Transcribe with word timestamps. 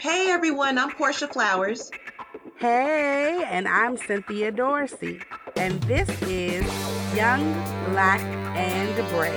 Hey 0.00 0.30
everyone, 0.30 0.78
I'm 0.78 0.90
Portia 0.92 1.28
Flowers. 1.28 1.90
Hey, 2.56 3.44
and 3.46 3.68
I'm 3.68 3.98
Cynthia 3.98 4.50
Dorsey, 4.50 5.20
and 5.56 5.78
this 5.82 6.08
is 6.22 6.64
Young, 7.14 7.52
Black, 7.90 8.22
and 8.56 8.96
Brave. 9.10 9.34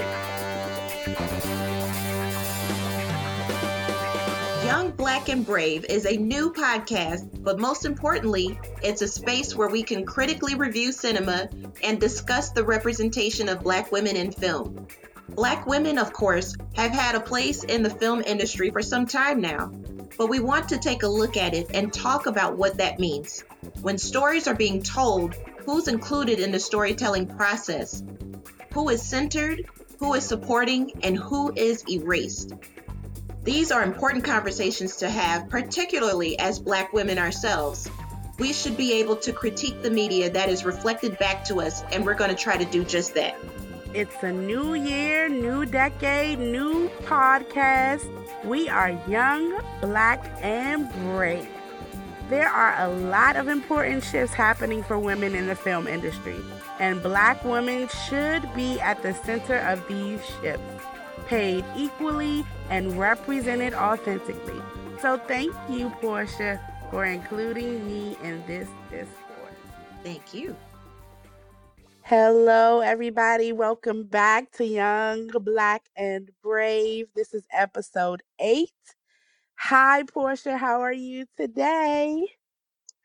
Young, 4.66 4.92
Black, 4.92 5.28
and 5.28 5.46
Brave 5.46 5.84
is 5.90 6.06
a 6.06 6.16
new 6.16 6.54
podcast, 6.54 7.44
but 7.44 7.60
most 7.60 7.84
importantly, 7.84 8.58
it's 8.82 9.02
a 9.02 9.08
space 9.10 9.58
where 9.58 9.68
we 9.68 9.84
can 9.84 10.06
critically 10.06 10.56
review 10.56 10.94
cinema 10.94 11.50
and 11.84 12.00
discuss 12.00 12.52
the 12.52 12.64
representation 12.64 13.50
of 13.50 13.64
Black 13.64 13.92
women 13.92 14.16
in 14.16 14.32
film. 14.32 14.88
Black 15.28 15.68
women, 15.68 15.98
of 15.98 16.14
course, 16.14 16.56
have 16.76 16.92
had 16.92 17.16
a 17.16 17.20
place 17.20 17.66
in 17.66 17.84
the 17.84 17.90
film 17.90 18.22
industry 18.26 18.70
for 18.70 18.82
some 18.82 19.06
time 19.06 19.42
now, 19.42 19.70
but 20.18 20.28
we 20.28 20.40
want 20.40 20.70
to 20.70 20.78
take 20.78 21.04
a 21.04 21.08
look 21.08 21.38
at 21.38 21.54
it 21.54 21.72
and 21.74 21.94
talk 21.94 22.26
about 22.26 22.58
what 22.58 22.78
that 22.78 23.00
means. 23.00 23.44
When 23.82 23.98
stories 23.98 24.48
are 24.48 24.56
being 24.56 24.82
told, 24.82 25.36
who's 25.66 25.88
included 25.88 26.40
in 26.40 26.52
the 26.52 26.60
storytelling 26.60 27.28
process? 27.28 28.04
Who 28.74 28.90
is 28.90 29.02
centered? 29.02 29.66
Who 30.00 30.14
is 30.14 30.26
supporting? 30.26 30.92
And 31.04 31.18
who 31.18 31.54
is 31.56 31.84
erased? 31.90 32.54
These 33.44 33.72
are 33.72 33.84
important 33.84 34.24
conversations 34.24 34.98
to 34.98 35.10
have, 35.10 35.50
particularly 35.50 36.40
as 36.40 36.60
Black 36.60 36.94
women 36.94 37.18
ourselves. 37.18 37.90
We 38.40 38.54
should 38.54 38.78
be 38.78 38.94
able 38.94 39.18
to 39.18 39.34
critique 39.34 39.82
the 39.82 39.92
media 39.92 40.30
that 40.30 40.50
is 40.50 40.66
reflected 40.66 41.20
back 41.20 41.46
to 41.46 41.62
us, 41.62 41.84
and 41.92 42.06
we're 42.06 42.16
going 42.16 42.30
to 42.30 42.36
try 42.36 42.58
to 42.58 42.66
do 42.66 42.84
just 42.84 43.14
that. 43.16 43.36
It's 43.94 44.24
a 44.24 44.32
new 44.32 44.74
year, 44.74 45.30
new 45.30 45.66
decade, 45.66 46.40
new 46.40 46.90
podcast. 47.04 48.10
We 48.44 48.68
are 48.68 48.90
young, 49.08 49.60
black, 49.82 50.26
and 50.42 50.92
brave. 50.94 51.48
There 52.30 52.50
are 52.50 52.76
a 52.80 52.90
lot 52.90 53.36
of 53.36 53.48
important 53.48 54.04
shifts 54.04 54.34
happening 54.34 54.82
for 54.84 54.98
women 54.98 55.36
in 55.36 55.46
the 55.46 55.56
film 55.56 55.88
industry, 55.88 56.40
and 56.80 57.04
black 57.04 57.44
women 57.44 57.88
should 58.08 58.52
be 58.56 58.80
at 58.80 59.04
the 59.04 59.14
center 59.14 59.58
of 59.58 59.88
these 59.88 60.22
shifts 60.42 60.84
paid 61.28 61.64
equally, 61.76 62.46
and 62.70 62.98
represented 62.98 63.74
authentically. 63.74 64.62
So 65.02 65.18
thank 65.18 65.54
you, 65.70 65.90
Portia, 66.02 66.60
for 66.90 67.06
including 67.06 67.86
me 67.88 68.18
in 68.24 68.44
this 68.48 68.68
discourse. 68.90 69.10
Thank 70.04 70.34
you. 70.34 70.56
Hello, 72.06 72.82
everybody. 72.82 73.54
Welcome 73.54 74.04
back 74.04 74.52
to 74.58 74.66
Young, 74.66 75.30
Black, 75.30 75.84
and 75.96 76.30
Brave. 76.44 77.08
This 77.16 77.34
is 77.34 77.46
episode 77.50 78.22
eight. 78.40 78.74
Hi, 79.56 80.04
Portia. 80.04 80.58
How 80.58 80.82
are 80.82 80.92
you 80.92 81.28
today? 81.38 82.28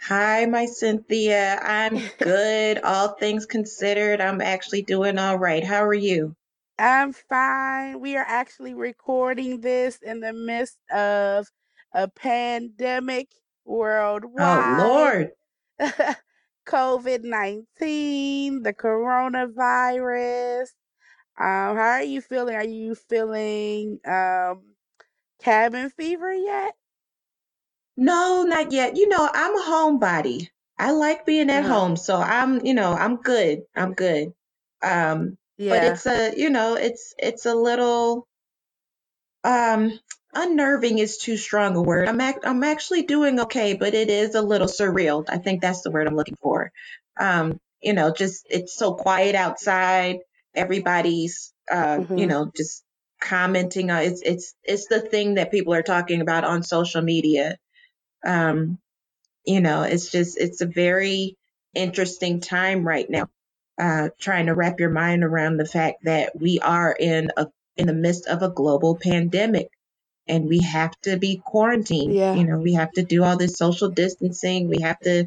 Hi, 0.03 0.47
my 0.47 0.67
Cynthia. 0.67 1.61
I'm 1.63 2.01
good. 2.19 2.81
All 2.85 3.11
things 3.11 3.47
considered, 3.47 4.21
I'm 4.21 4.41
actually 4.41 4.83
doing 4.83 5.17
all 5.17 5.39
right. 5.39 5.63
How 5.63 5.85
are 5.85 5.95
you? 5.95 6.35
I'm 6.77 7.13
fine. 7.13 8.01
We 8.01 8.17
are 8.17 8.27
actually 8.27 8.75
recording 8.75 9.61
this 9.61 10.01
in 10.03 10.19
the 10.19 10.33
midst 10.33 10.79
of 10.91 11.47
a 11.95 12.09
pandemic 12.09 13.29
oh, 13.65 13.75
worldwide. 13.77 14.81
Oh. 14.81 15.31
Lord. 15.79 16.17
COVID 16.69 17.25
19, 17.25 18.63
the 18.63 18.75
coronavirus. 18.75 20.69
Um, 21.39 21.77
how 21.77 21.99
are 21.99 22.05
you 22.05 22.21
feeling? 22.23 22.57
Are 22.57 22.65
you 22.65 22.95
feeling 22.95 24.01
um, 24.07 24.75
cabin 25.41 25.91
fever 25.91 26.33
yet? 26.33 26.75
No, 27.99 28.45
not 28.45 28.73
yet. 28.73 28.97
You 28.97 29.09
know, 29.09 29.29
I'm 29.33 29.57
a 29.57 29.63
homebody. 29.63 30.49
I 30.79 30.93
like 30.93 31.27
being 31.27 31.51
at 31.51 31.65
Uh-huh. 31.65 31.67
home, 31.67 31.97
so 31.97 32.17
I'm, 32.17 32.65
you 32.65 32.73
know, 32.75 32.93
I'm 32.95 33.17
good. 33.17 33.65
I'm 33.77 33.93
good. 33.95 34.33
Um, 34.83 35.37
but 35.69 35.85
it's 35.85 36.07
a, 36.07 36.33
you 36.37 36.49
know, 36.51 36.75
it's 36.77 37.15
it's 37.19 37.45
a 37.47 37.55
little 37.55 38.27
um 39.45 39.99
unnerving 40.43 40.99
is 40.99 41.19
too 41.19 41.37
strong 41.37 41.77
a 41.77 41.83
word. 41.83 42.09
I'm 42.09 42.21
act 42.21 42.47
I'm 42.47 42.65
actually 42.65 43.03
doing 43.05 43.41
okay, 43.41 43.75
but 43.75 43.95
it 43.95 44.11
is 44.11 44.35
a 44.35 44.43
little 44.43 44.69
surreal. 44.69 45.25
I 45.29 45.39
think 45.39 45.63
that's 45.63 45.83
the 45.83 45.91
word 45.91 46.07
I'm 46.07 46.17
looking 46.17 46.39
for. 46.43 46.73
Um, 47.19 47.61
you 47.83 47.95
know, 47.95 48.13
just 48.13 48.47
it's 48.51 48.75
so 48.77 48.95
quiet 48.95 49.35
outside. 49.35 50.19
Everybody's 50.55 51.53
uh, 51.71 52.01
you 52.15 52.27
hmm 52.27 52.29
know, 52.29 52.51
just 52.57 52.85
commenting 53.21 53.91
on 53.91 54.03
it's 54.03 54.23
it's 54.23 54.55
it's 54.65 54.87
the 54.89 55.01
thing 55.01 55.35
that 55.35 55.51
people 55.53 55.75
are 55.75 55.83
talking 55.83 56.21
about 56.23 56.45
on 56.45 56.63
social 56.63 57.03
media. 57.03 57.59
Um, 58.27 58.79
you 59.47 59.61
know, 59.61 59.83
it's 59.83 60.11
just 60.11 60.39
it's 60.39 60.63
a 60.63 60.67
very 60.67 61.37
interesting 61.75 62.41
time 62.41 62.87
right 62.87 63.09
now. 63.11 63.29
Uh, 63.81 64.11
trying 64.21 64.47
to 64.47 64.55
wrap 64.55 64.81
your 64.81 64.91
mind 64.91 65.25
around 65.25 65.57
the 65.59 65.67
fact 65.67 66.05
that 66.05 66.33
we 66.39 66.61
are 66.61 66.93
in 66.93 67.31
a 67.37 67.49
in 67.77 67.89
the 67.89 67.95
midst 67.95 68.29
of 68.29 68.43
a 68.43 68.51
global 68.51 68.97
pandemic 68.97 69.69
and 70.29 70.49
we 70.49 70.61
have 70.61 70.93
to 71.03 71.17
be 71.17 71.43
quarantined. 71.45 72.13
Yeah. 72.15 72.35
You 72.35 72.45
know, 72.45 72.59
we 72.59 72.75
have 72.75 72.93
to 72.93 73.03
do 73.03 73.25
all 73.25 73.37
this 73.37 73.57
social 73.57 73.89
distancing. 73.89 74.69
We 74.69 74.83
have 74.83 74.99
to 75.01 75.27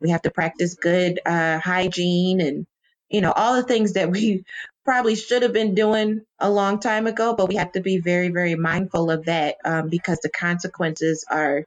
we 0.00 0.10
have 0.10 0.22
to 0.22 0.30
practice 0.30 0.74
good 0.74 1.20
uh, 1.24 1.58
hygiene 1.58 2.40
and 2.40 2.66
you 3.08 3.20
know 3.20 3.32
all 3.32 3.56
the 3.56 3.62
things 3.62 3.94
that 3.94 4.10
we 4.10 4.44
probably 4.84 5.14
should 5.14 5.42
have 5.42 5.52
been 5.52 5.74
doing 5.74 6.22
a 6.38 6.50
long 6.50 6.80
time 6.80 7.06
ago. 7.06 7.34
But 7.34 7.48
we 7.48 7.56
have 7.56 7.72
to 7.72 7.80
be 7.80 7.98
very 7.98 8.28
very 8.28 8.54
mindful 8.54 9.10
of 9.10 9.26
that 9.26 9.56
um, 9.64 9.88
because 9.88 10.18
the 10.18 10.30
consequences 10.30 11.24
are 11.30 11.64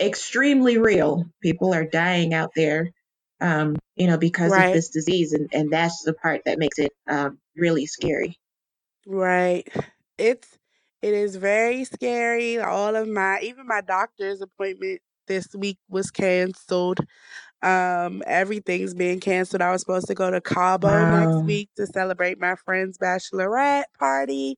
extremely 0.00 0.78
real. 0.78 1.26
People 1.42 1.74
are 1.74 1.84
dying 1.84 2.34
out 2.34 2.52
there, 2.54 2.90
um, 3.40 3.76
you 3.96 4.06
know, 4.06 4.18
because 4.18 4.52
of 4.52 4.72
this 4.72 4.90
disease, 4.90 5.32
and 5.32 5.48
and 5.52 5.70
that's 5.70 6.02
the 6.02 6.14
part 6.14 6.42
that 6.44 6.58
makes 6.58 6.78
it 6.78 6.92
um, 7.08 7.38
really 7.56 7.86
scary. 7.86 8.38
Right. 9.06 9.66
It's 10.18 10.48
it 11.02 11.14
is 11.14 11.36
very 11.36 11.84
scary. 11.84 12.58
All 12.60 12.96
of 12.96 13.08
my 13.08 13.40
even 13.42 13.66
my 13.66 13.80
doctor's 13.82 14.40
appointment 14.40 15.00
this 15.26 15.48
week 15.54 15.78
was 15.88 16.10
canceled. 16.10 17.00
Um, 17.62 18.22
everything's 18.26 18.94
being 18.94 19.20
canceled. 19.20 19.62
I 19.62 19.70
was 19.72 19.82
supposed 19.82 20.08
to 20.08 20.14
go 20.14 20.30
to 20.30 20.40
Cabo 20.40 21.04
next 21.04 21.42
week 21.46 21.70
to 21.76 21.86
celebrate 21.86 22.40
my 22.40 22.56
friend's 22.56 22.98
bachelorette 22.98 23.84
party, 23.98 24.56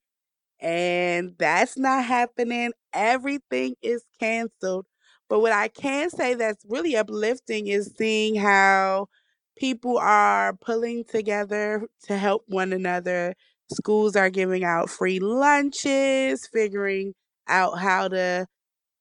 and 0.60 1.34
that's 1.38 1.78
not 1.78 2.04
happening. 2.04 2.72
Everything 2.92 3.74
is 3.82 4.04
canceled. 4.20 4.86
But 5.28 5.40
what 5.40 5.52
I 5.52 5.68
can 5.68 6.10
say 6.10 6.34
that's 6.34 6.64
really 6.68 6.96
uplifting 6.96 7.66
is 7.68 7.94
seeing 7.98 8.36
how 8.36 9.08
people 9.56 9.98
are 9.98 10.54
pulling 10.54 11.04
together 11.04 11.86
to 12.04 12.16
help 12.18 12.44
one 12.48 12.72
another. 12.72 13.34
Schools 13.72 14.16
are 14.16 14.30
giving 14.30 14.64
out 14.64 14.90
free 14.90 15.18
lunches, 15.20 16.48
figuring 16.52 17.14
out 17.48 17.78
how 17.78 18.08
to 18.08 18.46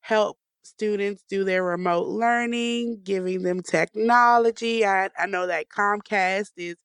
help 0.01 0.38
students 0.63 1.24
do 1.29 1.44
their 1.44 1.63
remote 1.63 2.07
learning, 2.07 3.01
giving 3.03 3.44
them 3.44 3.62
technology. 3.62 4.85
I, 4.85 5.09
I 5.18 5.25
know 5.25 5.47
that 5.47 5.69
Comcast 5.69 6.51
is 6.57 6.75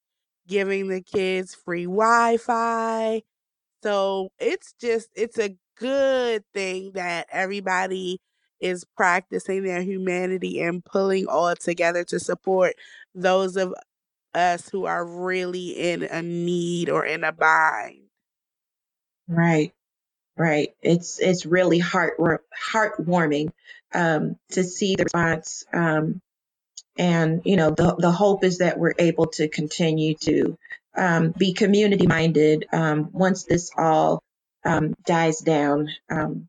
giving 0.46 0.88
the 0.88 1.02
kids 1.02 1.54
free 1.54 1.84
Wi 1.84 2.36
Fi. 2.38 3.22
So 3.82 4.30
it's 4.38 4.74
just, 4.80 5.08
it's 5.14 5.38
a 5.38 5.56
good 5.78 6.44
thing 6.52 6.92
that 6.94 7.26
everybody 7.30 8.20
is 8.60 8.84
practicing 8.96 9.62
their 9.62 9.82
humanity 9.82 10.60
and 10.60 10.84
pulling 10.84 11.26
all 11.28 11.54
together 11.54 12.02
to 12.04 12.18
support 12.18 12.74
those 13.14 13.56
of 13.56 13.72
us 14.34 14.68
who 14.68 14.86
are 14.86 15.04
really 15.04 15.70
in 15.70 16.02
a 16.02 16.22
need 16.22 16.90
or 16.90 17.04
in 17.04 17.24
a 17.24 17.32
bind. 17.32 18.02
Right. 19.28 19.72
Right. 20.36 20.74
It's 20.82 21.18
it's 21.18 21.46
really 21.46 21.78
heart 21.78 22.14
heartwarming 22.72 23.50
um, 23.92 24.36
to 24.52 24.62
see 24.64 24.94
the 24.94 25.04
response. 25.04 25.64
Um, 25.72 26.20
and 26.96 27.42
you 27.44 27.56
know 27.56 27.70
the 27.70 27.94
the 27.96 28.10
hope 28.10 28.44
is 28.44 28.58
that 28.58 28.78
we're 28.78 28.94
able 28.98 29.26
to 29.26 29.48
continue 29.48 30.14
to 30.14 30.58
um, 30.96 31.32
be 31.36 31.52
community 31.52 32.06
minded 32.06 32.66
um, 32.72 33.10
once 33.12 33.44
this 33.44 33.70
all 33.76 34.22
um, 34.64 34.94
dies 35.06 35.38
down. 35.40 35.88
Um, 36.10 36.48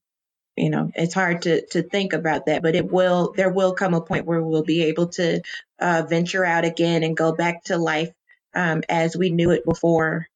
you 0.55 0.69
know, 0.69 0.91
it's 0.95 1.13
hard 1.13 1.43
to 1.43 1.65
to 1.67 1.83
think 1.83 2.13
about 2.13 2.47
that, 2.47 2.61
but 2.61 2.75
it 2.75 2.91
will. 2.91 3.33
There 3.35 3.51
will 3.51 3.73
come 3.73 3.93
a 3.93 4.01
point 4.01 4.25
where 4.25 4.41
we'll 4.41 4.63
be 4.63 4.83
able 4.83 5.07
to 5.09 5.41
uh, 5.79 6.03
venture 6.07 6.45
out 6.45 6.65
again 6.65 7.03
and 7.03 7.15
go 7.15 7.33
back 7.33 7.63
to 7.65 7.77
life 7.77 8.11
um, 8.53 8.83
as 8.89 9.15
we 9.15 9.29
knew 9.29 9.51
it 9.51 9.65
before. 9.65 10.27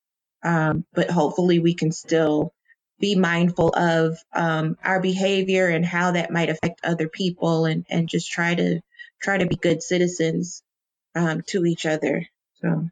Um, 0.43 0.85
but 0.93 1.09
hopefully, 1.09 1.59
we 1.59 1.73
can 1.73 1.91
still 1.91 2.53
be 2.99 3.15
mindful 3.15 3.69
of 3.69 4.17
um, 4.33 4.77
our 4.83 5.01
behavior 5.01 5.67
and 5.67 5.85
how 5.85 6.11
that 6.11 6.31
might 6.31 6.49
affect 6.49 6.81
other 6.83 7.07
people, 7.09 7.65
and 7.65 7.85
and 7.89 8.09
just 8.09 8.31
try 8.31 8.53
to 8.55 8.81
try 9.21 9.37
to 9.37 9.45
be 9.45 9.55
good 9.55 9.81
citizens 9.81 10.61
um, 11.15 11.41
to 11.47 11.65
each 11.65 11.85
other. 11.85 12.27
So 12.61 12.89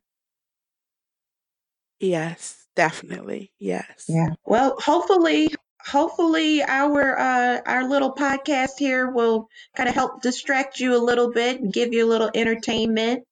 Yes, 2.02 2.66
definitely. 2.76 3.52
Yes. 3.60 4.06
yeah. 4.08 4.30
Well, 4.44 4.76
hopefully, 4.80 5.54
hopefully 5.86 6.64
our 6.64 7.18
uh, 7.18 7.62
our 7.66 7.88
little 7.88 8.14
podcast 8.14 8.78
here 8.78 9.10
will 9.10 9.50
kind 9.76 9.90
of 9.90 9.96
help 9.96 10.22
distract 10.22 10.80
you 10.80 10.96
a 10.96 11.04
little 11.04 11.32
bit 11.32 11.62
and 11.62 11.74
give 11.74 11.94
you 11.94 12.06
a 12.06 12.10
little 12.10 12.30
entertainment. 12.34 13.24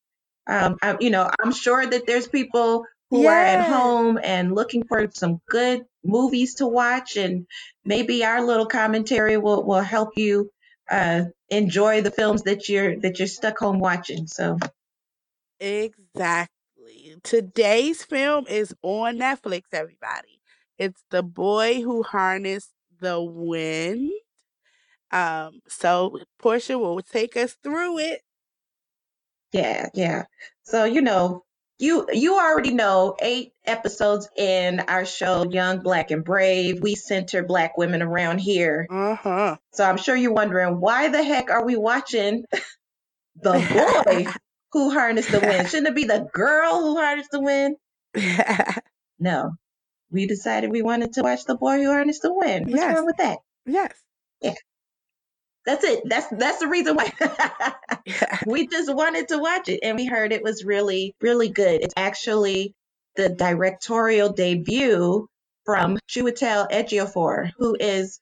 Um, 0.47 0.77
I, 0.81 0.97
you 0.99 1.09
know, 1.09 1.29
I'm 1.39 1.51
sure 1.51 1.85
that 1.85 2.07
there's 2.07 2.27
people 2.27 2.85
who 3.09 3.27
are 3.27 3.43
at 3.43 3.67
home 3.67 4.19
and 4.23 4.53
looking 4.53 4.83
for 4.85 5.09
some 5.11 5.41
good 5.49 5.85
movies 6.03 6.55
to 6.55 6.67
watch, 6.67 7.17
and 7.17 7.47
maybe 7.85 8.23
our 8.23 8.43
little 8.45 8.65
commentary 8.65 9.37
will 9.37 9.63
will 9.63 9.81
help 9.81 10.17
you 10.17 10.51
uh, 10.89 11.25
enjoy 11.49 12.01
the 12.01 12.11
films 12.11 12.43
that 12.43 12.69
you're 12.69 12.99
that 12.99 13.19
you're 13.19 13.27
stuck 13.27 13.57
home 13.59 13.79
watching. 13.79 14.27
So 14.27 14.57
Exactly. 15.59 17.15
Today's 17.23 18.03
film 18.03 18.45
is 18.47 18.73
on 18.81 19.17
Netflix, 19.17 19.63
everybody. 19.73 20.38
It's 20.79 21.03
The 21.11 21.23
Boy 21.23 21.81
Who 21.83 22.03
Harnessed 22.03 22.73
the 23.01 23.21
Wind. 23.21 24.11
Um, 25.11 25.61
so 25.67 26.19
Portia 26.39 26.77
will 26.79 27.01
take 27.01 27.37
us 27.37 27.57
through 27.63 27.99
it. 27.99 28.21
yeah, 29.53 29.87
yeah. 29.95 30.25
So 30.63 30.85
you 30.85 31.01
know, 31.01 31.43
you 31.79 32.07
you 32.13 32.37
already 32.37 32.73
know 32.73 33.15
eight 33.21 33.53
episodes 33.65 34.29
in 34.37 34.81
our 34.81 35.05
show, 35.05 35.45
Young, 35.49 35.81
Black, 35.81 36.11
and 36.11 36.23
Brave. 36.23 36.81
We 36.81 36.95
center 36.95 37.43
Black 37.43 37.77
women 37.77 38.01
around 38.03 38.39
here. 38.39 38.87
Uh-huh. 38.89 39.57
So 39.73 39.83
I'm 39.85 39.97
sure 39.97 40.15
you're 40.15 40.33
wondering 40.33 40.79
why 40.81 41.09
the 41.09 41.23
heck 41.23 41.49
are 41.51 41.65
we 41.65 41.75
watching 41.77 42.45
the 43.41 43.53
boy 44.05 44.27
who 44.73 44.91
harnessed 44.91 45.31
the 45.31 45.39
wind? 45.41 45.69
Shouldn't 45.69 45.87
it 45.89 45.95
be 45.95 46.05
the 46.05 46.27
girl 46.33 46.79
who 46.81 46.97
harnessed 46.97 47.31
the 47.31 47.41
wind? 47.41 47.77
No. 49.19 49.51
We 50.11 50.25
decided 50.27 50.71
we 50.71 50.81
wanted 50.81 51.13
to 51.13 51.21
watch 51.21 51.45
the 51.45 51.55
boy 51.55 51.77
who 51.77 51.87
harnessed 51.91 52.23
to 52.23 52.31
Win. 52.33 52.63
What's 52.63 52.75
Yes. 52.75 52.95
wrong 52.95 53.05
with 53.05 53.17
that? 53.17 53.39
yes. 53.65 53.93
Yeah. 54.41 54.53
That's 55.65 55.83
it. 55.83 56.01
That's 56.05 56.27
that's 56.31 56.59
the 56.59 56.67
reason 56.67 56.95
why 56.95 57.11
we 58.47 58.65
just 58.67 58.93
wanted 58.93 59.27
to 59.27 59.37
watch 59.37 59.67
it 59.69 59.81
and 59.83 59.97
we 59.97 60.05
heard 60.05 60.31
it 60.31 60.41
was 60.43 60.63
really, 60.63 61.13
really 61.21 61.49
good. 61.49 61.81
It's 61.83 61.93
actually 61.97 62.73
the 63.15 63.29
directorial 63.29 64.31
debut 64.33 65.27
from 65.65 65.99
Chiwetel 66.09 66.71
Ejiofor, 66.71 67.51
who 67.57 67.75
is 67.79 68.19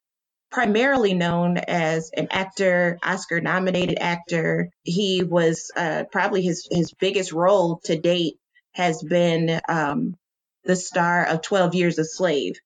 primarily 0.50 1.14
known 1.14 1.56
as 1.58 2.10
an 2.14 2.26
actor, 2.30 2.98
Oscar 3.02 3.40
nominated 3.40 3.98
actor. 4.00 4.68
He 4.82 5.22
was 5.22 5.70
uh, 5.76 6.04
probably 6.10 6.42
his, 6.42 6.66
his 6.70 6.92
biggest 6.92 7.32
role 7.32 7.80
to 7.84 7.98
date 7.98 8.34
has 8.74 9.02
been 9.02 9.60
um, 9.68 10.16
the 10.68 10.76
star 10.76 11.24
of 11.26 11.40
12 11.42 11.74
Years 11.74 11.98
a 11.98 12.04
Slave, 12.04 12.60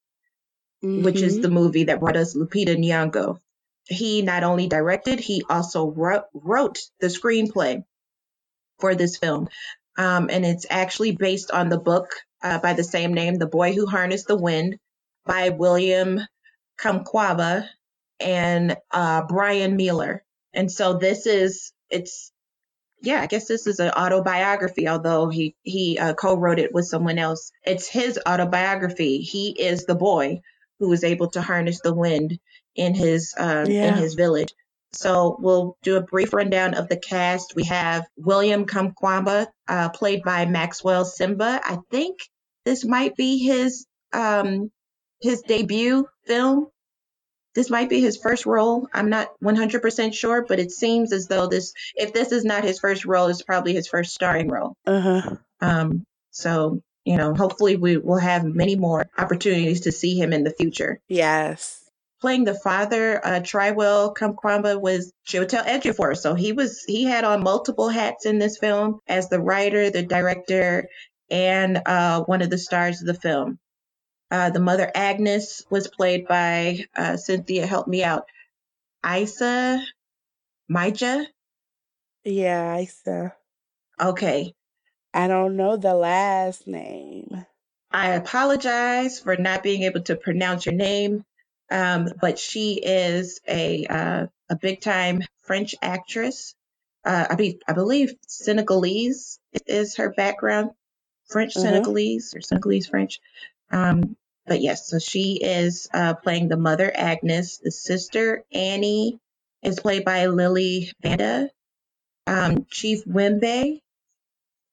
which 0.81 1.21
is 1.21 1.37
Mhm. 1.37 1.41
the 1.41 1.49
movie 1.49 1.85
that 1.85 2.01
brought 2.01 2.17
us 2.17 2.35
Lupita 2.35 2.75
Nyong'o. 2.75 3.39
He 3.85 4.21
not 4.21 4.43
only 4.43 4.67
directed, 4.67 5.21
he 5.21 5.43
also 5.49 5.87
wrote, 5.89 6.25
wrote 6.33 6.79
the 6.99 7.07
screenplay 7.07 7.83
for 8.79 8.93
this 8.93 9.17
film. 9.17 9.47
Um, 9.97 10.29
and 10.29 10.45
it's 10.45 10.65
actually 10.69 11.11
based 11.15 11.49
on 11.51 11.69
the 11.69 11.79
book 11.79 12.09
uh, 12.41 12.59
by 12.59 12.73
the 12.73 12.83
same 12.83 13.13
name, 13.13 13.35
The 13.35 13.47
Boy 13.47 13.73
Who 13.73 13.85
Harnessed 13.85 14.27
the 14.27 14.35
Wind, 14.35 14.77
by 15.25 15.47
William 15.49 16.19
Kamkwamba 16.77 17.69
and 18.19 18.75
uh, 18.91 19.21
Bryan 19.27 19.77
Mealer. 19.77 20.25
And 20.53 20.69
so 20.69 20.97
this 20.97 21.25
is, 21.25 21.71
it's, 21.89 22.32
yeah, 23.03 23.21
I 23.21 23.27
guess 23.27 23.47
this 23.47 23.67
is 23.67 23.79
an 23.79 23.91
autobiography, 23.91 24.87
although 24.87 25.29
he, 25.29 25.55
he 25.61 25.99
uh, 25.99 26.13
co-wrote 26.13 26.59
it 26.59 26.73
with 26.73 26.85
someone 26.85 27.19
else. 27.19 27.51
It's 27.63 27.87
his 27.87 28.17
autobiography. 28.27 29.19
He 29.19 29.49
is 29.51 29.85
the 29.85 29.95
boy 29.95 30.41
who 30.79 30.89
was 30.89 31.03
able 31.03 31.29
to 31.31 31.41
harness 31.41 31.81
the 31.81 31.93
wind 31.93 32.39
in 32.75 32.95
his, 32.95 33.35
uh, 33.37 33.65
in 33.67 33.93
his 33.95 34.15
village. 34.15 34.53
So 34.93 35.37
we'll 35.39 35.77
do 35.83 35.97
a 35.97 36.01
brief 36.01 36.33
rundown 36.33 36.75
of 36.75 36.87
the 36.87 36.97
cast. 36.97 37.55
We 37.55 37.63
have 37.65 38.05
William 38.15 38.65
Kamkwamba, 38.65 39.47
uh, 39.67 39.89
played 39.89 40.23
by 40.23 40.45
Maxwell 40.45 41.03
Simba. 41.03 41.59
I 41.63 41.79
think 41.91 42.19
this 42.63 42.85
might 42.85 43.15
be 43.15 43.39
his 43.39 43.85
um, 44.13 44.71
his 45.19 45.41
debut 45.41 46.07
film. 46.25 46.67
This 47.55 47.69
might 47.69 47.89
be 47.89 48.01
his 48.01 48.17
first 48.17 48.45
role. 48.45 48.87
I'm 48.93 49.09
not 49.09 49.29
100% 49.43 50.13
sure, 50.13 50.45
but 50.47 50.59
it 50.59 50.71
seems 50.71 51.13
as 51.13 51.27
though 51.27 51.47
this, 51.47 51.73
if 51.95 52.13
this 52.13 52.31
is 52.31 52.43
not 52.43 52.63
his 52.63 52.79
first 52.79 53.05
role, 53.05 53.27
it's 53.27 53.43
probably 53.43 53.73
his 53.73 53.87
first 53.87 54.13
starring 54.13 54.47
role. 54.47 54.75
Uh-huh. 54.85 55.35
Um, 55.61 56.03
so, 56.31 56.81
you 57.05 57.17
know, 57.17 57.35
hopefully 57.35 57.75
we 57.75 57.97
will 57.97 58.17
have 58.17 58.43
many 58.43 58.75
more 58.75 59.05
opportunities 59.17 59.81
to 59.81 59.91
see 59.91 60.19
him 60.19 60.33
in 60.33 60.43
the 60.43 60.53
future. 60.53 60.99
Yes. 61.07 61.79
Playing 62.21 62.45
the 62.45 62.55
father, 62.55 63.23
uh, 63.23 63.39
Trywell 63.41 64.15
Kamkwamba 64.15 64.79
was 64.79 65.11
Chiwetel 65.27 65.65
Ejiofor. 65.65 66.17
So 66.17 66.33
he 66.33 66.53
was, 66.53 66.83
he 66.87 67.03
had 67.03 67.25
on 67.25 67.43
multiple 67.43 67.89
hats 67.89 68.25
in 68.25 68.39
this 68.39 68.57
film 68.57 68.99
as 69.07 69.29
the 69.29 69.41
writer, 69.41 69.89
the 69.89 70.03
director, 70.03 70.87
and 71.29 71.81
uh, 71.85 72.23
one 72.23 72.41
of 72.41 72.49
the 72.49 72.57
stars 72.57 73.01
of 73.01 73.07
the 73.07 73.13
film. 73.13 73.59
Uh, 74.33 74.49
the 74.49 74.59
mother 74.59 74.89
Agnes 74.95 75.63
was 75.69 75.87
played 75.87 76.27
by 76.27 76.87
uh, 76.95 77.17
Cynthia. 77.17 77.67
Help 77.67 77.87
me 77.87 78.03
out. 78.03 78.25
Aïssa 79.05 79.79
Maïga. 80.67 81.27
Yeah, 82.23 82.75
Aïssa. 82.77 83.33
Okay. 84.01 84.55
I 85.13 85.27
don't 85.27 85.55
know 85.55 85.77
the 85.77 85.93
last 85.93 86.65
name. 86.65 87.45
I 87.91 88.13
apologize 88.13 89.19
for 89.19 89.37
not 89.37 89.61
being 89.61 89.83
able 89.83 90.01
to 90.01 90.15
pronounce 90.15 90.65
your 90.65 90.73
name, 90.73 91.23
um, 91.69 92.07
but 92.19 92.39
she 92.39 92.81
is 92.83 93.39
a 93.47 93.85
uh, 93.85 94.25
a 94.49 94.55
big 94.55 94.81
time 94.81 95.21
French 95.43 95.75
actress. 95.79 96.55
Uh, 97.05 97.27
I, 97.29 97.35
be, 97.35 97.59
I 97.67 97.73
believe 97.73 98.15
Senegalese 98.25 99.37
is 99.67 99.97
her 99.97 100.09
background, 100.09 100.71
French 101.27 101.55
Uh-huh. 101.55 101.65
Senegalese 101.67 102.33
or 102.35 102.41
Senegalese 102.41 102.87
French. 102.87 103.19
Um, 103.69 104.15
but 104.45 104.61
yes, 104.61 104.87
so 104.87 104.99
she 104.99 105.39
is 105.41 105.87
uh, 105.93 106.15
playing 106.15 106.49
the 106.49 106.57
mother 106.57 106.91
Agnes. 106.93 107.59
The 107.59 107.71
sister 107.71 108.43
Annie 108.51 109.19
is 109.61 109.79
played 109.79 110.03
by 110.03 110.25
Lily 110.27 110.91
Banda. 111.01 111.49
Um, 112.27 112.65
Chief 112.69 113.05
Wimbe 113.05 113.79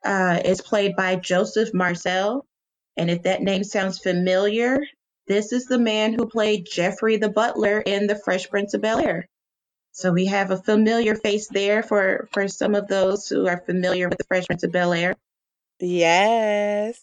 uh, 0.05 0.41
is 0.45 0.61
played 0.61 0.97
by 0.97 1.17
Joseph 1.17 1.73
Marcell. 1.73 2.47
And 2.97 3.11
if 3.11 3.23
that 3.23 3.43
name 3.43 3.65
sounds 3.65 3.99
familiar, 3.99 4.81
this 5.27 5.53
is 5.53 5.67
the 5.67 5.79
man 5.79 6.15
who 6.15 6.27
played 6.27 6.67
Geoffrey 6.71 7.17
the 7.17 7.29
Butler 7.29 7.81
in 7.81 8.09
The 8.09 8.17
Fresh 8.17 8.51
Prince 8.51 8.75
of 8.75 8.83
Bel 8.83 8.99
Air. 8.99 9.29
So 9.93 10.13
we 10.13 10.27
have 10.27 10.51
a 10.51 10.57
familiar 10.57 11.15
face 11.15 11.49
there 11.49 11.83
for, 11.83 12.29
for 12.33 12.49
some 12.49 12.75
of 12.75 12.89
those 12.89 13.29
who 13.29 13.47
are 13.47 13.63
familiar 13.65 14.09
with 14.09 14.19
The 14.19 14.25
Fresh 14.25 14.47
Prince 14.47 14.65
of 14.65 14.73
Bel 14.73 14.93
Air. 14.93 15.15
Yes. 15.79 17.01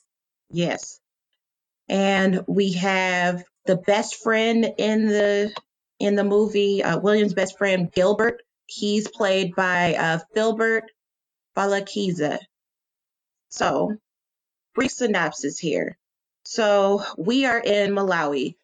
Yes. 0.52 1.00
And 1.90 2.44
we 2.48 2.74
have 2.74 3.44
the 3.66 3.78
best 3.78 4.16
friend 4.16 4.66
in 4.78 5.08
the 5.08 5.54
in 6.00 6.16
the 6.16 6.24
movie, 6.24 6.84
uh, 6.84 7.00
William's 7.00 7.34
best 7.34 7.58
friend 7.58 7.92
Gilbert. 7.92 8.42
He's 8.68 9.08
played 9.08 9.56
by 9.56 9.96
uh, 9.96 10.20
Philbert 10.36 10.84
Falakeza. 11.56 12.40
So, 13.50 13.96
brief 14.76 14.92
synopsis 14.92 15.58
here. 15.58 15.98
So 16.46 17.04
we 17.18 17.46
are 17.46 17.60
in 17.60 17.92
Malawi, 17.92 18.56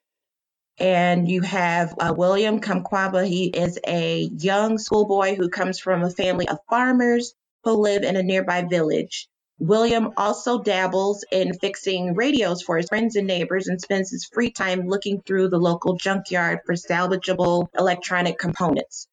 and 0.78 1.30
you 1.30 1.42
have 1.42 1.96
uh, 2.00 2.14
William 2.16 2.62
Kamkwamba. 2.62 3.28
He 3.28 3.48
is 3.48 3.80
a 3.86 4.30
young 4.38 4.78
schoolboy 4.78 5.36
who 5.36 5.50
comes 5.50 5.80
from 5.80 6.04
a 6.04 6.10
family 6.10 6.48
of 6.48 6.60
farmers 6.70 7.34
who 7.64 7.74
live 7.74 8.04
in 8.04 8.16
a 8.16 8.24
nearby 8.24 8.64
village. 8.64 9.28
William 9.66 10.12
also 10.18 10.62
dabbles 10.62 11.24
in 11.32 11.54
fixing 11.54 12.16
radios 12.16 12.62
for 12.62 12.76
his 12.76 12.90
friends 12.90 13.16
and 13.16 13.26
neighbors 13.26 13.70
and 13.70 13.80
spends 13.80 14.12
his 14.12 14.26
free 14.26 14.52
time 14.52 14.90
looking 14.90 15.22
through 15.22 15.48
the 15.48 15.58
local 15.58 15.96
junkyard 15.96 16.60
for 16.66 16.76
salvageable 16.76 17.70
electronic 17.80 18.38
components. 18.38 19.08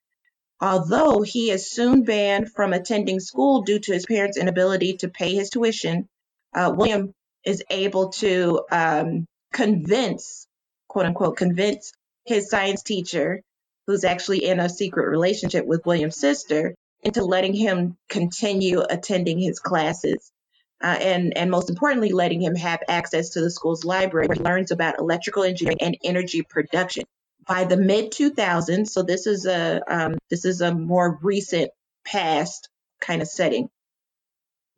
Although 0.60 1.22
he 1.22 1.52
is 1.52 1.70
soon 1.70 2.02
banned 2.02 2.50
from 2.50 2.72
attending 2.72 3.20
school 3.20 3.62
due 3.62 3.78
to 3.78 3.92
his 3.92 4.06
parents' 4.06 4.36
inability 4.36 4.96
to 4.96 5.08
pay 5.08 5.36
his 5.36 5.50
tuition, 5.50 6.08
uh, 6.52 6.74
William 6.76 7.14
is 7.44 7.62
able 7.70 8.08
to 8.08 8.64
um, 8.72 9.26
convince, 9.52 10.48
quote 10.88 11.06
unquote, 11.06 11.36
convince 11.36 11.92
his 12.24 12.50
science 12.50 12.82
teacher, 12.82 13.40
who's 13.86 14.02
actually 14.02 14.44
in 14.44 14.58
a 14.58 14.68
secret 14.68 15.08
relationship 15.10 15.64
with 15.64 15.86
William's 15.86 16.16
sister, 16.16 16.74
into 17.04 17.24
letting 17.24 17.54
him 17.54 17.96
continue 18.08 18.82
attending 18.90 19.38
his 19.38 19.60
classes. 19.60 20.32
Uh, 20.82 20.96
and, 21.00 21.36
and 21.36 21.50
most 21.50 21.68
importantly, 21.68 22.10
letting 22.12 22.40
him 22.40 22.54
have 22.54 22.80
access 22.88 23.30
to 23.30 23.40
the 23.40 23.50
school's 23.50 23.84
library 23.84 24.26
where 24.26 24.36
he 24.36 24.42
learns 24.42 24.70
about 24.70 24.98
electrical 24.98 25.42
engineering 25.44 25.78
and 25.80 25.96
energy 26.02 26.42
production. 26.42 27.04
By 27.46 27.64
the 27.64 27.76
mid 27.76 28.12
2000s, 28.12 28.88
so 28.88 29.02
this 29.02 29.26
is 29.26 29.44
a 29.46 29.82
um, 29.88 30.18
this 30.30 30.44
is 30.44 30.60
a 30.60 30.74
more 30.74 31.18
recent 31.22 31.70
past 32.06 32.68
kind 33.00 33.22
of 33.22 33.28
setting. 33.28 33.68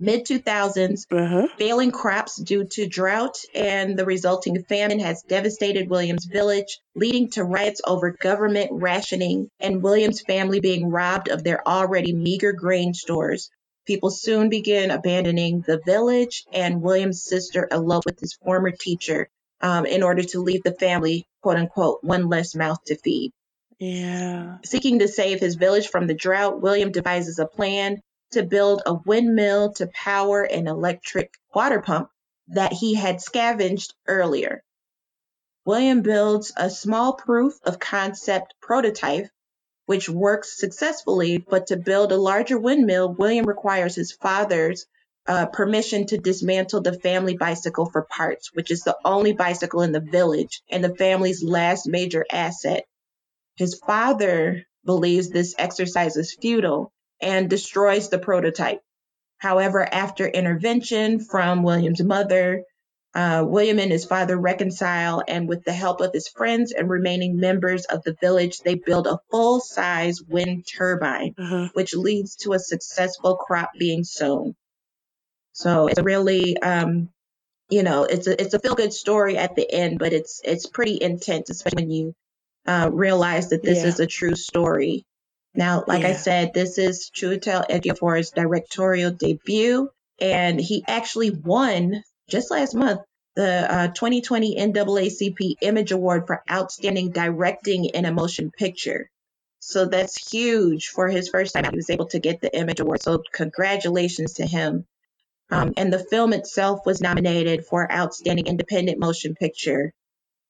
mid 0.00 0.24
2000s, 0.26 1.06
Uh-huh. 1.10 1.46
failing 1.58 1.92
crops 1.92 2.36
due 2.36 2.64
to 2.64 2.88
drought 2.88 3.36
and 3.54 3.96
the 3.98 4.04
resulting 4.04 4.62
famine 4.64 4.98
has 5.00 5.22
devastated 5.22 5.88
Williams 5.88 6.24
village, 6.24 6.80
leading 6.96 7.30
to 7.30 7.44
riots 7.44 7.80
over 7.86 8.10
government 8.10 8.70
rationing 8.72 9.48
and 9.60 9.82
Williams' 9.82 10.20
family 10.22 10.60
being 10.60 10.90
robbed 10.90 11.28
of 11.28 11.44
their 11.44 11.66
already 11.68 12.12
meager 12.12 12.52
grain 12.52 12.94
stores. 12.94 13.50
People 13.86 14.10
soon 14.10 14.48
began 14.48 14.90
abandoning 14.90 15.62
the 15.62 15.80
village, 15.84 16.44
and 16.52 16.82
Williams' 16.82 17.22
sister 17.22 17.66
eloped 17.70 18.06
with 18.06 18.20
his 18.20 18.34
former 18.34 18.70
teacher 18.70 19.28
um, 19.60 19.86
in 19.86 20.02
order 20.02 20.22
to 20.22 20.40
leave 20.40 20.62
the 20.62 20.74
family, 20.74 21.26
quote 21.40 21.56
unquote, 21.56 22.02
one 22.02 22.28
less 22.28 22.54
mouth 22.54 22.78
to 22.86 22.96
feed. 22.96 23.32
Yeah. 23.78 24.58
Seeking 24.64 25.00
to 25.00 25.08
save 25.08 25.40
his 25.40 25.56
village 25.56 25.88
from 25.88 26.06
the 26.06 26.14
drought, 26.14 26.60
William 26.60 26.92
devises 26.92 27.38
a 27.38 27.46
plan 27.46 28.00
to 28.30 28.44
build 28.44 28.82
a 28.86 28.94
windmill 28.94 29.72
to 29.74 29.88
power 29.88 30.42
an 30.42 30.68
electric 30.68 31.34
water 31.54 31.80
pump 31.80 32.08
that 32.48 32.72
he 32.72 32.94
had 32.94 33.20
scavenged 33.20 33.94
earlier. 34.06 34.62
William 35.64 36.02
builds 36.02 36.52
a 36.56 36.70
small 36.70 37.14
proof 37.14 37.54
of 37.64 37.78
concept 37.78 38.54
prototype 38.60 39.28
which 39.86 40.08
works 40.08 40.58
successfully, 40.58 41.38
but 41.38 41.68
to 41.68 41.76
build 41.76 42.12
a 42.12 42.16
larger 42.16 42.58
windmill, 42.58 43.14
William 43.14 43.46
requires 43.46 43.94
his 43.94 44.12
father's 44.12 44.86
uh, 45.26 45.46
permission 45.46 46.06
to 46.06 46.18
dismantle 46.18 46.80
the 46.80 46.98
family 46.98 47.36
bicycle 47.36 47.86
for 47.86 48.02
parts, 48.02 48.52
which 48.54 48.70
is 48.70 48.82
the 48.82 48.96
only 49.04 49.32
bicycle 49.32 49.82
in 49.82 49.92
the 49.92 50.00
village 50.00 50.62
and 50.70 50.82
the 50.82 50.94
family's 50.94 51.42
last 51.42 51.86
major 51.86 52.24
asset. 52.30 52.84
His 53.56 53.78
father 53.86 54.64
believes 54.84 55.30
this 55.30 55.54
exercise 55.58 56.16
is 56.16 56.36
futile 56.40 56.92
and 57.20 57.48
destroys 57.48 58.08
the 58.08 58.18
prototype. 58.18 58.80
However, 59.38 59.82
after 59.82 60.26
intervention 60.26 61.20
from 61.20 61.62
William's 61.62 62.02
mother, 62.02 62.64
uh, 63.14 63.44
William 63.46 63.78
and 63.78 63.92
his 63.92 64.04
father 64.04 64.36
reconcile, 64.36 65.22
and 65.28 65.48
with 65.48 65.64
the 65.64 65.72
help 65.72 66.00
of 66.00 66.12
his 66.12 66.28
friends 66.28 66.72
and 66.72 66.88
remaining 66.88 67.36
members 67.36 67.84
of 67.84 68.02
the 68.04 68.14
village, 68.20 68.60
they 68.60 68.74
build 68.74 69.06
a 69.06 69.18
full 69.30 69.60
size 69.60 70.22
wind 70.22 70.66
turbine, 70.66 71.34
Uh-huh. 71.38 71.68
which 71.74 71.94
leads 71.94 72.36
to 72.36 72.52
a 72.54 72.58
successful 72.58 73.36
crop 73.36 73.70
being 73.78 74.04
sown. 74.04 74.54
So 75.52 75.88
it's 75.88 75.98
a 75.98 76.02
really, 76.02 76.56
um, 76.56 77.10
you 77.68 77.82
know, 77.82 78.04
it's 78.04 78.26
a 78.26 78.40
it's 78.40 78.54
a 78.54 78.58
feel 78.58 78.74
good 78.74 78.92
story 78.92 79.36
at 79.36 79.54
the 79.56 79.70
end, 79.70 79.98
but 79.98 80.12
it's 80.12 80.40
it's 80.44 80.66
pretty 80.66 80.98
intense, 81.00 81.50
especially 81.50 81.82
when 81.82 81.90
you 81.90 82.14
uh, 82.66 82.88
realize 82.92 83.50
that 83.50 83.62
this 83.62 83.82
Yeah. 83.82 83.88
is 83.88 84.00
a 84.00 84.06
true 84.06 84.34
story. 84.34 85.04
Now, 85.54 85.84
like 85.86 86.06
I 86.06 86.14
said, 86.14 86.54
this 86.54 86.78
is 86.78 87.10
Chiwetel 87.14 87.68
Ejiofor's 87.68 88.30
directorial 88.30 89.10
debut, 89.10 89.90
and 90.18 90.58
he 90.58 90.82
actually 90.88 91.30
won 91.30 92.02
just 92.32 92.50
last 92.50 92.74
month 92.74 93.00
the 93.34 93.74
uh, 93.74 93.88
2020 93.88 94.56
NAACP 94.56 95.54
Image 95.62 95.92
Award 95.92 96.26
for 96.26 96.42
Outstanding 96.50 97.10
Directing 97.10 97.86
in 97.86 98.04
a 98.04 98.12
Motion 98.12 98.50
Picture. 98.50 99.08
So 99.60 99.86
that's 99.86 100.30
huge 100.30 100.88
for 100.88 101.08
his 101.08 101.28
first 101.28 101.54
time. 101.54 101.64
He 101.70 101.76
was 101.76 101.90
able 101.90 102.06
to 102.08 102.18
get 102.18 102.40
the 102.40 102.54
Image 102.54 102.80
Award. 102.80 103.02
So 103.02 103.22
congratulations 103.32 104.34
to 104.34 104.46
him. 104.46 104.84
Um, 105.50 105.74
and 105.76 105.92
the 105.92 105.98
film 105.98 106.32
itself 106.32 106.80
was 106.84 107.00
nominated 107.00 107.64
for 107.64 107.90
Outstanding 107.90 108.46
Independent 108.46 108.98
Motion 108.98 109.34
Picture 109.34 109.92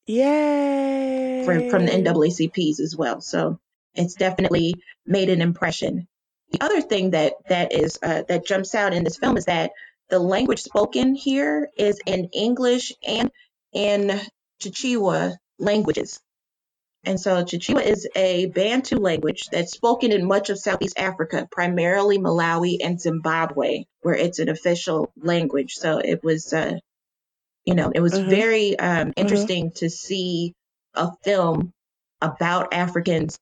Yay. 0.06 1.42
for, 1.44 1.70
from 1.70 1.86
the 1.86 1.92
NAACPs 1.92 2.80
as 2.80 2.96
well. 2.96 3.20
So 3.20 3.58
it's 3.94 4.14
definitely 4.14 4.74
made 5.04 5.28
an 5.28 5.42
impression. 5.42 6.08
The 6.52 6.64
other 6.64 6.80
thing 6.80 7.10
that 7.10 7.34
that 7.48 7.72
is 7.72 7.98
uh, 8.02 8.22
that 8.28 8.46
jumps 8.46 8.74
out 8.74 8.92
in 8.92 9.04
this 9.04 9.16
film 9.16 9.36
is 9.36 9.46
that 9.46 9.72
the 10.10 10.18
language 10.18 10.62
spoken 10.62 11.14
here 11.14 11.70
is 11.76 12.00
in 12.06 12.30
English 12.32 12.92
and 13.06 13.30
in 13.72 14.20
Chichewa 14.62 15.36
languages. 15.58 16.20
And 17.04 17.18
so 17.20 17.44
Chichewa 17.44 17.82
is 17.84 18.08
a 18.14 18.46
Bantu 18.46 18.96
language 18.96 19.48
that's 19.50 19.72
spoken 19.72 20.12
in 20.12 20.26
much 20.26 20.50
of 20.50 20.58
Southeast 20.58 20.98
Africa, 20.98 21.48
primarily 21.50 22.18
Malawi 22.18 22.78
and 22.84 23.00
Zimbabwe, 23.00 23.84
where 24.02 24.14
it's 24.14 24.38
an 24.38 24.48
official 24.48 25.12
language. 25.16 25.74
So 25.74 25.98
it 25.98 26.22
was, 26.22 26.52
uh, 26.52 26.78
you 27.64 27.74
know, 27.74 27.90
it 27.94 28.00
was 28.00 28.14
Uh-huh. 28.14 28.30
very 28.30 28.78
um, 28.78 29.12
interesting 29.16 29.72
to 29.76 29.90
see 29.90 30.54
a 30.94 31.10
film 31.24 31.72
about 32.20 32.74
Africans 32.74 33.38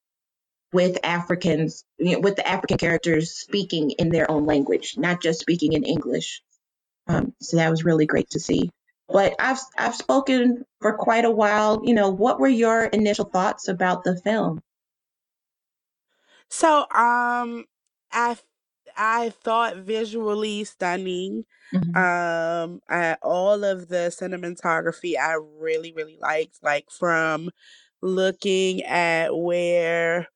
with 0.73 0.99
Africans, 1.05 1.85
you 1.99 2.13
know, 2.15 2.21
with 2.21 2.37
the 2.37 2.47
African 2.49 2.79
characters 2.79 3.33
speaking 3.33 3.91
in 3.93 4.11
their 4.11 4.31
own 4.31 4.47
language, 4.47 4.97
not 4.99 5.23
just 5.23 5.41
speaking 5.41 5.73
in 5.75 5.85
English. 5.85 6.43
Um, 7.09 7.35
so 7.41 7.57
that 7.57 7.71
was 7.71 7.85
really 7.85 8.07
great 8.07 8.31
to 8.31 8.41
see. 8.41 8.71
But 9.09 9.35
I've 9.39 9.59
I've 9.77 9.97
spoken 9.97 10.65
for 10.81 10.97
quite 10.97 11.25
a 11.25 11.31
while. 11.31 11.81
You 11.85 11.95
know, 11.95 12.09
what 12.11 12.39
were 12.41 12.49
your 12.49 12.85
initial 12.85 13.25
thoughts 13.27 13.69
about 13.69 14.05
the 14.05 14.17
film? 14.23 14.61
So, 16.49 16.81
um, 16.91 17.65
I 18.13 18.37
I 18.97 19.31
thought 19.31 19.77
visually 19.79 20.65
stunning. 20.65 21.45
Mhm. 21.75 21.97
Um, 21.97 22.81
I, 22.89 23.17
all 23.23 23.65
of 23.65 23.89
the 23.89 24.13
cinematography 24.15 25.17
I 25.19 25.35
really 25.35 25.93
really 25.93 26.19
liked, 26.21 26.59
like 26.63 26.91
from 26.91 27.51
looking 28.03 28.83
at 28.85 29.37
where 29.37 30.29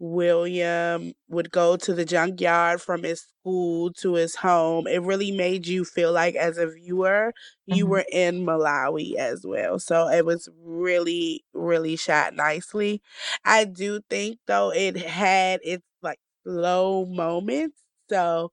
William 0.00 1.12
would 1.28 1.50
go 1.50 1.76
to 1.76 1.94
the 1.94 2.04
junkyard 2.04 2.80
from 2.80 3.02
his 3.02 3.22
school 3.22 3.92
to 3.94 4.14
his 4.14 4.36
home. 4.36 4.86
It 4.86 5.02
really 5.02 5.32
made 5.32 5.66
you 5.66 5.84
feel 5.84 6.12
like, 6.12 6.36
as 6.36 6.56
a 6.58 6.68
viewer, 6.68 7.32
you 7.66 7.86
Mhm. 7.86 7.90
were 7.90 8.04
in 8.12 8.44
Malawi 8.46 9.14
as 9.16 9.44
well. 9.44 9.78
So 9.80 10.08
it 10.08 10.24
was 10.24 10.48
really, 10.62 11.44
really 11.52 11.96
shot 11.96 12.34
nicely. 12.34 13.02
I 13.44 13.64
do 13.64 14.00
think, 14.10 14.38
though, 14.46 14.70
it 14.72 14.96
had 14.96 15.60
its 15.64 15.84
like 16.02 16.20
slow 16.44 17.04
moments. 17.06 17.76
So, 18.10 18.52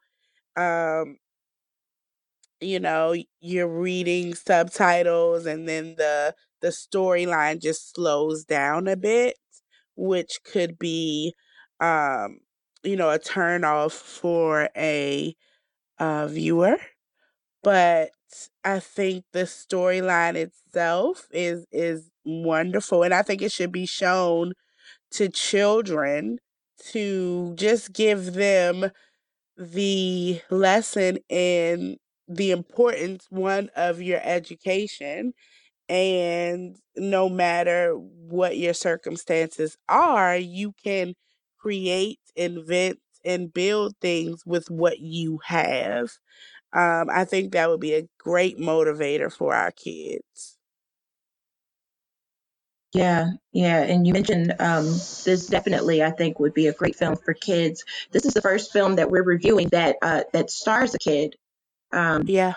um, 0.58 1.18
you 2.62 2.80
know, 2.80 3.16
you're 3.42 3.68
reading 3.68 4.34
subtitles 4.36 5.46
and 5.46 5.68
then 5.68 5.96
the 5.98 6.34
the 6.62 6.70
storyline 6.70 7.62
just 7.62 7.94
slows 7.96 8.46
down 8.46 8.88
a 8.88 8.96
bit, 8.96 9.36
which 9.96 10.40
could 10.44 10.78
be 10.80 11.34
um, 11.80 12.40
you 12.84 12.96
know, 12.96 13.10
a 13.10 13.20
turn 13.20 13.64
off 13.64 13.94
for 13.94 14.70
a 14.78 15.36
uh, 16.00 16.28
viewer. 16.28 16.78
But 17.64 18.12
I 18.64 18.80
think 18.80 19.26
the 19.34 19.42
storyline 19.44 20.36
itself 20.36 21.28
is 21.32 21.66
is 21.72 22.10
wonderful 22.26 23.04
and 23.04 23.14
I 23.14 23.22
think 23.22 23.42
it 23.42 23.52
should 23.52 23.72
be 23.72 23.86
shown 23.86 24.54
to 25.14 25.30
children 25.30 26.40
to 26.92 27.54
just 27.56 27.94
give 27.94 28.34
them 28.34 28.92
the 29.58 30.42
lesson 30.50 31.20
in 31.30 31.98
the 32.28 32.52
importance 32.52 33.28
one 33.30 33.70
of 33.76 34.02
your 34.02 34.20
education 34.24 35.34
and 35.90 36.78
no 36.98 37.30
matter 37.30 37.94
what 37.96 38.58
your 38.58 38.74
circumstances 38.74 39.78
are 39.90 40.36
you 40.38 40.74
can 40.84 41.14
create 41.60 42.20
invent 42.36 43.00
and 43.26 43.54
build 43.54 43.96
things 44.02 44.44
with 44.46 44.70
what 44.70 45.00
you 45.00 45.40
have 45.46 46.12
um, 46.74 47.08
i 47.12 47.26
think 47.26 47.54
that 47.54 47.70
would 47.70 47.82
be 47.82 47.96
a 47.96 48.08
great 48.20 48.58
motivator 48.60 49.32
for 49.32 49.54
our 49.56 49.72
kids 49.72 50.58
Yeah, 52.94 53.32
yeah, 53.54 53.82
and 53.84 54.08
you 54.08 54.14
mentioned 54.14 54.56
um, 54.60 54.86
this 54.86 55.48
definitely, 55.48 56.04
I 56.04 56.12
think, 56.12 56.40
would 56.40 56.54
be 56.56 56.68
a 56.68 56.74
great 56.74 56.96
film 56.96 57.18
for 57.18 57.34
kids. 57.36 57.86
This 58.12 58.26
is 58.26 58.34
the 58.34 58.42
first 58.42 58.74
film 58.74 58.96
that 58.96 59.12
we're 59.12 59.24
reviewing 59.24 59.70
that 59.70 59.98
uh, 60.02 60.24
that 60.34 60.50
stars 60.50 60.96
a 60.96 61.00
kid. 61.00 61.36
Um, 61.94 62.28
yeah 62.28 62.56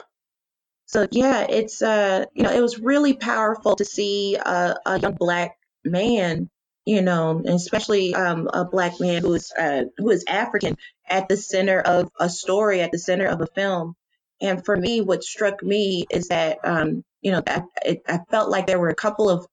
so 0.88 1.06
yeah, 1.12 1.46
it's 1.46 1.82
uh, 1.82 2.24
you 2.32 2.42
know, 2.42 2.50
it 2.50 2.62
was 2.62 2.78
really 2.78 3.12
powerful 3.12 3.76
to 3.76 3.84
see 3.84 4.36
a, 4.36 4.74
a 4.86 4.98
young 4.98 5.12
black 5.12 5.58
man, 5.84 6.48
you 6.86 7.02
know, 7.02 7.42
especially 7.46 8.14
um, 8.14 8.48
a 8.50 8.64
black 8.64 8.98
man 8.98 9.20
who 9.20 9.34
is 9.34 9.52
uh, 9.52 9.82
who 9.98 10.08
is 10.08 10.24
African 10.26 10.78
at 11.06 11.28
the 11.28 11.36
center 11.36 11.78
of 11.78 12.08
a 12.18 12.30
story, 12.30 12.80
at 12.80 12.90
the 12.90 12.98
center 12.98 13.26
of 13.26 13.42
a 13.42 13.46
film. 13.46 13.96
And 14.40 14.64
for 14.64 14.74
me, 14.74 15.02
what 15.02 15.22
struck 15.22 15.62
me 15.62 16.06
is 16.10 16.28
that 16.28 16.60
um, 16.64 17.04
you 17.20 17.32
know, 17.32 17.42
I, 17.46 17.64
it, 17.84 18.02
I 18.08 18.20
felt 18.30 18.48
like 18.48 18.66
there 18.66 18.80
were 18.80 18.88
a 18.88 18.94
couple 18.94 19.28
of 19.28 19.46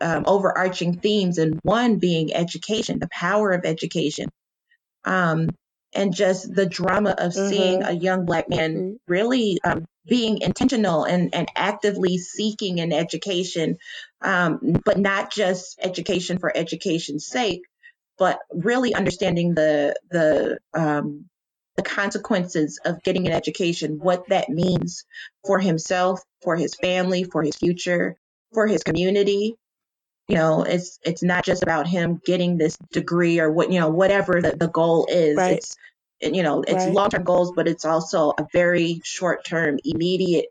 um, 0.00 0.22
overarching 0.28 1.00
themes, 1.00 1.38
and 1.38 1.58
one 1.64 1.98
being 1.98 2.32
education, 2.32 3.00
the 3.00 3.08
power 3.10 3.50
of 3.50 3.64
education, 3.64 4.28
um, 5.04 5.48
and 5.94 6.14
just 6.14 6.54
the 6.54 6.66
drama 6.66 7.14
of 7.18 7.32
seeing 7.32 7.80
Mhm. 7.80 7.88
a 7.88 7.92
young 7.92 8.24
black 8.24 8.48
man 8.48 8.74
Mhm. 8.74 8.98
really 9.08 9.58
um, 9.64 9.86
being 10.06 10.40
intentional 10.40 11.04
and, 11.04 11.34
and 11.34 11.48
actively 11.54 12.18
seeking 12.18 12.80
an 12.80 12.92
education, 12.92 13.78
um, 14.22 14.80
but 14.84 14.98
not 14.98 15.30
just 15.30 15.78
education 15.82 16.38
for 16.38 16.54
education's 16.56 17.26
sake, 17.26 17.62
but 18.18 18.40
really 18.52 18.94
understanding 18.94 19.54
the 19.54 19.94
the 20.10 20.58
um, 20.74 21.28
the 21.76 21.82
consequences 21.82 22.80
of 22.84 23.02
getting 23.04 23.26
an 23.26 23.32
education, 23.32 23.98
what 24.00 24.28
that 24.28 24.48
means 24.48 25.04
for 25.46 25.60
himself, 25.60 26.20
for 26.42 26.56
his 26.56 26.74
family, 26.74 27.22
for 27.22 27.42
his 27.42 27.56
future, 27.56 28.16
for 28.52 28.66
his 28.66 28.82
community. 28.82 29.54
You 30.28 30.36
know, 30.36 30.62
it's 30.62 30.98
it's 31.04 31.22
not 31.22 31.44
just 31.44 31.62
about 31.62 31.86
him 31.88 32.20
getting 32.24 32.58
this 32.58 32.76
degree 32.92 33.40
or 33.40 33.50
what 33.50 33.72
you 33.72 33.80
know 33.80 33.88
whatever 33.88 34.42
the, 34.42 34.54
the 34.56 34.68
goal 34.68 35.06
is. 35.10 35.36
Right. 35.36 35.54
It's 35.56 35.76
you 36.20 36.42
know 36.42 36.62
it's 36.62 36.84
Right. 36.84 36.94
long 36.94 37.10
term 37.10 37.24
goals, 37.24 37.52
but 37.56 37.66
it's 37.66 37.86
also 37.86 38.32
a 38.38 38.46
very 38.52 39.00
short 39.04 39.44
term, 39.44 39.78
immediate 39.84 40.46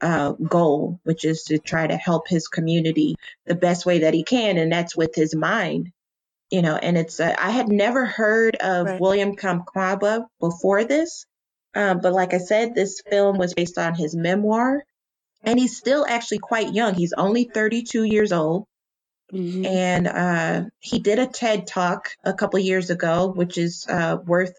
uh, 0.00 0.32
goal, 0.32 0.98
which 1.04 1.24
is 1.24 1.44
to 1.44 1.58
try 1.58 1.86
to 1.86 1.96
help 1.96 2.28
his 2.28 2.48
community 2.48 3.16
the 3.46 3.54
best 3.54 3.86
way 3.86 4.00
that 4.00 4.14
he 4.14 4.24
can, 4.24 4.58
and 4.58 4.72
that's 4.72 4.96
with 4.96 5.14
his 5.14 5.34
mind. 5.34 5.92
You 6.50 6.62
know, 6.62 6.76
and 6.76 6.98
it's 6.98 7.20
uh, 7.20 7.34
I 7.38 7.50
had 7.50 7.68
never 7.68 8.06
heard 8.06 8.56
of 8.56 8.86
Right. 8.86 9.00
William 9.00 9.36
Kamkwamba 9.36 10.26
before 10.40 10.84
this, 10.84 11.26
um, 11.74 12.00
but 12.00 12.12
like 12.14 12.34
I 12.34 12.38
said, 12.38 12.74
this 12.74 13.02
film 13.08 13.38
was 13.38 13.54
based 13.54 13.78
on 13.78 13.94
his 13.94 14.14
memoir, 14.16 14.84
and 15.42 15.58
he's 15.58 15.76
still 15.76 16.06
actually 16.08 16.38
quite 16.38 16.74
young. 16.74 16.94
He's 16.94 17.12
only 17.14 17.44
32 17.44 18.04
years 18.04 18.32
old, 18.32 18.66
hmm 19.32 19.64
and 19.64 20.08
uh, 20.08 20.64
he 20.80 21.00
did 21.00 21.18
a 21.18 21.26
TED 21.26 21.66
talk 21.66 22.10
a 22.24 22.34
couple 22.34 22.58
years 22.60 22.90
ago, 22.90 23.28
which 23.28 23.58
is 23.58 23.86
uh, 23.88 24.18
worth 24.26 24.54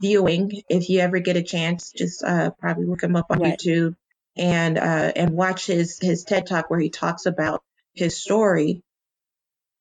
viewing 0.00 0.62
if 0.68 0.88
you 0.88 1.00
ever 1.00 1.20
get 1.20 1.36
a 1.36 1.42
chance. 1.42 1.92
Just 1.92 2.24
uh, 2.24 2.50
probably 2.60 2.86
look 2.86 3.02
him 3.02 3.16
up 3.16 3.26
on 3.30 3.40
Right. 3.40 3.44
YouTube 3.44 3.96
and 4.36 4.78
uh, 4.78 5.12
and 5.16 5.32
watch 5.32 5.66
his 5.66 5.98
his 6.00 6.24
TED 6.24 6.46
talk 6.46 6.70
where 6.70 6.80
he 6.80 6.90
talks 6.90 7.26
about 7.26 7.62
his 7.94 8.16
story. 8.20 8.82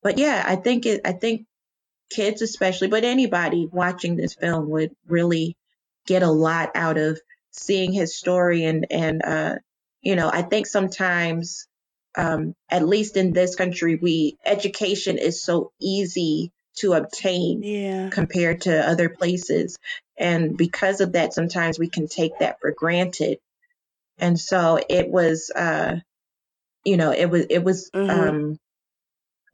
But 0.03 0.17
yeah, 0.17 0.43
I 0.45 0.57
think 0.57 0.85
it. 0.85 1.01
I 1.05 1.13
think 1.13 1.47
kids 2.11 2.43
especially, 2.43 2.89
but 2.89 3.05
anybody 3.05 3.67
watching 3.71 4.17
this 4.17 4.35
film 4.35 4.69
would 4.71 4.91
really 5.07 5.57
get 6.07 6.23
a 6.23 6.31
lot 6.31 6.71
out 6.75 6.97
of 6.99 7.21
seeing 7.51 7.93
his 7.93 8.17
story 8.17 8.65
and 8.65 8.87
and 8.91 9.23
uh, 9.25 9.55
you 10.03 10.17
know 10.17 10.31
I 10.33 10.43
think 10.43 10.67
sometimes 10.67 11.67
um, 12.17 12.55
at 12.69 12.87
least 12.87 13.17
in 13.17 13.33
this 13.33 13.55
country 13.55 13.95
we 13.95 14.37
education 14.45 15.17
is 15.17 15.41
so 15.43 15.71
easy 15.79 16.51
to 16.77 16.93
obtain 16.93 17.63
Yeah. 17.63 18.09
compared 18.09 18.61
to 18.61 18.87
other 18.87 19.09
places. 19.09 19.77
And 20.17 20.57
because 20.57 21.01
of 21.01 21.13
that, 21.13 21.33
sometimes 21.33 21.79
we 21.79 21.89
can 21.89 22.07
take 22.07 22.39
that 22.39 22.59
for 22.59 22.71
granted. 22.71 23.39
And 24.17 24.39
so 24.39 24.79
it 24.89 25.09
was, 25.09 25.51
uh, 25.55 25.97
you 26.83 26.97
know, 26.97 27.11
it 27.11 27.27
was, 27.29 27.45
it 27.49 27.63
was, 27.63 27.89
Mhm. 27.93 28.09
um, 28.09 28.59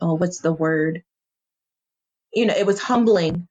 oh, 0.02 0.16
what's 0.16 0.40
the 0.42 0.54
word? 0.54 1.04
You 2.34 2.46
know, 2.48 2.56
it 2.56 2.66
was 2.66 2.80
humbling, 2.80 3.48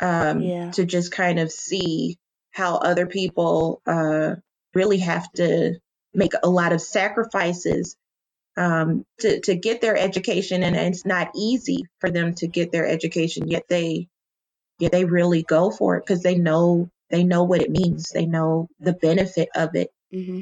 um, 0.00 0.42
Yeah. 0.42 0.70
to 0.72 0.84
just 0.84 1.12
kind 1.12 1.38
of 1.38 1.50
see 1.52 2.18
how 2.52 2.76
other 2.76 3.06
people, 3.06 3.82
uh, 3.86 4.36
really 4.74 4.98
have 4.98 5.30
to 5.32 5.78
make 6.14 6.32
a 6.42 6.50
lot 6.50 6.72
of 6.72 6.80
sacrifices, 6.80 7.96
um, 8.56 9.04
to, 9.20 9.40
to 9.40 9.54
get 9.56 9.80
their 9.80 9.96
education. 9.96 10.62
And 10.62 10.76
it's 10.76 11.06
not 11.06 11.30
easy 11.36 11.84
for 12.00 12.10
them 12.10 12.34
to 12.36 12.48
get 12.48 12.72
their 12.72 12.86
education, 12.86 13.48
yet 13.48 13.64
they, 13.68 14.08
yeah, 14.78 14.90
they 14.90 15.04
really 15.04 15.42
go 15.42 15.70
for 15.70 15.96
it 15.96 16.06
because 16.06 16.22
they 16.22 16.36
know 16.36 16.90
they 17.10 17.24
know 17.24 17.44
what 17.44 17.62
it 17.62 17.70
means. 17.70 18.10
They 18.10 18.26
know 18.26 18.68
the 18.80 18.94
benefit 18.94 19.48
of 19.56 19.74
it. 19.76 19.90
mm-hmm. 20.12 20.40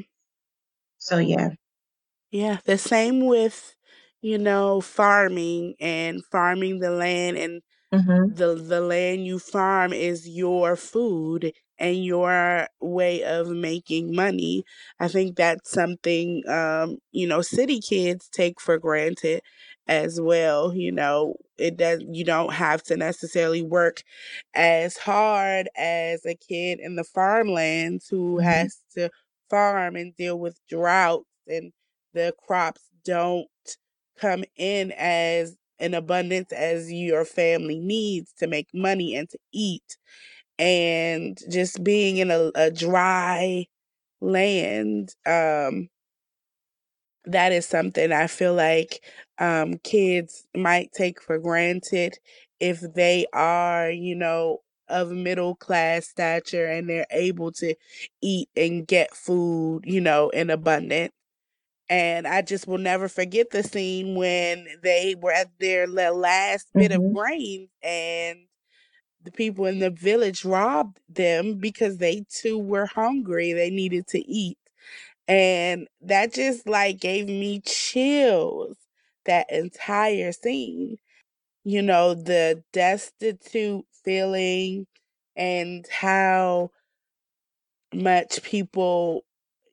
So 0.99 1.17
yeah. 1.19 1.51
Yeah. 2.31 2.59
The 2.65 2.77
same 2.77 3.25
with, 3.25 3.75
you 4.21 4.37
know, 4.37 4.81
farming 4.81 5.75
and 5.79 6.23
farming 6.25 6.79
the 6.79 6.91
land 6.91 7.37
and 7.37 7.61
hmm 7.93 8.29
the 8.29 8.55
the 8.55 8.81
land 8.81 9.25
you 9.25 9.39
farm 9.39 9.93
is 9.93 10.27
your 10.29 10.75
food 10.75 11.53
and 11.79 12.03
your 12.03 12.67
way 12.81 13.23
of 13.23 13.47
making 13.49 14.15
money. 14.15 14.63
I 14.99 15.07
think 15.07 15.35
that's 15.37 15.71
something 15.71 16.43
um, 16.47 16.97
you 17.11 17.27
know, 17.27 17.41
city 17.41 17.79
kids 17.81 18.29
take 18.29 18.61
for 18.61 18.77
granted 18.77 19.41
as 19.87 20.19
well. 20.21 20.73
You 20.73 20.91
know, 20.91 21.35
it 21.57 21.77
does 21.77 22.03
you 22.09 22.23
don't 22.25 22.53
have 22.53 22.83
to 22.83 22.97
necessarily 22.97 23.61
work 23.61 24.03
as 24.53 24.97
hard 24.97 25.69
as 25.77 26.25
a 26.25 26.35
kid 26.35 26.79
in 26.79 26.95
the 26.95 27.03
farmlands 27.03 28.07
who 28.09 28.37
hmm 28.37 28.43
has 28.43 28.77
to 28.95 29.09
farm 29.49 29.95
and 29.95 30.15
deal 30.15 30.39
with 30.39 30.59
droughts 30.69 31.25
and 31.47 31.71
the 32.13 32.33
crops 32.47 32.81
don't 33.05 33.47
come 34.19 34.43
in 34.57 34.91
as 34.97 35.55
in 35.79 35.93
abundance 35.93 36.51
as 36.51 36.91
your 36.91 37.23
family 37.25 37.79
needs 37.79 38.33
to 38.37 38.47
make 38.47 38.67
money 38.73 39.15
and 39.15 39.29
to 39.29 39.37
eat. 39.53 39.97
And 40.59 41.39
just 41.51 41.83
being 41.83 42.17
in 42.17 42.31
a, 42.31 42.51
a 42.55 42.71
dry 42.71 43.67
land, 44.21 45.15
um, 45.25 45.89
that 47.25 47.51
is 47.51 47.65
something 47.65 48.11
I 48.11 48.27
feel 48.27 48.53
like 48.53 49.03
um, 49.39 49.75
kids 49.83 50.47
might 50.55 50.91
take 50.93 51.21
for 51.21 51.37
granted 51.39 52.17
if 52.59 52.81
they 52.95 53.25
are, 53.33 53.89
you 53.91 54.15
know, 54.15 54.59
of 54.89 55.11
middle 55.11 55.55
class 55.55 56.07
stature 56.07 56.65
and 56.65 56.89
they're 56.89 57.05
able 57.11 57.51
to 57.53 57.75
eat 58.21 58.49
and 58.55 58.87
get 58.87 59.13
food, 59.15 59.81
you 59.85 60.01
know, 60.01 60.29
in 60.29 60.49
abundance. 60.49 61.13
And 61.89 62.27
I 62.27 62.41
just 62.41 62.67
will 62.67 62.79
never 62.79 63.09
forget 63.09 63.51
the 63.51 63.63
scene 63.63 64.15
when 64.15 64.67
they 64.83 65.15
were 65.21 65.31
at 65.33 65.49
their 65.59 65.87
la- 65.87 66.09
last 66.11 66.67
bit 66.77 66.91
of 66.91 67.01
hmm 67.01 67.13
grains 67.13 67.69
and 67.83 68.39
the 69.23 69.31
people 69.31 69.65
in 69.65 69.79
the 69.79 69.89
village 69.89 70.45
robbed 70.45 70.99
them 71.09 71.55
because 71.55 71.97
they 71.97 72.25
too 72.29 72.57
were 72.59 72.85
hungry. 72.87 73.53
They 73.53 73.69
needed 73.69 74.07
to 74.09 74.19
eat. 74.19 74.57
And 75.27 75.87
that 76.01 76.33
just 76.33 76.67
like 76.67 76.99
gave 76.99 77.27
me 77.27 77.61
chills, 77.61 78.77
that 79.25 79.51
entire 79.51 80.31
scene. 80.31 80.97
You 81.63 81.81
know, 81.83 82.15
the 82.15 82.63
destitute 82.73 83.85
feeling 84.03 84.87
and 85.35 85.85
how 85.91 86.71
much 87.93 88.43
people, 88.43 89.23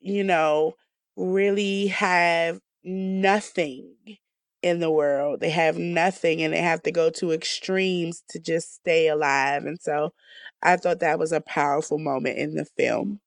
you 0.01 0.23
know, 0.23 0.75
really 1.15 1.87
have 1.87 2.59
nothing 2.83 3.95
in 4.67 4.79
the 4.79 4.91
world. 4.91 5.39
They 5.41 5.51
have 5.51 5.77
nothing 5.77 6.43
and 6.43 6.53
they 6.53 6.61
have 6.61 6.83
to 6.83 6.91
go 6.91 7.09
to 7.11 7.31
extremes 7.31 8.23
to 8.31 8.39
just 8.39 8.75
stay 8.75 9.07
alive. 9.09 9.65
And 9.65 9.79
so 9.81 10.13
I 10.63 10.77
thought 10.77 11.01
that 11.01 11.19
was 11.19 11.31
a 11.33 11.41
powerful 11.41 11.99
moment 11.99 12.37
in 12.39 12.55
the 12.55 12.65
film. 12.65 13.21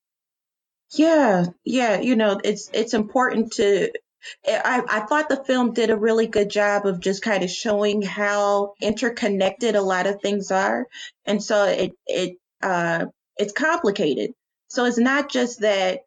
Yeah, 0.92 1.46
yeah. 1.64 2.00
You 2.00 2.16
know, 2.16 2.40
it's 2.44 2.70
it's 2.72 2.94
important 2.94 3.54
to. 3.54 3.92
I 4.46 4.82
I 4.88 5.00
thought 5.00 5.28
the 5.28 5.44
film 5.44 5.72
did 5.74 5.90
a 5.90 5.96
really 5.96 6.26
good 6.26 6.50
job 6.50 6.86
of 6.86 7.00
just 7.00 7.22
kind 7.22 7.44
of 7.44 7.50
showing 7.50 8.02
how 8.02 8.74
interconnected 8.82 9.76
a 9.76 9.82
lot 9.82 10.06
of 10.06 10.20
things 10.20 10.50
are, 10.50 10.86
and 11.26 11.42
so 11.42 11.64
it 11.66 11.92
it 12.06 12.36
uh 12.62 13.06
it's 13.38 13.52
complicated. 13.52 14.32
So 14.68 14.84
it's 14.86 14.98
not 14.98 15.30
just 15.30 15.60
that 15.60 16.00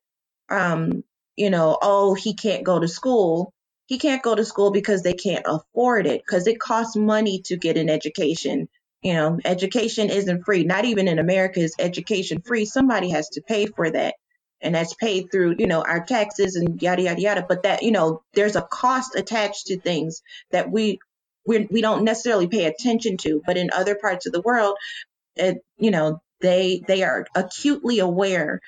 um, 0.50 1.04
you 1.36 1.50
know, 1.50 1.78
oh, 1.82 2.14
he 2.14 2.34
can't 2.36 2.64
go 2.64 2.80
to 2.80 2.88
school. 2.88 3.54
He 3.94 4.00
can't 4.00 4.24
go 4.24 4.34
to 4.34 4.44
school 4.44 4.72
because 4.72 5.04
they 5.04 5.14
can't 5.14 5.46
afford 5.46 6.08
it, 6.08 6.24
because 6.26 6.48
it 6.48 6.60
costs 6.60 6.96
money 6.96 7.44
to 7.46 7.58
get 7.58 7.78
an 7.78 7.92
education. 7.92 8.68
You 9.04 9.14
know, 9.14 9.40
education 9.46 10.10
isn't 10.10 10.46
free. 10.46 10.64
Not 10.64 10.86
even 10.86 11.08
in 11.08 11.20
America 11.20 11.60
is 11.60 11.76
education 11.78 12.42
free. 12.42 12.66
Somebody 12.66 13.12
has 13.12 13.30
to 13.30 13.44
pay 13.44 13.68
for 13.68 13.92
that. 13.92 14.16
And 14.62 14.74
that's 14.74 14.96
paid 14.96 15.32
through, 15.32 15.58
you 15.60 15.68
know, 15.68 15.84
our 15.84 16.04
taxes 16.04 16.56
and 16.56 16.82
yada, 16.82 17.04
yada, 17.04 17.22
yada. 17.22 17.46
But 17.48 17.62
that, 17.62 17.84
you 17.84 17.92
know, 17.92 18.24
there's 18.34 18.56
a 18.56 18.64
cost 18.64 19.14
attached 19.14 19.68
to 19.68 19.80
things 19.80 20.24
that 20.50 20.72
we, 20.72 20.98
we, 21.46 21.68
we 21.70 21.82
don't 21.82 22.04
necessarily 22.04 22.48
pay 22.48 22.66
attention 22.66 23.18
to. 23.18 23.44
But 23.46 23.58
in 23.58 23.70
other 23.72 23.94
parts 23.94 24.26
of 24.26 24.34
the 24.34 24.42
world, 24.42 24.76
it, 25.36 25.64
you 25.78 25.92
know, 25.92 26.20
they, 26.42 26.82
they 26.88 27.04
are 27.04 27.28
acutely 27.36 28.00
aware 28.00 28.60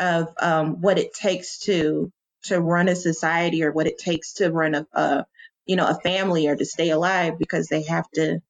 of 0.00 0.34
um, 0.40 0.80
what 0.80 0.98
it 0.98 1.14
takes 1.14 1.60
to 1.66 2.10
to 2.44 2.60
run 2.60 2.88
a 2.88 2.96
society 2.96 3.64
or 3.64 3.72
what 3.72 3.86
it 3.86 3.98
takes 3.98 4.34
to 4.34 4.50
run 4.50 4.74
a, 4.74 4.86
a 4.94 5.26
you 5.66 5.76
know 5.76 5.86
a 5.86 6.00
family 6.00 6.48
or 6.48 6.56
to 6.56 6.64
stay 6.64 6.90
alive 6.90 7.38
because 7.38 7.68
they 7.68 7.82
have 7.82 8.10
to 8.12 8.40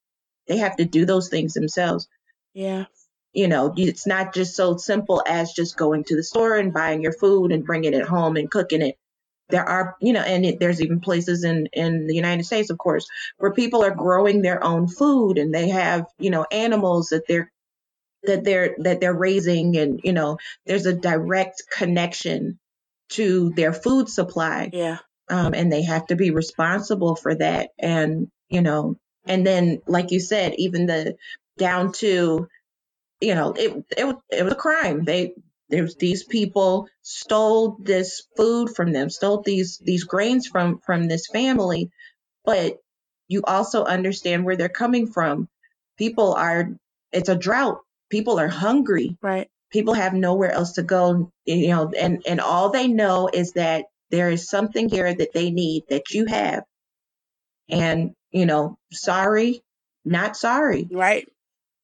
they 0.48 0.59
have 0.59 0.76
to 0.76 0.85
do 0.85 1.05
those 1.05 1.28
things 1.28 1.55
themselves 1.55 2.09
Yeah. 2.55 2.87
you 3.33 3.48
know 3.48 3.74
it's 3.76 4.07
not 4.07 4.35
just 4.35 4.57
so 4.57 4.76
simple 4.76 5.22
as 5.26 5.52
just 5.52 5.76
going 5.76 6.05
to 6.05 6.16
the 6.16 6.22
store 6.24 6.57
and 6.57 6.72
buying 6.74 7.02
your 7.02 7.12
food 7.12 7.52
and 7.52 7.64
bringing 7.66 7.94
it 7.94 8.05
home 8.07 8.37
and 8.37 8.50
cooking 8.50 8.83
it 8.83 8.96
there 9.50 9.68
are 9.68 9.96
you 10.00 10.12
know 10.12 10.20
and 10.22 10.44
it, 10.46 10.61
there's 10.61 10.81
even 10.83 11.00
places 11.00 11.44
in 11.44 11.68
in 11.72 12.07
the 12.07 12.14
united 12.14 12.44
states 12.44 12.70
of 12.70 12.78
course 12.78 13.07
where 13.38 13.52
people 13.52 13.85
are 13.85 13.94
growing 13.94 14.42
their 14.42 14.62
own 14.64 14.88
food 14.88 15.38
and 15.38 15.55
they 15.55 15.68
have 15.68 16.07
you 16.18 16.31
know 16.31 16.46
animals 16.52 17.11
that 17.11 17.26
they're 17.28 17.50
that 18.24 18.44
they're 18.44 18.76
that 18.78 19.00
they're 19.00 19.14
raising 19.14 19.76
and 19.76 20.00
you 20.05 20.12
know 20.12 20.38
there's 20.66 20.87
a 20.87 20.92
direct 20.94 21.62
connection 21.76 22.59
to 23.12 23.51
their 23.57 23.72
food 23.72 24.09
supply 24.09 24.70
Yeah. 24.72 24.98
um, 25.29 25.55
and 25.55 25.72
they 25.72 25.83
have 25.83 26.07
to 26.09 26.16
be 26.16 26.31
responsible 26.31 27.16
for 27.16 27.35
that 27.35 27.70
and 27.79 28.29
you 28.48 28.62
know 28.62 28.96
and 29.27 29.46
then 29.46 29.81
like 29.87 30.11
you 30.11 30.20
said 30.20 30.55
even 30.57 30.87
the 30.87 31.16
down 31.59 31.92
to 31.92 32.48
you 33.22 33.35
know, 33.35 33.53
it 33.53 33.72
it 33.96 34.16
it 34.31 34.42
was 34.44 34.53
a 34.53 34.57
crime. 34.57 35.05
They 35.05 35.35
there's 35.68 35.94
these 35.94 36.25
people 36.25 36.88
stole 37.03 37.79
this 37.81 38.25
food 38.37 38.75
from 38.75 38.92
them, 38.92 39.09
stole 39.11 39.42
these 39.42 39.79
these 39.79 40.05
grains 40.05 40.48
from 40.48 40.81
from 40.85 41.07
this 41.07 41.29
family, 41.29 41.90
but 42.44 42.79
you 43.29 43.42
also 43.44 43.85
understand 43.85 44.44
where 44.44 44.57
they're 44.57 44.68
coming 44.68 45.07
from. 45.07 45.48
People 45.96 46.35
are 46.35 46.70
it's 47.12 47.29
a 47.29 47.37
drought. 47.37 47.79
People 48.11 48.40
are 48.40 48.48
hungry. 48.48 49.16
Right. 49.22 49.48
People 49.72 49.94
have 49.94 50.14
nowhere 50.14 50.52
else 50.52 50.72
to 50.72 50.82
go, 50.82 51.30
you 51.46 51.68
know, 51.68 51.92
and 51.98 52.22
and 52.26 52.40
all 52.40 52.70
they 52.70 52.88
know 52.88 53.28
is 53.32 53.52
that 53.52 53.87
there 54.11 54.30
is 54.30 54.48
something 54.48 54.88
here 54.88 55.12
that 55.14 55.32
they 55.32 55.50
need 55.50 55.85
that 55.88 56.11
you 56.11 56.26
have. 56.26 56.64
And, 57.70 58.12
you 58.30 58.46
know, 58.46 58.76
sorry, 58.92 59.62
not 60.04 60.37
sorry. 60.37 60.88
Right. 60.90 61.26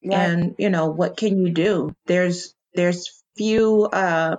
Right. 0.05 0.19
And, 0.19 0.55
you 0.59 0.71
know, 0.71 0.89
what 0.89 1.17
can 1.17 1.39
you 1.45 1.51
do? 1.53 1.95
There's 2.07 2.55
there's 2.75 3.23
few 3.37 3.85
uh 3.85 4.37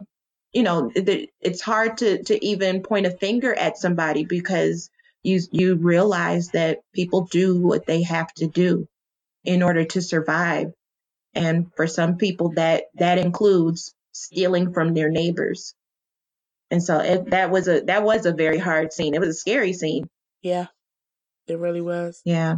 you 0.54 0.64
know, 0.64 0.92
it's 0.96 1.62
hard 1.62 1.98
to 2.00 2.24
to 2.24 2.46
even 2.46 2.82
point 2.84 3.06
a 3.06 3.12
finger 3.12 3.54
at 3.54 3.78
somebody 3.78 4.26
because 4.26 4.90
you 5.24 5.42
you 5.52 5.76
realize 5.76 6.50
that 6.50 6.80
people 6.94 7.28
do 7.32 7.60
what 7.62 7.86
they 7.86 8.04
have 8.04 8.34
to 8.36 8.48
do 8.48 8.88
in 9.46 9.64
order 9.64 9.86
to 9.86 10.02
survive. 10.02 10.74
And 11.36 11.68
for 11.76 11.88
some 11.88 12.18
people 12.18 12.52
that 12.56 12.86
that 12.96 13.18
includes 13.20 13.94
stealing 14.14 14.74
from 14.74 14.94
their 14.94 15.10
neighbors. 15.10 15.74
And 16.72 16.84
so 16.84 17.00
it, 17.00 17.32
that 17.32 17.52
was 17.52 17.68
a 17.68 17.82
that 17.82 18.04
was 18.04 18.26
a 18.26 18.34
very 18.34 18.58
hard 18.60 18.94
scene. 18.94 19.14
It 19.16 19.20
was 19.22 19.30
a 19.30 19.34
scary 19.40 19.74
scene. 19.74 20.10
yeah. 20.42 20.68
It 21.48 21.60
really 21.60 21.82
was. 21.82 22.22
Yeah. 22.26 22.58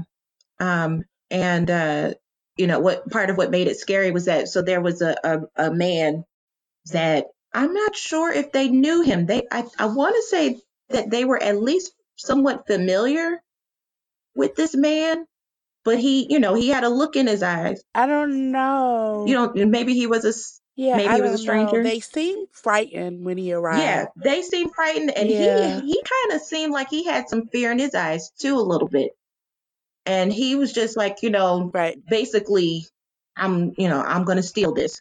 Um 0.60 1.04
and 1.30 1.72
uh 1.72 2.14
you 2.58 2.68
know 2.68 2.80
what 2.80 3.10
part 3.10 3.30
of 3.30 3.38
what 3.38 3.52
made 3.52 3.68
it 3.68 3.78
scary 3.78 4.12
was 4.12 4.26
that 4.26 4.50
so 4.50 4.62
there 4.62 4.82
was 4.82 5.02
a 5.02 5.16
a, 5.24 5.68
a 5.68 5.72
man 5.74 6.26
that 6.92 7.28
I'm 7.54 7.74
not 7.74 7.96
sure 7.96 8.32
if 8.32 8.52
they 8.52 8.70
knew 8.70 9.02
him. 9.02 9.26
They 9.26 9.44
I 9.52 9.66
I 9.80 9.86
want 9.88 10.16
to 10.16 10.24
say 10.24 10.60
that 10.90 11.10
they 11.12 11.26
were 11.26 11.42
at 11.42 11.62
least 11.62 11.94
somewhat 12.18 12.68
familiar 12.68 13.42
with 14.36 14.56
this 14.56 14.76
man, 14.76 15.26
but 15.84 16.00
he, 16.00 16.28
you 16.32 16.40
know, 16.40 16.54
he 16.54 16.70
had 16.70 16.84
a 16.84 16.90
look 16.90 17.16
in 17.16 17.28
his 17.28 17.44
eyes. 17.44 17.84
I 17.96 18.08
don't 18.08 18.52
know. 18.52 19.26
You 19.28 19.34
know, 19.34 19.52
maybe 19.54 19.94
he 19.94 20.08
was 20.08 20.26
a 20.26 20.34
yeah, 20.76 20.96
maybe 20.98 21.10
I 21.10 21.16
he 21.16 21.22
was 21.22 21.32
a 21.32 21.38
don't 21.38 21.46
know. 21.46 21.68
stranger. 21.68 21.84
They 21.84 22.00
seemed 22.00 22.48
frightened 22.52 23.26
when 23.26 23.38
he 23.38 23.54
arrived. 23.54 23.84
yeah, 23.84 24.06
they 24.24 24.42
seemed 24.42 24.74
frightened, 24.74 25.12
and 25.16 25.30
Yeah. 25.30 25.80
he 25.82 25.88
he 25.94 26.04
kind 26.04 26.40
of 26.40 26.46
seemed 26.46 26.74
like 26.74 26.90
he 26.90 27.04
had 27.06 27.30
some 27.30 27.48
fear 27.48 27.72
in 27.72 27.80
his 27.80 27.94
eyes 27.96 28.32
too, 28.40 28.56
a 28.58 28.62
little 28.62 28.88
bit. 28.88 29.12
And 30.06 30.34
he 30.34 30.56
was 30.56 30.74
just 30.74 30.98
like, 30.98 31.18
you 31.22 31.30
know, 31.30 31.70
Right. 31.74 31.98
basically, 32.10 32.86
I'm, 33.38 33.74
you 33.78 33.88
know, 33.88 34.02
I'm 34.02 34.24
going 34.24 34.38
to 34.38 34.44
steal 34.44 34.74
this. 34.74 35.00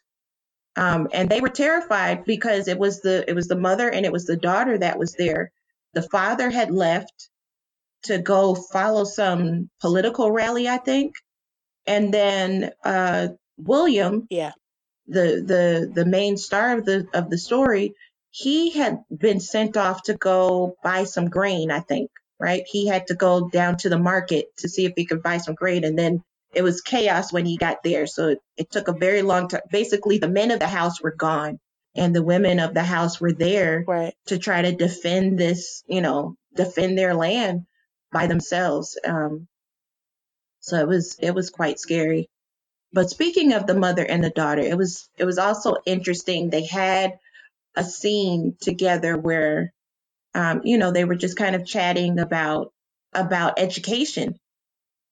Um, 0.77 1.09
and 1.13 1.29
they 1.29 1.41
were 1.41 1.49
terrified 1.49 2.25
because 2.25 2.69
it 2.69 2.79
was 2.79 3.01
the 3.01 3.25
it 3.29 3.35
was 3.35 3.49
the 3.49 3.57
mother 3.57 3.89
and 3.91 4.07
it 4.07 4.13
was 4.13 4.27
the 4.27 4.37
daughter 4.37 4.79
that 4.79 4.99
was 4.99 5.15
there. 5.15 5.53
The 5.95 6.03
father 6.03 6.51
had 6.51 6.71
left 6.71 7.30
to 8.05 8.19
go 8.19 8.55
follow 8.55 9.05
some 9.05 9.71
political 9.81 10.31
rally, 10.33 10.69
I 10.69 10.79
think, 10.79 11.15
and 11.87 12.15
then 12.15 12.73
uh, 12.85 13.29
William, 13.59 14.27
Yeah. 14.31 14.53
the 15.09 15.43
the 15.47 15.93
the 15.95 16.07
main 16.07 16.39
star 16.39 16.79
of 16.79 16.87
the 16.87 17.09
of 17.15 17.31
the 17.31 17.39
story, 17.39 17.95
he 18.31 18.73
had 18.73 19.05
been 19.17 19.41
sent 19.41 19.77
off 19.79 20.05
to 20.05 20.15
go 20.17 20.77
buy 20.85 21.05
some 21.05 21.29
grain, 21.31 21.71
I 21.73 21.81
think, 21.81 22.11
right? 22.41 22.65
He 22.67 22.89
had 22.89 23.09
to 23.09 23.17
go 23.17 23.49
down 23.51 23.79
to 23.79 23.91
the 23.91 23.99
market 24.01 24.47
to 24.59 24.71
see 24.71 24.87
if 24.87 24.95
he 24.97 25.07
could 25.07 25.23
buy 25.23 25.39
some 25.39 25.57
grain, 25.57 25.85
and 25.85 25.99
then 25.99 26.23
it 26.55 26.63
was 26.63 26.83
chaos 26.83 27.33
when 27.33 27.47
he 27.47 27.59
got 27.59 27.83
there. 27.85 28.07
So 28.07 28.31
it, 28.31 28.41
it 28.59 28.73
took 28.73 28.89
a 28.89 28.95
very 28.95 29.23
long 29.23 29.49
time. 29.49 29.63
Basically, 29.71 30.19
the 30.19 30.29
men 30.31 30.53
of 30.53 30.61
the 30.61 30.69
house 30.69 31.03
were 31.03 31.15
gone, 31.17 31.61
and 31.97 32.17
the 32.17 32.25
women 32.25 32.61
of 32.61 32.75
the 32.75 32.85
house 32.85 33.21
were 33.21 33.35
there 33.35 33.85
Right. 33.87 34.15
to 34.29 34.39
try 34.39 34.63
to 34.63 34.73
defend 34.73 35.39
this, 35.39 35.85
you 35.89 36.03
know, 36.03 36.37
defend 36.57 36.99
their 36.99 37.15
land 37.15 37.63
by 38.13 38.27
themselves. 38.27 38.99
Um, 39.05 39.47
so 40.61 40.79
it 40.79 40.89
was 40.89 41.17
it 41.21 41.35
was 41.35 41.51
quite 41.51 41.79
scary. 41.81 42.29
But 42.93 43.11
speaking 43.11 43.53
of 43.53 43.67
the 43.67 43.75
mother 43.75 44.05
and 44.05 44.23
the 44.23 44.31
daughter, 44.31 44.63
it 44.63 44.77
was 44.77 45.09
it 45.17 45.25
was 45.25 45.39
also 45.39 45.77
interesting. 45.87 46.51
They 46.51 46.67
had 46.67 47.19
a 47.77 47.85
scene 47.85 48.57
together 48.61 49.17
where, 49.17 49.73
um, 50.35 50.63
you 50.65 50.79
know, 50.79 50.93
they 50.93 51.05
were 51.05 51.17
just 51.17 51.37
kind 51.37 51.57
of 51.57 51.67
chatting 51.67 52.19
about 52.19 52.73
about 53.15 53.59
education, 53.59 54.37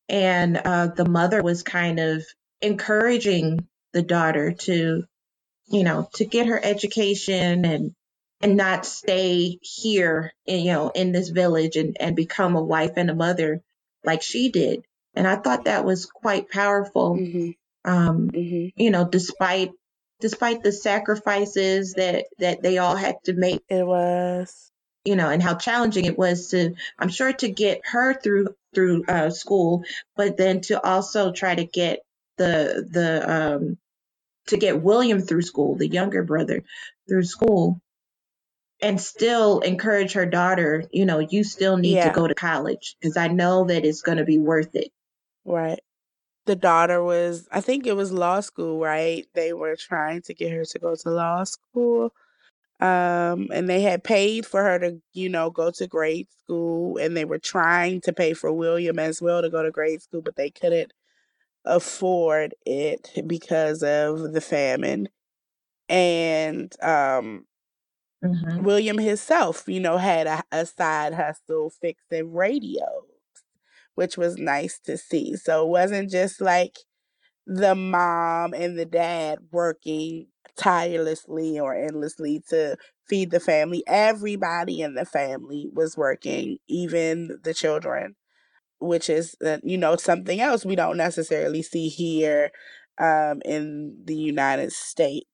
and 0.08 0.56
uh, 0.56 0.88
the 0.88 1.08
mother 1.08 1.42
was 1.42 1.62
kind 1.62 2.00
of 2.00 2.24
encouraging 2.60 3.66
the 3.92 4.02
daughter 4.02 4.52
to, 4.52 5.04
you 5.68 5.84
know, 5.84 6.08
to 6.14 6.24
get 6.24 6.46
her 6.48 6.60
education 6.62 7.64
and 7.64 7.94
and 8.40 8.56
not 8.56 8.86
stay 8.86 9.58
here, 9.62 10.32
in, 10.46 10.60
you 10.64 10.72
know, 10.72 10.90
in 10.90 11.12
this 11.12 11.28
village 11.28 11.76
and 11.76 11.96
and 12.00 12.14
become 12.16 12.56
a 12.56 12.62
wife 12.62 12.92
and 12.96 13.10
a 13.10 13.14
mother 13.14 13.62
like 14.04 14.22
she 14.22 14.48
did. 14.50 14.84
And 15.14 15.26
I 15.26 15.36
thought 15.36 15.64
that 15.64 15.84
was 15.84 16.06
quite 16.06 16.50
powerful. 16.50 17.16
Mhm. 17.16 17.56
Um, 17.84 18.30
Mhm. 18.30 18.72
you 18.76 18.90
know, 18.90 19.04
despite 19.08 19.72
despite 20.20 20.62
the 20.62 20.72
sacrifices 20.72 21.94
that 21.94 22.26
that 22.38 22.62
they 22.62 22.78
all 22.78 22.96
had 22.96 23.16
to 23.24 23.32
make, 23.32 23.62
It 23.68 23.86
was. 23.86 24.70
you 25.04 25.16
know, 25.16 25.30
and 25.30 25.42
how 25.42 25.54
challenging 25.54 26.04
it 26.04 26.18
was 26.18 26.48
to, 26.48 26.74
I'm 26.98 27.08
sure, 27.08 27.32
to 27.32 27.48
get 27.48 27.80
her 27.84 28.14
through 28.14 28.54
through 28.74 29.04
uh, 29.08 29.30
school, 29.30 29.84
but 30.16 30.36
then 30.36 30.60
to 30.62 30.80
also 30.84 31.32
try 31.32 31.54
to 31.54 31.64
get 31.64 32.00
the 32.36 32.86
the 32.88 33.30
um, 33.30 33.78
to 34.48 34.56
get 34.56 34.82
William 34.82 35.20
through 35.20 35.42
school, 35.42 35.74
the 35.76 35.88
younger 35.88 36.22
brother, 36.22 36.62
through 37.08 37.24
school, 37.24 37.80
and 38.80 39.00
still 39.00 39.60
encourage 39.60 40.12
her 40.12 40.26
daughter, 40.26 40.84
you 40.92 41.04
know, 41.04 41.18
you 41.18 41.44
still 41.44 41.76
need 41.76 41.96
Yeah. 41.96 42.08
to 42.08 42.14
go 42.14 42.26
to 42.28 42.34
college 42.34 42.96
because 43.00 43.16
I 43.16 43.28
know 43.28 43.64
that 43.64 43.84
it's 43.84 44.02
going 44.02 44.18
to 44.18 44.24
be 44.24 44.38
worth 44.38 44.74
it. 44.74 44.92
Right. 45.44 45.80
The 46.46 46.56
daughter 46.56 47.02
was, 47.02 47.48
I 47.50 47.60
think 47.60 47.86
it 47.86 47.96
was 47.96 48.12
law 48.12 48.40
school, 48.40 48.78
right? 48.78 49.26
They 49.34 49.52
were 49.52 49.76
trying 49.76 50.22
to 50.22 50.34
get 50.34 50.52
her 50.52 50.64
to 50.64 50.78
go 50.78 50.94
to 50.94 51.10
law 51.10 51.44
school. 51.44 52.12
Um, 52.80 53.48
and 53.52 53.68
they 53.68 53.80
had 53.82 54.04
paid 54.04 54.46
for 54.46 54.62
her 54.62 54.78
to, 54.78 55.02
you 55.12 55.28
know, 55.28 55.50
go 55.50 55.72
to 55.72 55.86
grade 55.88 56.28
school, 56.30 56.96
and 56.98 57.16
they 57.16 57.24
were 57.24 57.40
trying 57.40 58.00
to 58.02 58.12
pay 58.12 58.34
for 58.34 58.52
William 58.52 59.00
as 59.00 59.20
well 59.20 59.42
to 59.42 59.50
go 59.50 59.64
to 59.64 59.72
grade 59.72 60.00
school, 60.00 60.22
but 60.22 60.36
they 60.36 60.50
couldn't 60.50 60.92
afford 61.64 62.54
it 62.64 63.10
because 63.26 63.82
of 63.82 64.32
the 64.32 64.40
famine. 64.40 65.08
And 65.88 66.72
um, 66.80 67.47
hmm 68.22 68.62
William 68.62 68.98
himself, 68.98 69.64
you 69.68 69.80
know, 69.80 69.96
had 69.98 70.26
a, 70.26 70.42
a 70.52 70.66
side 70.66 71.14
hustle 71.14 71.70
fixing 71.70 72.32
radios, 72.32 73.04
which 73.94 74.16
was 74.16 74.36
nice 74.38 74.78
to 74.80 74.96
see. 74.96 75.36
So 75.36 75.64
it 75.64 75.68
wasn't 75.68 76.10
just 76.10 76.40
like 76.40 76.78
the 77.46 77.74
mom 77.74 78.54
and 78.54 78.78
the 78.78 78.86
dad 78.86 79.38
working 79.52 80.28
tirelessly 80.56 81.58
or 81.60 81.74
endlessly 81.74 82.42
to 82.50 82.76
feed 83.08 83.30
the 83.30 83.40
family. 83.40 83.84
Everybody 83.86 84.82
in 84.82 84.94
the 84.94 85.04
family 85.06 85.68
was 85.72 85.96
working, 85.96 86.58
even 86.68 87.38
the 87.44 87.54
children, 87.54 88.16
which 88.80 89.10
is, 89.10 89.36
uh, 89.46 89.58
you 89.62 89.78
know, 89.78 89.96
something 89.96 90.40
else 90.40 90.64
we 90.64 90.76
don't 90.76 90.96
necessarily 90.98 91.62
see 91.62 91.88
here 91.88 92.50
um, 92.98 93.42
in 93.44 93.96
the 94.04 94.16
United 94.16 94.72
States. 94.72 95.26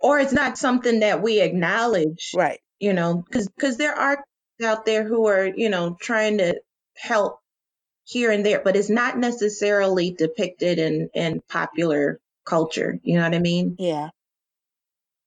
Or 0.00 0.18
it's 0.18 0.32
not 0.32 0.58
something 0.58 1.00
that 1.00 1.22
we 1.22 1.40
acknowledge 1.40 2.32
Right. 2.34 2.60
you 2.78 2.92
know, 2.92 3.24
because 3.30 3.76
there 3.76 3.94
are 3.94 4.24
out 4.64 4.84
there 4.84 5.04
who 5.04 5.26
are, 5.28 5.46
you 5.46 5.68
know, 5.70 5.96
trying 6.00 6.38
to 6.38 6.60
help 6.96 7.38
here 8.04 8.30
and 8.30 8.44
there, 8.44 8.60
but 8.62 8.76
it's 8.76 8.90
not 8.90 9.18
necessarily 9.18 10.10
depicted 10.12 10.78
in 10.78 11.10
in 11.14 11.40
popular 11.48 12.18
culture. 12.44 12.98
You 13.02 13.16
know 13.18 13.24
what 13.24 13.34
I 13.34 13.38
mean? 13.38 13.76
Yeah. 13.78 14.10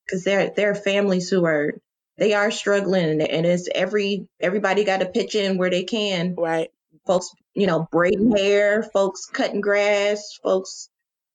Because 0.05 0.23
there 0.23 0.51
there 0.55 0.71
are 0.71 0.75
families 0.75 1.29
who 1.29 1.45
are 1.45 1.73
they 2.17 2.33
are 2.33 2.51
struggling, 2.51 3.05
and, 3.09 3.21
and 3.21 3.45
it's 3.45 3.69
every 3.73 4.27
everybody 4.39 4.83
got 4.83 4.99
to 4.99 5.05
pitch 5.07 5.33
in 5.36 5.57
where 5.57 5.69
they 5.69 5.83
can. 5.83 6.36
Right. 6.36 6.69
Folks, 7.07 7.31
you 7.55 7.67
know, 7.67 7.88
braiding 7.91 8.36
hair, 8.36 8.83
folks 8.83 9.25
cutting 9.25 9.62
grass, 9.62 10.39
folks 10.43 10.89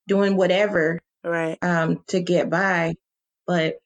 doing 0.07 0.37
whatever 0.37 1.01
Right. 1.24 1.59
um, 1.62 2.03
to 2.09 2.20
get 2.20 2.48
by. 2.51 2.94
But 3.49 3.79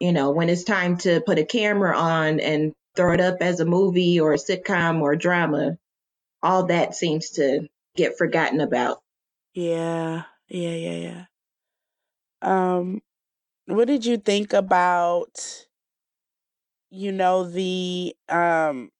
you 0.00 0.12
know, 0.12 0.30
when 0.32 0.48
it's 0.48 0.64
time 0.64 0.96
to 0.98 1.20
put 1.20 1.38
a 1.38 1.44
camera 1.44 1.96
on 1.96 2.40
and 2.40 2.72
throw 2.96 3.12
it 3.14 3.20
up 3.20 3.38
as 3.40 3.60
a 3.60 3.64
movie 3.64 4.20
or 4.20 4.32
a 4.32 4.38
sitcom 4.38 5.00
or 5.00 5.16
drama, 5.16 5.78
all 6.42 6.66
that 6.66 6.94
seems 6.94 7.30
to 7.32 7.68
get 7.96 8.18
forgotten 8.18 8.60
about. 8.60 9.00
Yeah. 9.54 10.24
Yeah. 10.48 10.74
Yeah. 10.74 10.96
Yeah. 10.98 11.24
Um, 12.42 13.02
what 13.66 13.86
did 13.86 14.06
you 14.06 14.18
think 14.18 14.52
about, 14.52 15.66
you 16.90 17.12
know, 17.12 17.44
the 17.44 18.14
um 18.28 18.90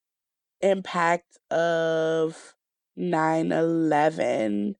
impact 0.60 1.38
of 1.50 2.56
9/11 2.96 4.76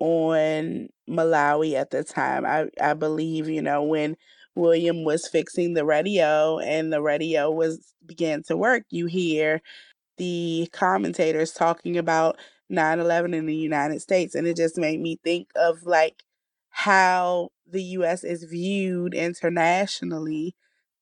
on 0.00 0.88
Malawi 1.08 1.74
at 1.74 1.90
the 1.90 2.04
time. 2.04 2.44
I, 2.46 2.68
I 2.80 2.94
believe, 2.94 3.48
you 3.48 3.62
know, 3.62 3.82
when 3.82 4.16
William 4.54 5.04
was 5.04 5.28
fixing 5.28 5.74
the 5.74 5.84
radio 5.84 6.58
and 6.58 6.92
the 6.92 7.02
radio 7.02 7.50
was 7.50 7.94
began 8.06 8.42
to 8.44 8.56
work, 8.56 8.84
you 8.90 9.06
hear 9.06 9.60
the 10.18 10.68
commentators 10.72 11.52
talking 11.52 11.96
about 11.98 12.38
9/11 12.70 13.34
in 13.34 13.46
the 13.46 13.54
United 13.54 14.00
States 14.00 14.34
and 14.34 14.46
it 14.46 14.56
just 14.56 14.78
made 14.78 15.00
me 15.00 15.18
think 15.24 15.48
of 15.56 15.84
like 15.84 16.22
how 16.70 17.50
the 17.66 17.82
US 17.82 18.24
is 18.24 18.44
viewed 18.44 19.14
internationally 19.14 20.54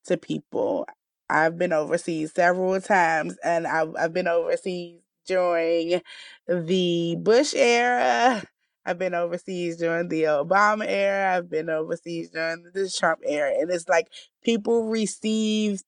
to 0.07 0.16
people. 0.16 0.87
I've 1.28 1.59
been 1.59 1.72
overseas 1.72 2.33
several 2.35 2.81
times 2.81 3.37
and 3.44 3.66
I've, 3.66 3.94
I've 3.98 4.12
been 4.12 4.28
overseas 4.28 5.00
during 5.26 6.02
the 6.48 7.16
Bush 7.20 7.55
era. 7.55 8.42
I've 8.85 8.99
been 8.99 9.14
overseas 9.14 9.77
during 9.77 10.09
the 10.09 10.25
Obama 10.25 10.85
era. 10.87 11.37
I've 11.37 11.51
been 11.51 11.71
overseas 11.71 12.31
during 12.31 12.64
the 12.75 12.90
Trump 12.90 13.21
era. 13.25 13.53
And 13.59 13.71
it's 13.71 13.88
like 13.88 14.09
people 14.45 14.88
receive 14.88 15.83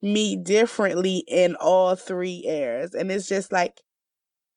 me 0.00 0.36
differently 0.36 1.24
in 1.26 1.56
all 1.56 1.94
three 1.94 2.44
eras. 2.46 2.94
And 2.94 3.10
it's 3.10 3.28
just 3.28 3.52
like, 3.52 3.82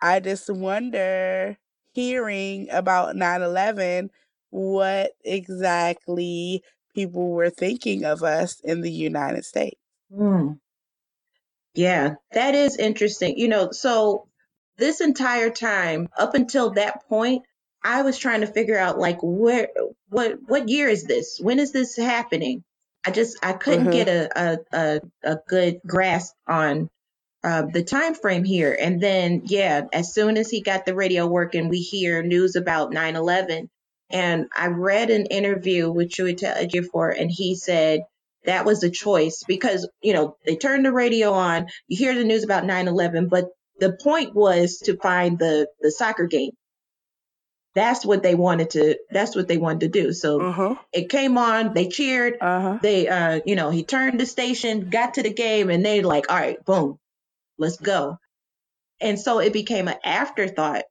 I 0.01 0.19
just 0.19 0.49
wonder, 0.49 1.57
hearing 1.93 2.69
about 2.71 3.15
9 3.15 3.41
11, 3.41 4.09
what 4.49 5.11
exactly 5.23 6.63
people 6.95 7.31
were 7.31 7.49
thinking 7.49 8.05
of 8.05 8.23
us 8.23 8.59
in 8.63 8.81
the 8.81 8.91
United 8.91 9.45
States. 9.45 9.79
Hmm. 10.13 10.53
Yeah, 11.73 12.15
that 12.33 12.55
is 12.55 12.77
interesting. 12.77 13.37
You 13.37 13.47
know, 13.47 13.71
so 13.71 14.27
this 14.77 14.99
entire 14.99 15.49
time 15.49 16.09
up 16.17 16.33
until 16.33 16.71
that 16.71 17.07
point, 17.07 17.43
I 17.83 18.03
was 18.03 18.17
trying 18.17 18.41
to 18.41 18.47
figure 18.47 18.77
out 18.77 18.99
like 18.99 19.19
where 19.21 19.69
what 20.09 20.37
what 20.47 20.69
year 20.69 20.87
is 20.89 21.05
this? 21.05 21.39
When 21.41 21.59
is 21.59 21.71
this 21.71 21.95
happening? 21.97 22.63
I 23.05 23.11
just 23.11 23.37
I 23.43 23.53
couldn't 23.53 23.87
Mhm. 23.87 23.91
get 23.91 24.07
a, 24.09 24.29
a 24.41 24.59
a 24.73 25.01
a 25.23 25.37
good 25.47 25.81
grasp 25.85 26.35
on 26.47 26.89
uh, 27.43 27.63
the 27.73 27.83
time 27.83 28.13
frame 28.15 28.43
here. 28.43 28.77
And 28.79 29.01
then 29.01 29.43
yeah, 29.45 29.83
as 29.93 30.13
soon 30.13 30.37
as 30.37 30.49
he 30.49 30.61
got 30.61 30.85
the 30.85 30.95
radio 30.95 31.27
working, 31.27 31.69
we 31.69 31.79
hear 31.79 32.21
news 32.23 32.55
about 32.55 32.91
9/11. 32.91 33.69
And 34.11 34.47
I 34.55 34.67
read 34.67 35.09
an 35.09 35.27
interview 35.27 35.89
with 35.91 36.09
Chewy 36.09 36.35
Ejiofor, 36.37 37.19
and 37.19 37.31
he 37.31 37.55
said 37.55 38.01
that 38.45 38.65
was 38.65 38.83
a 38.83 38.89
choice 38.91 39.43
because 39.47 39.89
you 40.01 40.13
know 40.13 40.37
they 40.45 40.55
turned 40.57 40.85
the 40.85 40.91
radio 40.93 41.31
on, 41.33 41.67
you 41.87 41.97
hear 41.97 42.15
the 42.15 42.23
news 42.25 42.43
about 42.43 42.65
9/11, 42.65 43.29
but 43.29 43.49
the 43.79 43.93
point 43.93 44.35
was 44.35 44.79
to 44.79 44.97
find 44.97 45.39
the 45.39 45.67
the 45.81 45.91
soccer 45.91 46.27
game. 46.27 46.51
That's 47.75 48.05
what 48.05 48.23
they 48.23 48.35
wanted 48.35 48.71
to. 48.71 48.97
That's 49.11 49.35
what 49.35 49.47
they 49.47 49.57
wanted 49.57 49.81
to 49.81 49.87
do. 49.89 50.13
So 50.13 50.41
Uh-huh. 50.41 50.75
it 50.93 51.09
came 51.09 51.37
on, 51.37 51.73
they 51.73 51.87
cheered, 51.89 52.37
Uh-huh. 52.41 52.79
they 52.81 53.07
uh 53.07 53.41
you 53.45 53.55
know 53.55 53.69
he 53.71 53.83
turned 53.83 54.19
the 54.19 54.25
station 54.25 54.89
got 54.89 55.15
to 55.15 55.23
the 55.23 55.33
game 55.33 55.69
and 55.69 55.85
they 55.85 56.01
like 56.01 56.31
all 56.31 56.37
right 56.37 56.63
boom 56.65 56.97
let's 57.59 57.77
go 57.77 58.17
and 59.01 59.19
so 59.19 59.39
it 59.39 59.53
became 59.53 59.87
an 59.87 59.97
afterthought 60.03 60.83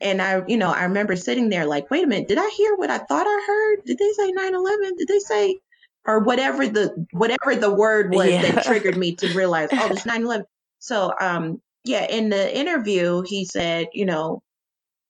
and 0.00 0.20
i 0.22 0.42
you 0.48 0.56
know 0.56 0.70
i 0.70 0.84
remember 0.84 1.16
sitting 1.16 1.48
there 1.48 1.66
like 1.66 1.90
wait 1.90 2.04
a 2.04 2.06
minute 2.06 2.28
did 2.28 2.38
i 2.38 2.48
hear 2.56 2.76
what 2.76 2.90
i 2.90 2.98
thought 2.98 3.26
i 3.26 3.44
heard 3.46 3.84
did 3.86 3.98
they 3.98 4.12
say 4.12 4.32
9-11 4.32 4.96
did 4.98 5.08
they 5.08 5.18
say 5.20 5.58
or 6.06 6.20
whatever 6.20 6.66
the 6.68 7.06
whatever 7.12 7.56
the 7.56 7.72
word 7.74 8.12
was 8.12 8.32
Yeah. 8.34 8.42
that 8.42 8.62
triggered 8.64 8.96
me 8.96 9.16
to 9.16 9.28
realize 9.28 9.70
oh 9.78 9.90
it's 9.92 10.04
9-11 10.06 10.44
so 10.78 11.12
um 11.20 11.60
yeah 11.84 12.06
in 12.10 12.28
the 12.30 12.56
interview 12.58 13.22
he 13.26 13.44
said 13.44 13.88
you 13.92 14.06
know 14.06 14.42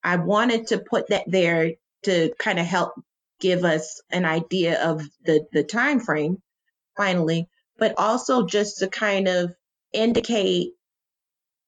i 0.06 0.16
wanted 0.16 0.68
to 0.68 0.78
put 0.78 1.08
that 1.08 1.24
there 1.26 1.72
to 2.04 2.32
kind 2.38 2.58
of 2.58 2.66
help 2.66 2.94
give 3.40 3.64
us 3.64 4.00
an 4.10 4.24
idea 4.24 4.82
of 4.82 5.02
the 5.24 5.46
the 5.52 5.64
time 5.64 6.00
frame 6.00 6.42
finally, 6.96 7.48
but 7.78 7.94
also 7.98 8.46
just 8.46 8.78
to 8.78 8.88
kind 8.88 9.28
of 9.28 9.54
indicate 9.92 10.72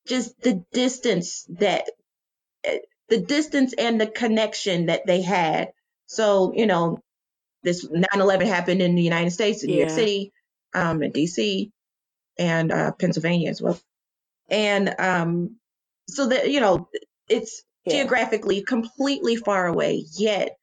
just 0.07 0.41
the 0.41 0.65
distance 0.73 1.45
that 1.59 1.85
eh, 2.65 2.79
the 3.09 3.21
distance 3.21 3.75
and 3.77 4.01
the 4.01 4.07
connection 4.07 4.87
that 4.87 5.07
they 5.07 5.23
had. 5.23 5.73
So, 6.07 6.53
you 6.55 6.67
know, 6.67 7.01
this 7.63 7.87
9/11 7.87 8.47
happened 8.47 8.81
in 8.83 8.95
the 8.95 9.03
United 9.03 9.31
States, 9.33 9.63
in 9.63 9.71
New 9.71 9.79
York 9.79 9.91
City, 9.91 10.33
um, 10.75 11.03
in 11.03 11.13
DC, 11.13 11.71
and 12.39 12.73
uh, 12.73 12.93
Pennsylvania 12.93 13.51
as 13.51 13.61
well. 13.61 13.79
And 14.49 14.95
um, 14.99 15.57
so 16.09 16.29
that 16.29 16.51
you 16.51 16.61
know, 16.61 16.89
it's 17.29 17.63
Yeah. 17.89 18.03
geographically 18.03 18.63
completely 18.63 19.37
far 19.37 19.67
away, 19.67 20.05
yet 20.17 20.57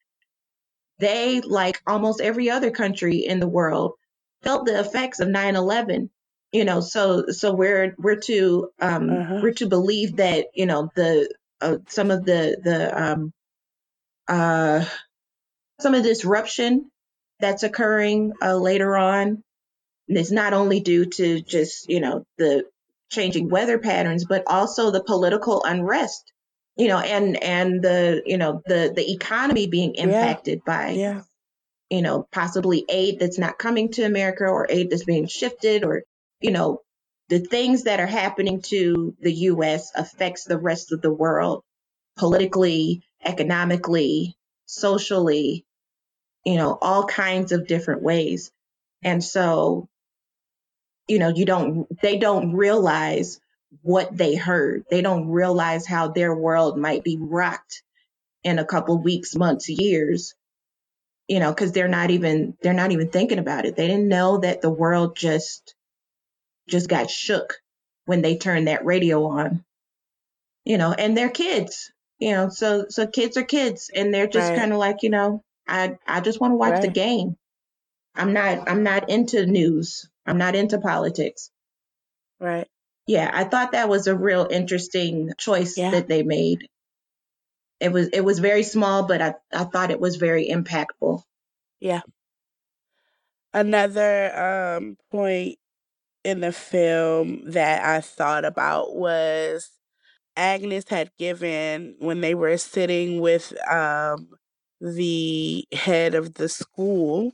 they, 1.00 1.42
like 1.42 1.82
almost 1.88 2.22
every 2.22 2.50
other 2.50 2.72
country 2.72 3.18
in 3.26 3.40
the 3.40 3.48
world, 3.48 3.94
felt 4.44 4.66
the 4.66 4.80
effects 4.80 5.20
of 5.20 5.28
9/11. 5.28 6.10
You 6.52 6.64
know, 6.66 6.80
so 6.80 7.28
so 7.30 7.54
we're 7.54 7.96
we're 7.98 8.22
to 8.22 8.70
um, 8.80 9.10
Uh-huh. 9.10 9.40
we're 9.44 9.54
to 9.54 9.68
believe 9.68 10.18
that 10.18 10.48
you 10.54 10.66
know 10.66 10.90
the 10.96 11.34
uh, 11.62 11.78
some 11.88 12.12
of 12.12 12.26
the 12.26 12.58
the 12.64 13.04
um, 13.04 13.34
uh, 14.28 14.86
some 15.82 15.94
of 15.94 16.04
the 16.04 16.10
disruption 16.10 16.90
that's 17.40 17.64
occurring 17.64 18.34
uh, 18.42 18.56
later 18.56 18.96
on 18.96 19.44
is 20.08 20.32
not 20.32 20.54
only 20.54 20.80
due 20.80 21.06
to 21.06 21.42
just 21.42 21.90
you 21.90 22.00
know 22.00 22.26
the 22.38 22.66
changing 23.12 23.50
weather 23.50 23.80
patterns, 23.80 24.26
but 24.26 24.44
also 24.48 24.92
the 24.92 25.04
political 25.04 25.64
unrest. 25.64 26.32
You 26.78 26.90
know, 26.90 27.00
and 27.00 27.42
and 27.42 27.82
the 27.82 28.22
you 28.26 28.38
know 28.38 28.62
the 28.66 28.92
the 28.96 29.12
economy 29.14 29.68
being 29.68 29.96
Yeah. 29.96 30.04
impacted 30.06 30.64
by 30.66 30.92
Yeah. 30.92 31.22
you 31.90 32.02
know, 32.02 32.28
possibly 32.32 32.84
aid 32.90 33.20
that's 33.20 33.38
not 33.38 33.60
coming 33.60 33.92
to 33.92 34.04
America 34.04 34.46
or 34.46 34.66
aid 34.70 34.90
that's 34.90 35.06
being 35.06 35.28
shifted 35.28 35.84
or, 35.84 36.04
you 36.42 36.52
know, 36.52 36.82
the 37.30 37.40
things 37.40 37.84
that 37.84 38.00
are 38.00 38.08
happening 38.08 38.62
to 38.62 39.16
the 39.22 39.34
US 39.52 39.92
affects 39.96 40.46
the 40.46 40.58
rest 40.58 40.92
of 40.92 41.02
the 41.02 41.14
world 41.14 41.64
politically, 42.18 43.04
economically, 43.24 44.36
socially, 44.66 45.66
you 46.46 46.56
know, 46.56 46.78
all 46.82 47.06
kinds 47.06 47.52
of 47.52 47.68
different 47.68 48.04
ways. 48.04 48.52
And 49.04 49.24
so, 49.24 49.88
you 51.08 51.20
know, 51.20 51.30
you 51.30 51.46
don't 51.46 51.88
they 52.02 52.18
don't 52.18 52.54
realize 52.54 53.40
what 53.84 54.16
they 54.18 54.36
heard. 54.36 54.86
They 54.90 55.02
don't 55.02 55.30
realize 55.30 55.88
how 55.88 56.10
their 56.10 56.36
world 56.36 56.78
might 56.78 57.04
be 57.04 57.18
rocked 57.20 57.84
in 58.44 58.60
a 58.60 58.66
couple 58.66 58.98
weeks, 59.02 59.36
months, 59.36 59.70
years 59.70 60.28
you 61.30 61.42
know, 61.42 61.52
because 61.52 61.74
they're 61.74 61.90
not 61.90 62.12
even 62.12 62.58
they're 62.64 62.74
not 62.74 62.94
even 62.94 63.10
thinking 63.10 63.40
about 63.40 63.66
it. 63.66 63.78
They 63.78 63.88
didn't 63.88 64.10
know 64.10 64.40
that 64.40 64.62
the 64.62 64.72
world 64.72 65.18
just 65.18 65.76
just 66.70 66.90
got 66.90 67.10
shook 67.12 67.56
when 68.06 68.22
they 68.22 68.38
turned 68.38 68.68
that 68.68 68.86
radio 68.86 69.26
on. 69.28 69.66
You 70.66 70.78
know, 70.78 70.94
and 70.94 71.18
they're 71.18 71.30
kids. 71.30 71.92
You 72.20 72.34
know, 72.34 72.50
so 72.50 72.88
so 72.90 73.08
kids 73.08 73.38
are 73.38 73.44
kids, 73.44 73.92
and 73.94 74.14
they're 74.14 74.28
just 74.28 74.54
Right. 74.54 74.56
kind 74.56 74.74
of 74.74 74.80
like, 74.80 75.04
you 75.04 75.12
know, 75.12 75.44
I 75.68 75.98
I 76.08 76.22
just 76.22 76.42
want 76.42 76.54
to 76.54 76.58
watch 76.58 76.82
the 76.82 76.90
game. 76.90 77.38
I'm 78.16 78.34
not 78.34 78.70
I'm 78.70 78.84
not 78.84 79.10
into 79.10 79.46
news. 79.46 80.10
I'm 80.26 80.38
not 80.40 80.56
into 80.56 80.80
politics. 80.80 81.52
Right. 82.40 82.68
Yeah, 83.08 83.30
I 83.34 83.44
thought 83.44 83.74
that 83.74 83.90
was 83.90 84.08
a 84.08 84.16
real 84.16 84.48
interesting 84.50 85.32
choice 85.38 85.78
Yeah. 85.78 85.92
that 85.92 86.08
they 86.08 86.24
made. 86.24 86.68
It 87.80 87.92
was 87.92 88.10
it 88.10 88.22
was 88.22 88.40
very 88.40 88.64
small, 88.64 89.04
but 89.08 89.22
I 89.22 89.36
I 89.54 89.66
thought 89.66 89.92
it 89.92 90.00
was 90.00 90.16
very 90.16 90.50
impactful. 90.50 91.22
Yeah. 91.80 92.02
Another 93.54 94.76
um 94.78 94.98
point 95.12 95.58
in 96.24 96.42
the 96.42 96.52
film 96.52 97.52
that 97.52 97.86
I 97.86 98.02
thought 98.02 98.46
about 98.46 98.96
was 98.96 99.72
Agnes 100.36 100.86
had 100.90 101.12
given 101.18 101.96
when 102.00 102.22
they 102.22 102.36
were 102.36 102.58
sitting 102.58 103.22
with 103.22 103.54
um 103.72 104.30
the 104.82 105.66
head 105.74 106.16
of 106.16 106.36
the 106.36 106.50
school 106.50 107.34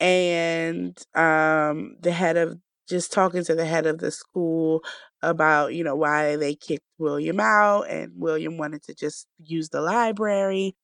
and 0.00 0.98
um 1.14 1.96
the 2.00 2.12
head 2.12 2.36
of 2.36 2.58
just 2.92 3.12
talking 3.12 3.44
to 3.44 3.56
the 3.56 3.66
head 3.66 3.86
of 3.86 3.98
the 3.98 4.12
school 4.12 4.84
about 5.22 5.74
you 5.74 5.84
know 5.84 5.96
why 5.96 6.36
they 6.36 6.54
kicked 6.54 6.84
William 6.98 7.40
out 7.40 7.82
and 7.90 8.12
William 8.16 8.58
wanted 8.58 8.84
to 8.84 8.94
just 8.94 9.26
use 9.44 9.70
the 9.70 9.82
library. 9.82 10.76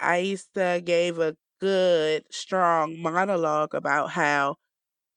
Aïssa 0.00 0.84
gave 0.84 1.18
a 1.18 1.36
good 1.60 2.24
strong 2.30 3.00
monologue 3.00 3.74
about 3.74 4.10
how 4.10 4.56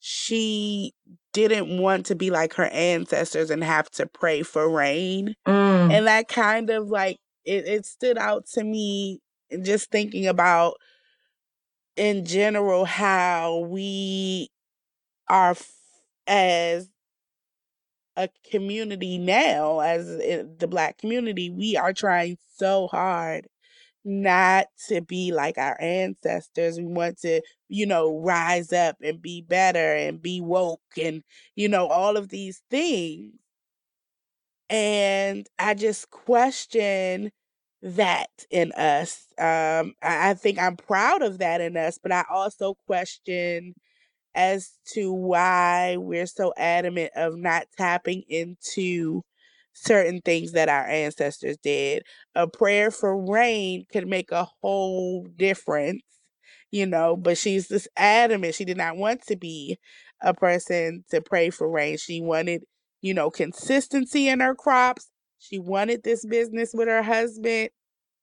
she 0.00 0.92
didn't 1.32 1.78
want 1.80 2.06
to 2.06 2.16
be 2.16 2.30
like 2.30 2.54
her 2.54 2.68
ancestors 2.68 3.50
and 3.50 3.64
have 3.64 3.90
to 3.90 4.06
pray 4.06 4.42
for 4.42 4.70
rain 4.70 5.34
Mm, 5.46 5.92
and 5.92 6.06
that 6.06 6.28
kind 6.28 6.70
of 6.70 6.88
like 6.88 7.18
it, 7.44 7.66
it 7.66 7.86
stood 7.86 8.18
out 8.18 8.46
to 8.54 8.64
me 8.64 9.20
and 9.50 9.64
just 9.64 9.90
thinking 9.90 10.26
about 10.26 10.74
in 11.96 12.24
general 12.24 12.84
how 12.84 13.58
we 13.58 14.48
are 15.28 15.54
as 16.30 16.88
a 18.16 18.28
community 18.50 19.18
now 19.18 19.80
as 19.80 20.06
the 20.06 20.68
black 20.68 20.98
community 20.98 21.48
we 21.50 21.76
are 21.76 21.92
trying 21.92 22.36
so 22.56 22.86
hard 22.88 23.46
not 24.04 24.66
to 24.88 25.00
be 25.02 25.32
like 25.32 25.58
our 25.58 25.80
ancestors. 25.80 26.78
We 26.78 26.86
want 26.86 27.18
to, 27.20 27.42
you 27.68 27.86
know, 27.86 28.18
rise 28.20 28.72
up 28.72 28.96
and 29.02 29.22
be 29.22 29.42
better 29.42 29.94
and 29.94 30.22
be 30.22 30.40
woke 30.40 30.82
and, 31.02 31.22
you 31.56 31.68
know, 31.68 31.86
all 31.88 32.16
of 32.18 32.30
these 32.30 32.62
things. 32.70 33.34
And 34.68 35.48
I 35.58 35.74
just 35.74 36.10
question 36.10 37.32
that 37.82 38.30
in 38.50 38.72
us. 38.72 39.26
Um, 39.38 39.94
I, 40.02 40.30
I 40.30 40.34
think 40.34 40.58
I'm 40.58 40.76
proud 40.76 41.22
of 41.22 41.38
that 41.38 41.60
in 41.60 41.76
us, 41.76 41.98
but 42.02 42.12
I 42.12 42.24
also 42.30 42.74
question 42.86 43.74
as 44.34 44.72
to 44.94 45.12
why 45.12 45.96
we're 45.98 46.26
so 46.26 46.52
adamant 46.56 47.12
of 47.16 47.36
not 47.36 47.66
tapping 47.76 48.22
into 48.28 49.22
certain 49.72 50.20
things 50.24 50.52
that 50.52 50.68
our 50.68 50.86
ancestors 50.86 51.56
did. 51.62 52.02
A 52.34 52.46
prayer 52.48 52.90
for 52.90 53.16
rain 53.30 53.86
could 53.92 54.08
make 54.08 54.30
a 54.32 54.46
whole 54.62 55.26
difference, 55.36 56.02
you 56.70 56.86
know, 56.86 57.16
but 57.16 57.38
she's 57.38 57.68
just 57.68 57.88
adamant. 57.96 58.54
She 58.54 58.64
did 58.64 58.76
not 58.76 58.96
want 58.96 59.22
to 59.26 59.36
be 59.36 59.78
a 60.22 60.34
person 60.34 61.04
to 61.10 61.20
pray 61.20 61.50
for 61.50 61.68
rain. 61.70 61.96
She 61.98 62.20
wanted, 62.20 62.62
you 63.00 63.14
know, 63.14 63.30
consistency 63.30 64.28
in 64.28 64.40
her 64.40 64.54
crops. 64.54 65.08
She 65.38 65.58
wanted 65.58 66.02
this 66.02 66.24
business 66.24 66.70
with 66.74 66.88
her 66.88 67.02
husband. 67.02 67.70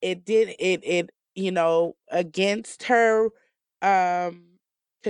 It 0.02 0.26
did 0.26 0.50
it 0.60 0.82
it, 0.84 1.10
you 1.36 1.52
know, 1.52 1.96
against 2.12 2.84
her 2.84 3.30
um 3.82 4.47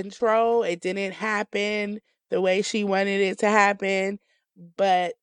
control. 0.01 0.63
It 0.63 0.81
didn't 0.81 1.13
happen 1.13 1.99
the 2.29 2.41
way 2.41 2.61
she 2.61 2.83
wanted 2.83 3.21
it 3.21 3.39
to 3.39 3.49
happen, 3.49 4.19
but 4.77 5.13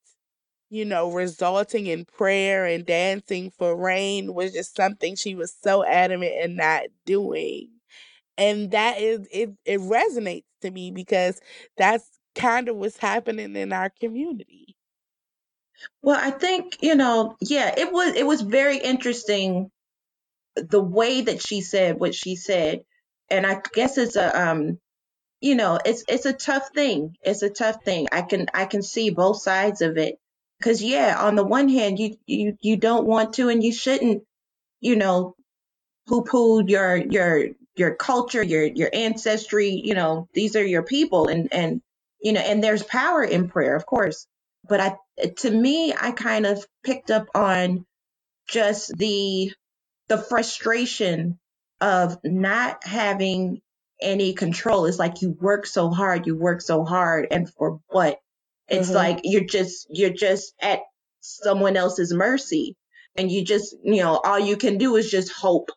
you 0.70 0.84
know, 0.84 1.12
resulting 1.12 1.86
in 1.86 2.04
prayer 2.04 2.66
and 2.66 2.84
dancing 2.84 3.50
for 3.50 3.76
rain 3.76 4.34
was 4.34 4.52
just 4.52 4.74
something 4.74 5.14
she 5.14 5.34
was 5.34 5.54
so 5.62 5.84
adamant 5.84 6.32
in 6.42 6.56
not 6.56 6.84
doing. 7.06 7.70
And 8.36 8.72
that 8.72 9.00
is 9.00 9.28
it 9.30 9.50
it 9.64 9.80
resonates 9.80 10.44
to 10.62 10.70
me 10.70 10.90
because 10.90 11.40
that's 11.76 12.18
kind 12.34 12.68
of 12.68 12.76
what's 12.76 12.96
happening 12.96 13.54
in 13.54 13.72
our 13.72 13.90
community. 13.90 14.76
Well, 16.02 16.18
I 16.20 16.30
think, 16.30 16.78
you 16.82 16.94
know, 16.94 17.36
yeah, 17.40 17.74
it 17.76 17.92
was 17.92 18.14
it 18.16 18.26
was 18.26 18.40
very 18.42 18.78
interesting 18.78 19.70
the 20.56 20.82
way 20.82 21.22
that 21.22 21.42
she 21.42 21.60
said 21.60 21.98
what 22.00 22.14
she 22.14 22.36
said. 22.36 22.84
And 23.30 23.46
I 23.46 23.62
guess 23.74 23.98
it's 23.98 24.16
a 24.16 24.40
um 24.50 24.78
you 25.40 25.56
know, 25.56 25.78
it's 25.84 26.04
it's 26.08 26.26
a 26.26 26.34
tough 26.34 26.70
thing. 26.74 27.16
It's 27.22 27.42
a 27.42 27.50
tough 27.50 27.84
thing. 27.84 28.08
I 28.12 28.22
can 28.22 28.48
I 28.54 28.66
can 28.66 28.82
see 28.82 29.10
both 29.10 29.42
sides 29.42 29.82
of 29.82 29.98
it. 29.98 30.18
Cuz 30.62 30.82
yeah, 30.82 31.16
on 31.20 31.36
the 31.36 31.44
one 31.44 31.68
hand, 31.70 31.98
you 32.00 32.16
you 32.26 32.58
you 32.62 32.76
don't 32.78 33.06
want 33.06 33.34
to 33.34 33.50
and 33.50 33.64
you 33.64 33.72
shouldn't, 33.72 34.24
you 34.80 34.96
know, 34.96 35.36
poo-poo 36.08 36.64
your 36.66 36.96
your 36.96 37.46
your 37.76 37.94
culture, 37.96 38.42
your 38.42 38.64
your 38.64 38.90
ancestry, 38.92 39.70
you 39.84 39.94
know, 39.94 40.28
these 40.34 40.56
are 40.56 40.64
your 40.64 40.82
people 40.84 41.28
and 41.28 41.52
and 41.52 41.82
you 42.20 42.32
know, 42.32 42.40
and 42.40 42.64
there's 42.64 42.82
power 42.84 43.24
in 43.24 43.48
prayer, 43.48 43.76
of 43.76 43.86
course. 43.86 44.26
But 44.68 44.80
I 44.80 44.96
to 45.38 45.50
me, 45.50 45.94
I 45.98 46.12
kind 46.12 46.46
of 46.46 46.66
picked 46.84 47.10
up 47.10 47.28
on 47.34 47.86
just 48.48 48.96
the 48.98 49.52
the 50.08 50.18
frustration 50.18 51.38
of 51.80 52.18
not 52.24 52.86
having 52.86 53.60
any 54.00 54.34
control. 54.34 54.86
It's 54.86 54.98
like 54.98 55.22
you 55.22 55.30
work 55.40 55.66
so 55.66 55.90
hard, 55.90 56.26
you 56.26 56.36
work 56.36 56.60
so 56.60 56.84
hard, 56.84 57.28
and 57.30 57.52
for 57.52 57.80
what? 57.88 58.18
It's 58.68 58.90
Mhm. 58.90 58.94
like 58.94 59.20
you're 59.24 59.44
just 59.44 59.86
you're 59.90 60.10
just 60.10 60.54
at 60.60 60.80
someone 61.20 61.76
else's 61.76 62.12
mercy, 62.12 62.76
and 63.16 63.30
you 63.30 63.44
just 63.44 63.74
you 63.82 64.02
know 64.02 64.20
all 64.24 64.38
you 64.38 64.56
can 64.56 64.78
do 64.78 64.96
is 64.96 65.10
just 65.10 65.32
hope. 65.32 65.70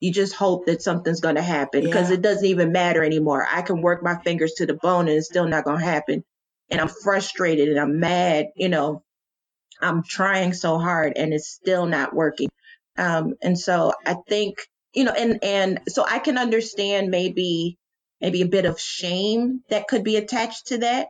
You 0.00 0.12
just 0.12 0.32
hope 0.34 0.66
that 0.66 0.80
something's 0.82 1.20
going 1.20 1.34
to 1.36 1.42
happen 1.42 1.84
because 1.84 2.08
Yeah. 2.08 2.14
it 2.14 2.22
doesn't 2.22 2.46
even 2.46 2.72
matter 2.72 3.04
anymore. 3.04 3.46
I 3.50 3.60
can 3.62 3.82
work 3.82 4.02
my 4.02 4.16
fingers 4.24 4.54
to 4.54 4.66
the 4.66 4.74
bone 4.74 5.08
and 5.08 5.18
it's 5.18 5.26
still 5.26 5.46
not 5.46 5.64
going 5.64 5.78
to 5.78 5.84
happen. 5.84 6.24
And 6.70 6.80
I'm 6.80 6.88
frustrated 6.88 7.68
and 7.68 7.78
I'm 7.78 8.00
mad, 8.00 8.46
you 8.56 8.70
know, 8.70 9.02
I'm 9.82 10.02
trying 10.02 10.54
so 10.54 10.78
hard 10.78 11.14
and 11.16 11.34
it's 11.34 11.48
still 11.48 11.86
not 11.86 12.14
working. 12.14 12.48
Um, 12.96 13.34
and 13.42 13.58
so 13.58 13.92
I 14.06 14.14
think, 14.28 14.56
you 14.92 15.04
know, 15.04 15.12
and, 15.12 15.42
and 15.42 15.80
so 15.88 16.04
I 16.08 16.18
can 16.18 16.38
understand 16.38 17.10
maybe, 17.10 17.78
maybe 18.20 18.42
a 18.42 18.46
bit 18.46 18.64
of 18.64 18.80
shame 18.80 19.62
that 19.70 19.88
could 19.88 20.04
be 20.04 20.16
attached 20.16 20.68
to 20.68 20.78
that 20.78 21.08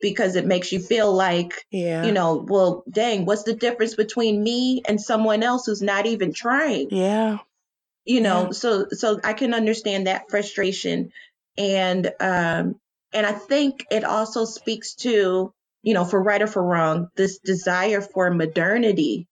because 0.00 0.34
it 0.34 0.46
makes 0.46 0.72
you 0.72 0.80
feel 0.80 1.12
like, 1.12 1.64
Yeah. 1.70 2.04
you 2.04 2.12
know, 2.12 2.44
well, 2.48 2.82
dang, 2.90 3.24
what's 3.24 3.44
the 3.44 3.54
difference 3.54 3.94
between 3.94 4.42
me 4.42 4.82
and 4.86 5.00
someone 5.00 5.42
else 5.42 5.66
who's 5.66 5.82
not 5.82 6.06
even 6.06 6.32
trying? 6.32 6.88
Yeah. 6.90 7.38
You 8.04 8.20
know, 8.20 8.46
Yeah. 8.46 8.50
so, 8.50 8.86
so 8.90 9.20
I 9.22 9.32
can 9.32 9.54
understand 9.54 10.08
that 10.08 10.28
frustration. 10.28 11.12
And, 11.56 12.10
um, 12.18 12.80
and 13.12 13.26
I 13.26 13.32
think 13.32 13.86
it 13.90 14.04
also 14.04 14.44
speaks 14.44 14.94
to, 14.96 15.52
you 15.82 15.94
know, 15.94 16.04
for 16.04 16.20
right 16.20 16.42
or 16.42 16.46
for 16.48 16.62
wrong, 16.62 17.08
this 17.14 17.38
desire 17.38 18.00
for 18.00 18.30
modernity. 18.30 19.28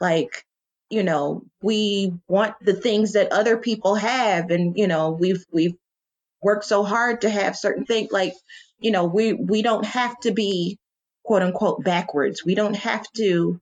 Like, 0.00 0.45
you 0.90 1.02
know, 1.02 1.42
we 1.62 2.12
want 2.28 2.54
the 2.60 2.74
things 2.74 3.12
that 3.14 3.32
other 3.32 3.56
people 3.56 3.96
have, 3.96 4.50
and 4.50 4.76
you 4.76 4.86
know, 4.86 5.10
we've 5.10 5.44
we've 5.50 5.74
worked 6.42 6.64
so 6.64 6.84
hard 6.84 7.22
to 7.22 7.30
have 7.30 7.56
certain 7.56 7.84
things. 7.84 8.12
Like, 8.12 8.34
you 8.78 8.90
know, 8.90 9.04
we 9.06 9.32
we 9.32 9.62
don't 9.62 9.84
have 9.84 10.18
to 10.20 10.32
be 10.32 10.78
quote 11.24 11.42
unquote 11.42 11.82
backwards. 11.82 12.44
We 12.44 12.54
don't 12.54 12.76
have 12.76 13.04
to 13.16 13.60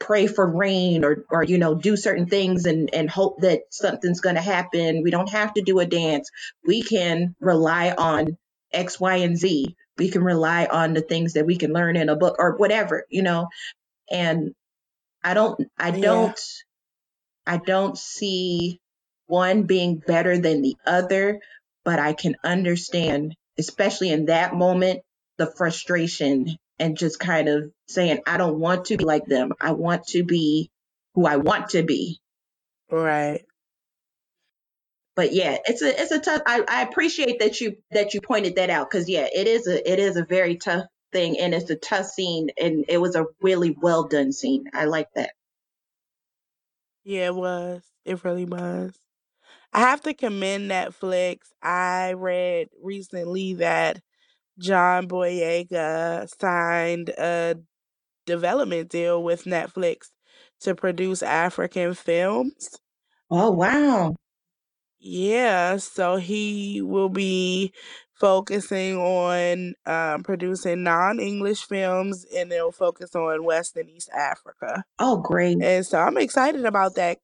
pray 0.00 0.26
for 0.26 0.46
rain 0.46 1.04
or 1.04 1.24
or 1.30 1.42
you 1.42 1.58
know 1.58 1.74
do 1.74 1.96
certain 1.96 2.26
things 2.26 2.66
and 2.66 2.92
and 2.94 3.10
hope 3.10 3.40
that 3.40 3.62
something's 3.70 4.20
going 4.20 4.36
to 4.36 4.40
happen. 4.42 5.02
We 5.02 5.10
don't 5.10 5.30
have 5.30 5.54
to 5.54 5.62
do 5.62 5.80
a 5.80 5.86
dance. 5.86 6.30
We 6.66 6.82
can 6.82 7.34
rely 7.40 7.92
on 7.96 8.36
X, 8.72 9.00
Y, 9.00 9.16
and 9.16 9.36
Z. 9.36 9.76
We 9.96 10.10
can 10.10 10.22
rely 10.22 10.66
on 10.66 10.94
the 10.94 11.02
things 11.02 11.34
that 11.34 11.46
we 11.46 11.56
can 11.56 11.72
learn 11.72 11.96
in 11.96 12.08
a 12.08 12.16
book 12.16 12.36
or 12.38 12.56
whatever, 12.56 13.04
you 13.10 13.22
know. 13.22 13.48
And 14.10 14.54
I 15.24 15.34
don't 15.34 15.60
I 15.78 15.90
Yeah. 15.90 16.00
don't 16.02 16.40
I 17.46 17.58
don't 17.58 17.98
see 17.98 18.80
one 19.26 19.64
being 19.64 19.98
better 19.98 20.38
than 20.38 20.62
the 20.62 20.76
other, 20.86 21.40
but 21.84 22.00
I 22.00 22.14
can 22.14 22.36
understand, 22.44 23.36
especially 23.58 24.10
in 24.12 24.26
that 24.26 24.54
moment, 24.54 25.02
the 25.38 25.46
frustration 25.56 26.56
and 26.80 26.98
just 26.98 27.20
kind 27.20 27.48
of 27.48 27.72
saying, 27.88 28.20
I 28.26 28.38
don't 28.38 28.60
want 28.60 28.86
to 28.86 28.98
be 28.98 29.04
like 29.04 29.26
them. 29.26 29.52
I 29.60 29.72
want 29.72 30.08
to 30.08 30.24
be 30.24 30.70
who 31.14 31.26
I 31.26 31.36
want 31.38 31.70
to 31.70 31.84
be. 31.84 32.20
Right. 32.90 33.44
But 35.16 35.34
yeah, 35.34 35.58
it's 35.66 35.82
a 35.82 36.00
it's 36.02 36.12
a 36.12 36.20
tough 36.20 36.42
I, 36.46 36.64
I 36.68 36.82
appreciate 36.82 37.40
that 37.40 37.60
you 37.60 37.76
that 37.92 38.14
you 38.14 38.20
pointed 38.22 38.56
that 38.56 38.70
out 38.70 38.90
because 38.90 39.08
yeah, 39.08 39.28
it 39.32 39.46
is 39.48 39.66
a 39.66 39.90
it 39.92 39.98
is 39.98 40.16
a 40.16 40.24
very 40.24 40.56
tough 40.56 40.86
thing 41.12 41.38
and 41.38 41.54
it's 41.54 41.70
a 41.70 41.76
tough 41.76 42.06
scene 42.06 42.50
and 42.60 42.84
it 42.88 42.98
was 42.98 43.14
a 43.16 43.26
really 43.40 43.76
well 43.80 44.04
done 44.04 44.32
scene. 44.32 44.66
I 44.72 44.84
like 44.86 45.08
that. 45.14 45.30
Yeah, 47.04 47.26
it 47.26 47.34
was. 47.34 47.82
It 48.04 48.24
really 48.24 48.44
was. 48.44 48.98
I 49.72 49.80
have 49.80 50.02
to 50.02 50.14
commend 50.14 50.70
Netflix. 50.70 51.38
I 51.62 52.14
read 52.14 52.68
recently 52.82 53.54
that 53.54 54.00
John 54.58 55.08
Boyega 55.08 56.28
signed 56.40 57.10
a 57.10 57.56
development 58.26 58.90
deal 58.90 59.22
with 59.22 59.44
Netflix 59.44 60.10
to 60.60 60.74
produce 60.74 61.22
African 61.22 61.94
films. 61.94 62.78
Oh 63.30 63.50
wow. 63.50 64.16
Yeah, 65.00 65.76
so 65.76 66.16
he 66.16 66.82
will 66.82 67.08
be 67.08 67.72
focusing 68.18 68.96
on 68.96 69.74
um, 69.86 70.22
producing 70.22 70.82
non-English 70.82 71.64
films 71.66 72.26
and 72.36 72.50
they'll 72.50 72.72
focus 72.72 73.14
on 73.14 73.44
West 73.44 73.76
and 73.76 73.88
East 73.88 74.10
Africa. 74.10 74.84
Oh 74.98 75.18
great. 75.18 75.62
And 75.62 75.86
so 75.86 75.98
I'm 75.98 76.18
excited 76.18 76.64
about 76.64 76.94
that. 76.96 77.18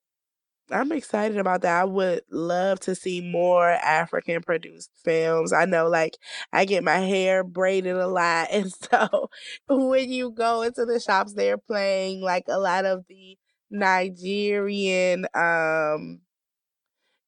I'm 0.71 0.93
excited 0.93 1.37
about 1.37 1.61
that. 1.63 1.83
I 1.83 1.85
would 1.85 2.23
love 2.31 2.81
to 2.81 2.95
see 2.95 3.21
more 3.21 3.69
African 3.69 4.43
produced 4.43 4.91
films. 5.05 5.53
I 5.53 5.67
know 5.67 5.89
like 5.89 6.17
I 6.53 6.65
get 6.65 6.83
my 6.83 6.99
hair 6.99 7.45
braided 7.45 7.97
a 7.97 8.09
lot 8.09 8.49
and 8.53 8.73
so 8.73 9.29
when 9.69 10.11
you 10.11 10.31
go 10.31 10.63
into 10.63 10.85
the 10.85 11.01
shops 11.01 11.35
they're 11.35 11.59
playing 11.59 12.21
like 12.21 12.45
a 12.49 12.59
lot 12.59 12.85
of 12.85 13.05
the 13.09 13.37
Nigerian 13.71 15.27
um 15.35 16.21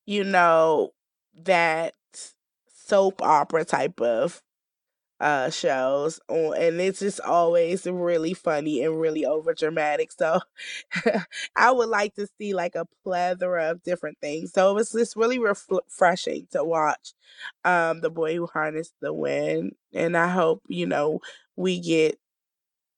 you 0.06 0.24
know 0.24 0.92
that 1.44 1.94
soap 2.86 3.22
opera 3.22 3.64
type 3.64 4.00
of 4.00 4.42
uh 5.20 5.48
shows 5.48 6.20
and 6.28 6.78
it's 6.80 7.00
just 7.00 7.20
always 7.20 7.86
really 7.86 8.34
funny 8.34 8.82
and 8.82 9.00
really 9.00 9.24
over 9.24 9.54
dramatic 9.54 10.12
so 10.12 10.40
i 11.56 11.70
would 11.70 11.88
like 11.88 12.14
to 12.14 12.26
see 12.38 12.52
like 12.54 12.74
a 12.74 12.86
plethora 13.02 13.70
of 13.70 13.82
different 13.82 14.18
things 14.20 14.52
so 14.52 14.70
it 14.70 14.74
was 14.74 14.92
just 14.92 15.16
really 15.16 15.38
refreshing 15.38 16.46
to 16.50 16.62
watch 16.62 17.14
um 17.64 18.00
the 18.02 18.10
boy 18.10 18.36
who 18.36 18.46
harnessed 18.46 18.94
the 19.00 19.12
wind 19.12 19.72
and 19.94 20.16
i 20.16 20.28
hope 20.28 20.62
you 20.68 20.86
know 20.86 21.18
we 21.56 21.80
get 21.80 22.18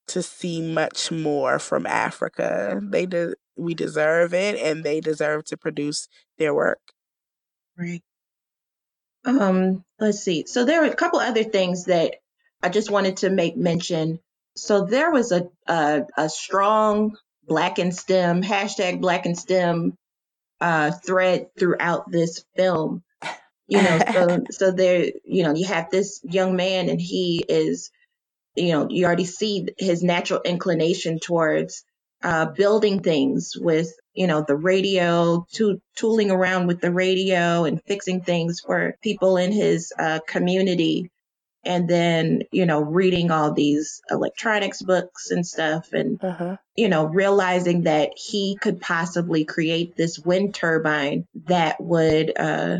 to 0.08 0.22
see 0.22 0.62
much 0.62 1.10
more 1.12 1.58
from 1.58 1.86
Africa. 1.86 2.80
They 2.82 3.06
de- 3.06 3.34
we 3.56 3.74
deserve 3.74 4.34
it 4.34 4.56
and 4.58 4.84
they 4.84 5.00
deserve 5.00 5.44
to 5.46 5.56
produce 5.56 6.08
their 6.38 6.54
work. 6.54 6.80
Right. 7.78 8.02
Um, 9.28 9.84
let's 10.00 10.20
see. 10.20 10.46
So 10.46 10.64
there 10.64 10.82
are 10.82 10.90
a 10.90 10.96
couple 10.96 11.20
other 11.20 11.44
things 11.44 11.84
that 11.84 12.16
I 12.62 12.70
just 12.70 12.90
wanted 12.90 13.18
to 13.18 13.30
make 13.30 13.56
mention. 13.56 14.20
So 14.56 14.86
there 14.86 15.10
was 15.10 15.32
a 15.32 15.48
a, 15.66 16.06
a 16.16 16.28
strong 16.30 17.16
Black 17.46 17.78
and 17.78 17.94
STEM 17.94 18.42
hashtag 18.42 19.00
Black 19.00 19.26
and 19.26 19.38
STEM 19.38 19.94
uh, 20.60 20.92
thread 20.92 21.48
throughout 21.58 22.10
this 22.10 22.44
film. 22.56 23.02
You 23.66 23.82
know, 23.82 24.00
so 24.12 24.44
so 24.50 24.70
there, 24.70 25.06
you 25.24 25.44
know, 25.44 25.54
you 25.54 25.66
have 25.66 25.90
this 25.90 26.20
young 26.24 26.56
man, 26.56 26.88
and 26.88 27.00
he 27.00 27.44
is, 27.48 27.90
you 28.56 28.72
know, 28.72 28.88
you 28.90 29.06
already 29.06 29.26
see 29.26 29.68
his 29.78 30.02
natural 30.02 30.40
inclination 30.42 31.20
towards 31.20 31.84
uh, 32.22 32.46
building 32.46 33.02
things 33.02 33.52
with, 33.56 33.92
you 34.18 34.26
know, 34.26 34.44
the 34.46 34.56
radio, 34.56 35.46
to, 35.52 35.80
tooling 35.94 36.32
around 36.32 36.66
with 36.66 36.80
the 36.80 36.90
radio 36.90 37.64
and 37.64 37.80
fixing 37.84 38.20
things 38.20 38.58
for 38.58 38.96
people 39.00 39.36
in 39.36 39.52
his 39.52 39.92
uh, 39.96 40.18
community. 40.26 41.08
And 41.64 41.88
then, 41.88 42.42
you 42.50 42.66
know, 42.66 42.80
reading 42.80 43.30
all 43.30 43.52
these 43.52 44.02
electronics 44.10 44.82
books 44.82 45.30
and 45.30 45.46
stuff 45.46 45.92
and, 45.92 46.18
uh-huh. 46.22 46.56
you 46.74 46.88
know, 46.88 47.04
realizing 47.04 47.82
that 47.82 48.10
he 48.16 48.58
could 48.60 48.80
possibly 48.80 49.44
create 49.44 49.96
this 49.96 50.18
wind 50.18 50.52
turbine 50.52 51.28
that 51.46 51.80
would, 51.80 52.32
uh, 52.36 52.78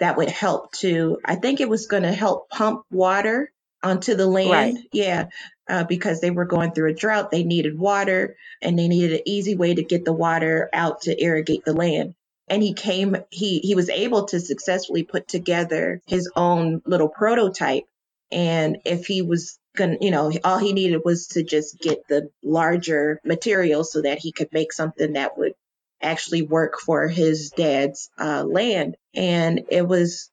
that 0.00 0.16
would 0.16 0.30
help 0.30 0.72
to, 0.72 1.18
I 1.24 1.36
think 1.36 1.60
it 1.60 1.68
was 1.68 1.86
going 1.86 2.02
to 2.02 2.12
help 2.12 2.50
pump 2.50 2.82
water 2.90 3.52
onto 3.84 4.14
the 4.14 4.26
land. 4.26 4.76
Right. 4.76 4.88
Yeah. 4.92 5.26
Uh, 5.68 5.84
because 5.84 6.20
they 6.20 6.30
were 6.30 6.44
going 6.44 6.72
through 6.72 6.90
a 6.90 6.94
drought. 6.94 7.30
They 7.30 7.44
needed 7.44 7.78
water 7.78 8.36
and 8.60 8.78
they 8.78 8.88
needed 8.88 9.12
an 9.12 9.22
easy 9.26 9.54
way 9.54 9.74
to 9.74 9.82
get 9.82 10.04
the 10.04 10.12
water 10.12 10.68
out 10.72 11.02
to 11.02 11.22
irrigate 11.22 11.64
the 11.64 11.74
land. 11.74 12.14
And 12.48 12.62
he 12.62 12.74
came, 12.74 13.16
he, 13.30 13.60
he 13.60 13.74
was 13.74 13.88
able 13.88 14.26
to 14.26 14.40
successfully 14.40 15.04
put 15.04 15.28
together 15.28 16.02
his 16.06 16.30
own 16.36 16.82
little 16.84 17.08
prototype. 17.08 17.84
And 18.30 18.78
if 18.84 19.06
he 19.06 19.22
was 19.22 19.58
going 19.76 19.98
to, 19.98 20.04
you 20.04 20.10
know, 20.10 20.32
all 20.44 20.58
he 20.58 20.72
needed 20.74 21.02
was 21.04 21.28
to 21.28 21.42
just 21.42 21.78
get 21.80 22.06
the 22.08 22.30
larger 22.42 23.20
material 23.24 23.84
so 23.84 24.02
that 24.02 24.18
he 24.18 24.32
could 24.32 24.52
make 24.52 24.72
something 24.72 25.14
that 25.14 25.38
would 25.38 25.54
actually 26.02 26.42
work 26.42 26.78
for 26.78 27.08
his 27.08 27.50
dad's 27.50 28.10
uh, 28.18 28.44
land. 28.44 28.96
And 29.14 29.62
it 29.70 29.86
was 29.88 30.30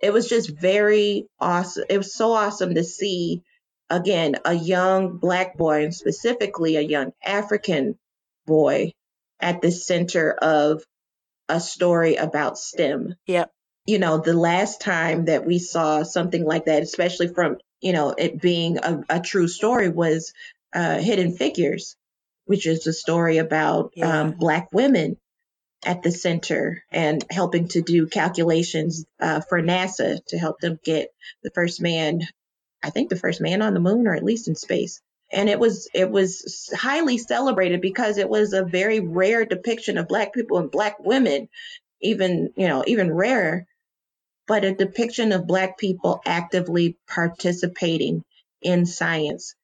it 0.00 0.12
was 0.12 0.28
just 0.28 0.50
very 0.50 1.26
awesome. 1.38 1.84
It 1.88 1.98
was 1.98 2.14
so 2.14 2.32
awesome 2.32 2.74
to 2.74 2.84
see 2.84 3.42
again 3.88 4.36
a 4.44 4.54
young 4.54 5.18
black 5.18 5.56
boy 5.56 5.84
and 5.84 5.94
specifically 5.94 6.76
a 6.76 6.80
young 6.80 7.12
African 7.24 7.98
boy 8.46 8.92
at 9.40 9.60
the 9.60 9.70
center 9.70 10.32
of 10.32 10.82
a 11.48 11.60
story 11.60 12.16
about 12.16 12.58
STEM. 12.58 13.14
Yep. 13.26 13.50
You 13.86 13.98
know, 13.98 14.18
the 14.18 14.34
last 14.34 14.80
time 14.80 15.24
that 15.26 15.44
we 15.46 15.58
saw 15.58 16.02
something 16.04 16.44
like 16.44 16.66
that, 16.66 16.82
especially 16.82 17.28
from, 17.28 17.56
you 17.80 17.92
know, 17.92 18.14
it 18.16 18.40
being 18.40 18.78
a, 18.78 19.02
a 19.08 19.20
true 19.20 19.48
story 19.48 19.88
was 19.88 20.32
uh, 20.72 20.98
Hidden 20.98 21.32
Figures, 21.36 21.96
which 22.44 22.66
is 22.66 22.86
a 22.86 22.92
story 22.92 23.38
about 23.38 23.92
Yeah. 23.96 24.20
um, 24.20 24.32
black 24.32 24.68
women 24.72 25.16
at 25.84 26.02
the 26.02 26.10
center 26.12 26.82
and 26.90 27.24
helping 27.30 27.68
to 27.68 27.82
do 27.82 28.06
calculations 28.06 29.04
uh, 29.20 29.40
for 29.40 29.62
NASA 29.62 30.24
to 30.28 30.38
help 30.38 30.60
them 30.60 30.78
get 30.84 31.08
the 31.42 31.50
first 31.50 31.80
man, 31.80 32.20
I 32.82 32.90
think 32.90 33.08
the 33.10 33.16
first 33.16 33.40
man 33.40 33.62
on 33.62 33.74
the 33.74 33.80
moon 33.80 34.06
or 34.06 34.14
at 34.14 34.24
least 34.24 34.48
in 34.48 34.54
space. 34.56 35.00
And 35.32 35.48
it 35.48 35.58
was 35.60 35.88
it 35.94 36.10
was 36.10 36.70
highly 36.76 37.16
celebrated 37.18 37.80
because 37.80 38.18
it 38.18 38.28
was 38.28 38.52
a 38.52 38.64
very 38.64 39.00
rare 39.00 39.44
depiction 39.44 39.96
of 39.96 40.08
black 40.08 40.34
people 40.34 40.58
and 40.58 40.70
black 40.70 40.98
women, 40.98 41.48
even 42.00 42.52
you 42.56 42.66
know 42.68 42.84
even 42.86 43.12
rarer, 43.12 43.66
but 44.48 44.64
a 44.64 44.74
depiction 44.74 45.32
of 45.32 45.46
black 45.46 45.78
people 45.78 46.20
actively 46.26 46.98
participating 47.08 48.24
in 48.60 48.86
science. 48.86 49.54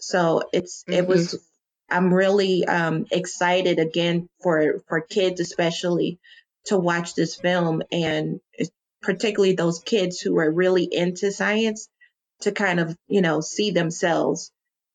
So 0.00 0.42
it's 0.52 0.84
it 0.88 1.04
Mhm. 1.04 1.08
was 1.08 1.48
I'm 1.90 2.12
really 2.12 2.64
um, 2.64 3.06
excited 3.10 3.78
again 3.78 4.28
for 4.42 4.82
for 4.88 5.00
kids 5.00 5.40
especially 5.40 6.18
to 6.66 6.78
watch 6.78 7.14
this 7.14 7.34
film 7.34 7.82
and 7.92 8.40
particularly 9.02 9.54
those 9.54 9.80
kids 9.80 10.20
who 10.20 10.38
are 10.38 10.50
really 10.50 10.88
into 10.90 11.30
science 11.30 11.88
to 12.40 12.52
kind 12.52 12.80
of 12.80 12.96
you 13.06 13.20
know 13.20 13.40
see 13.40 13.70
themselves 13.70 14.50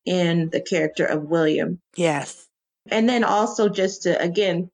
in 0.06 0.50
the 0.50 0.62
character 0.62 1.06
of 1.06 1.24
William 1.24 1.80
Yes. 1.96 2.48
and 2.90 3.08
then 3.08 3.24
also 3.24 3.70
just 3.70 4.04
to 4.04 4.20
again 4.20 4.72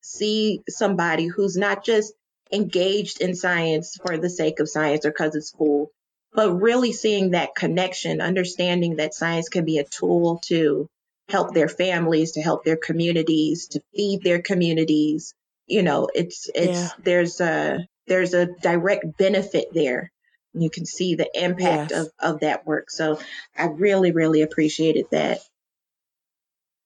see 0.00 0.62
somebody 0.68 1.26
who's 1.26 1.56
not 1.56 1.84
just 1.84 2.12
engaged 2.52 3.20
in 3.20 3.34
science 3.34 3.98
for 4.04 4.16
the 4.16 4.30
sake 4.30 4.60
of 4.60 4.68
science 4.68 5.04
or 5.04 5.10
because 5.10 5.34
it's 5.34 5.50
cool, 5.50 5.90
but 6.32 6.52
really 6.52 6.92
seeing 6.92 7.30
that 7.30 7.54
connection, 7.54 8.20
understanding 8.20 8.96
that 8.96 9.14
science 9.14 9.48
can 9.48 9.64
be 9.64 9.78
a 9.78 9.84
tool 9.84 10.38
to 10.44 10.88
help 11.28 11.54
their 11.54 11.68
families, 11.68 12.32
to 12.32 12.42
help 12.42 12.64
their 12.64 12.76
communities, 12.76 13.68
to 13.68 13.82
feed 13.94 14.22
their 14.22 14.42
communities. 14.42 15.34
You 15.66 15.82
know, 15.82 16.08
it's 16.14 16.48
it's 16.54 16.92
Yeah. 16.94 17.04
there's 17.04 17.40
a 17.40 17.86
there's 18.06 18.34
a 18.34 18.46
direct 18.46 19.16
benefit 19.18 19.68
there. 19.72 20.12
You 20.54 20.70
can 20.70 20.86
see 20.86 21.16
the 21.16 21.28
impact 21.34 21.90
Yes. 21.90 22.06
of, 22.20 22.34
of 22.34 22.40
that 22.40 22.66
work. 22.66 22.90
So 22.90 23.18
I 23.56 23.66
really, 23.66 24.12
really 24.12 24.42
appreciated 24.42 25.06
that. 25.10 25.40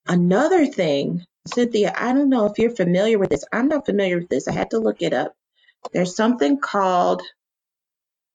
Another 0.08 0.66
thing, 0.66 1.24
Cynthia, 1.46 1.92
I 1.96 2.12
don't 2.12 2.30
know 2.30 2.46
if 2.46 2.58
you're 2.58 2.74
familiar 2.74 3.18
with 3.18 3.30
this. 3.30 3.44
I'm 3.52 3.68
not 3.68 3.86
familiar 3.86 4.18
with 4.18 4.28
this. 4.28 4.48
I 4.48 4.52
had 4.52 4.70
to 4.70 4.78
look 4.78 5.02
it 5.02 5.12
up. 5.12 5.34
There's 5.92 6.16
something 6.16 6.58
called, 6.58 7.22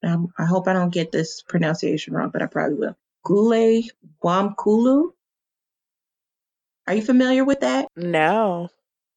um, 0.02 0.32
I 0.38 0.46
hope 0.46 0.68
I 0.68 0.72
don't 0.72 0.92
get 0.92 1.12
this 1.12 1.42
pronunciation 1.42 2.14
wrong, 2.14 2.30
but 2.30 2.42
I 2.42 2.46
probably 2.46 2.76
will. 2.78 2.96
Gule 3.24 3.82
Wamkulu. 4.22 5.12
Are 6.86 6.94
you 6.94 7.02
familiar 7.02 7.44
with 7.44 7.60
that? 7.60 7.88
No. 7.96 8.68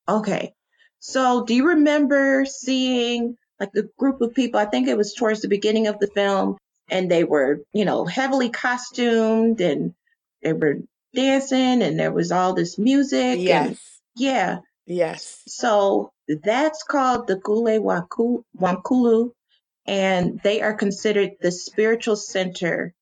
Okay. 0.08 0.54
So 1.00 1.46
do 1.46 1.54
you 1.54 1.68
remember 1.68 2.46
seeing 2.46 3.38
like 3.60 3.70
a 3.76 3.84
group 3.98 4.22
of 4.22 4.34
people? 4.34 4.60
I 4.60 4.66
think 4.66 4.88
it 4.88 4.98
was 4.98 5.14
towards 5.14 5.42
the 5.42 5.48
beginning 5.48 5.88
of 5.88 6.00
the 6.00 6.08
film, 6.08 6.58
and 6.90 7.10
they 7.10 7.24
were, 7.24 7.62
you 7.74 7.86
know, 7.86 8.06
heavily 8.06 8.50
costumed 8.50 9.62
and 9.62 9.94
they 10.42 10.54
were 10.54 10.78
dancing, 11.14 11.82
and 11.82 12.00
there 12.00 12.12
was 12.12 12.32
all 12.32 12.54
this 12.54 12.78
music. 12.78 13.40
And 13.48 13.78
yeah. 14.16 14.60
Yes. 14.86 15.44
So 15.48 16.12
that's 16.28 16.84
called 16.84 17.28
the 17.28 17.36
Gule 17.36 17.80
Wamkulu, 18.60 19.32
and 19.86 20.40
they 20.44 20.62
are 20.62 20.74
considered 20.74 21.34
the 21.42 21.52
spiritual 21.52 22.16
center 22.16 22.94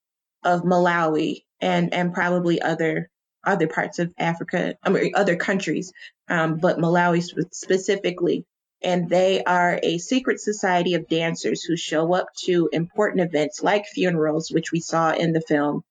of 0.44 0.64
Malawi 0.64 1.44
and 1.62 1.94
and 1.94 2.14
probably 2.14 2.62
other 2.62 3.10
other 3.48 3.68
parts 3.68 4.00
of 4.00 4.14
Africa, 4.18 4.76
I 4.84 4.90
mean 4.90 5.14
other 5.16 5.36
countries, 5.36 5.94
um, 6.30 6.58
but 6.58 6.78
Malawi 6.78 7.24
specifically. 7.52 8.46
And 8.84 9.10
they 9.10 9.44
are 9.44 9.80
a 9.82 9.98
secret 9.98 10.40
society 10.40 10.94
of 10.94 11.08
dancers 11.08 11.64
who 11.64 11.76
show 11.76 12.14
up 12.14 12.28
to 12.46 12.70
important 12.72 13.22
events 13.22 13.64
like 13.64 13.88
funerals, 13.88 14.52
which 14.52 14.72
we 14.72 14.80
saw 14.80 15.14
in 15.14 15.34
the 15.34 15.42
film, 15.42 15.84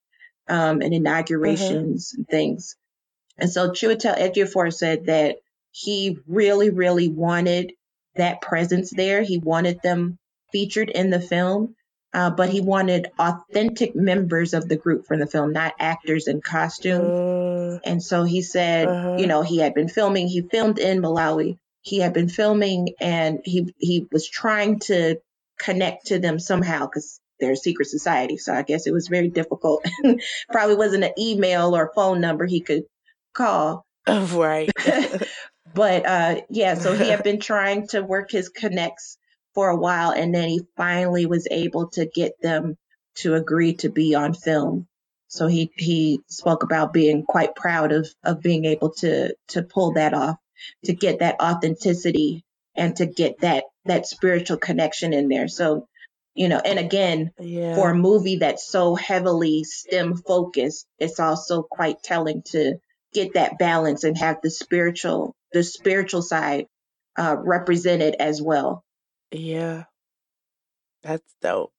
um, 0.47 0.81
and 0.81 0.93
inaugurations 0.93 2.13
and 2.15 2.25
things. 2.27 2.77
And 3.37 3.49
so 3.49 3.71
Chiwetel 3.71 4.17
Ejiofor 4.17 4.73
said 4.73 5.07
that 5.07 5.37
he 5.71 6.17
really, 6.27 6.69
really 6.69 7.09
wanted 7.09 7.73
that 8.15 8.41
presence 8.41 8.89
there. 8.89 9.21
He 9.21 9.37
wanted 9.37 9.81
them 9.81 10.17
featured 10.51 10.89
in 10.89 11.09
the 11.09 11.19
film, 11.19 11.75
uh, 12.13 12.29
but 12.29 12.49
he 12.49 12.61
wanted 12.61 13.07
authentic 13.19 13.95
members 13.95 14.53
of 14.53 14.67
the 14.67 14.75
group 14.77 15.05
from 15.05 15.19
the 15.19 15.27
film, 15.27 15.51
not 15.53 15.73
actors 15.79 16.27
in 16.27 16.41
costume. 16.41 17.01
Uh, 17.05 17.79
And 17.83 18.01
so 18.01 18.23
he 18.23 18.41
said, 18.41 18.87
Uh-huh. 18.87 19.17
you 19.19 19.27
know, 19.27 19.41
he 19.41 19.57
had 19.57 19.73
been 19.73 19.89
filming. 19.89 20.27
He 20.27 20.41
filmed 20.41 20.79
in 20.79 21.01
Malawi. 21.01 21.57
He 21.81 21.99
had 21.99 22.13
been 22.13 22.27
filming, 22.29 22.89
and 22.99 23.39
he 23.45 23.73
he 23.77 24.07
was 24.11 24.27
trying 24.27 24.79
to 24.79 25.17
connect 25.59 26.07
to 26.07 26.19
them 26.19 26.39
somehow 26.39 26.85
because 26.85 27.19
they're 27.39 27.53
a 27.53 27.55
secret 27.57 27.85
society. 27.87 28.37
So 28.37 28.53
I 28.53 28.63
guess 28.63 28.87
it 28.87 28.91
was 28.93 29.07
very 29.07 29.29
difficult. 29.29 29.85
Probably 30.51 30.75
wasn't 30.75 31.03
an 31.03 31.13
email 31.19 31.75
or 31.75 31.91
phone 31.95 32.19
number 32.19 32.45
he 32.45 32.61
could 32.61 32.83
call. 33.33 33.85
right. 34.07 34.69
but 35.73 36.05
uh, 36.05 36.41
yeah, 36.49 36.73
so 36.75 36.93
he 36.93 37.09
had 37.09 37.23
been 37.23 37.39
trying 37.39 37.87
to 37.89 38.01
work 38.01 38.31
his 38.31 38.49
connects 38.49 39.16
for 39.57 39.69
a 39.69 39.75
while, 39.75 40.11
and 40.11 40.35
then 40.35 40.47
he 40.49 40.61
finally 40.75 41.25
was 41.25 41.47
able 41.49 41.87
to 41.87 42.05
get 42.05 42.39
them 42.43 42.77
to 43.15 43.33
agree 43.33 43.73
to 43.73 43.89
be 43.89 44.13
on 44.13 44.35
film. 44.35 44.87
So 45.29 45.47
he 45.47 45.71
he 45.75 46.19
spoke 46.27 46.61
about 46.61 46.93
being 46.93 47.23
quite 47.23 47.55
proud 47.55 47.91
of 47.91 48.07
of 48.23 48.39
being 48.43 48.65
able 48.65 48.91
to 48.99 49.33
to 49.47 49.63
pull 49.63 49.93
that 49.93 50.13
off, 50.13 50.35
to 50.85 50.93
get 50.93 51.21
that 51.21 51.41
authenticity 51.41 52.43
and 52.75 52.95
to 52.97 53.07
get 53.07 53.39
that 53.39 53.63
that 53.85 54.05
spiritual 54.05 54.57
connection 54.57 55.11
in 55.11 55.27
there. 55.27 55.47
So 55.47 55.87
you 56.35 56.49
know, 56.49 56.59
and 56.63 56.77
again, 56.77 57.31
Yeah. 57.39 57.73
for 57.73 57.89
a 57.89 57.95
movie 57.95 58.35
that's 58.35 58.69
so 58.69 58.93
heavily 58.93 59.63
STEM 59.63 60.17
focused, 60.17 60.85
it's 60.99 61.19
also 61.19 61.63
quite 61.63 62.03
telling 62.03 62.43
to 62.51 62.75
get 63.11 63.33
that 63.33 63.57
balance 63.57 64.03
and 64.03 64.15
have 64.19 64.37
the 64.43 64.51
spiritual, 64.51 65.33
the 65.51 65.63
spiritual 65.63 66.21
side 66.21 66.67
uh, 67.17 67.35
represented 67.39 68.17
as 68.19 68.39
well. 68.39 68.83
Yeah. 69.31 69.85
That's 71.03 71.35
dope. 71.41 71.73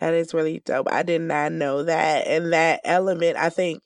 That 0.00 0.14
is 0.14 0.34
really 0.34 0.60
dope. 0.64 0.88
I 0.90 1.02
did 1.02 1.22
not 1.22 1.52
know 1.52 1.82
that. 1.84 2.26
And 2.26 2.52
that 2.52 2.80
element, 2.84 3.36
I 3.36 3.50
think 3.50 3.82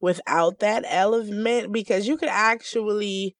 without 0.00 0.60
that 0.60 0.84
element, 0.88 1.72
because 1.72 2.06
you 2.08 2.16
could 2.16 2.28
actually, 2.28 3.36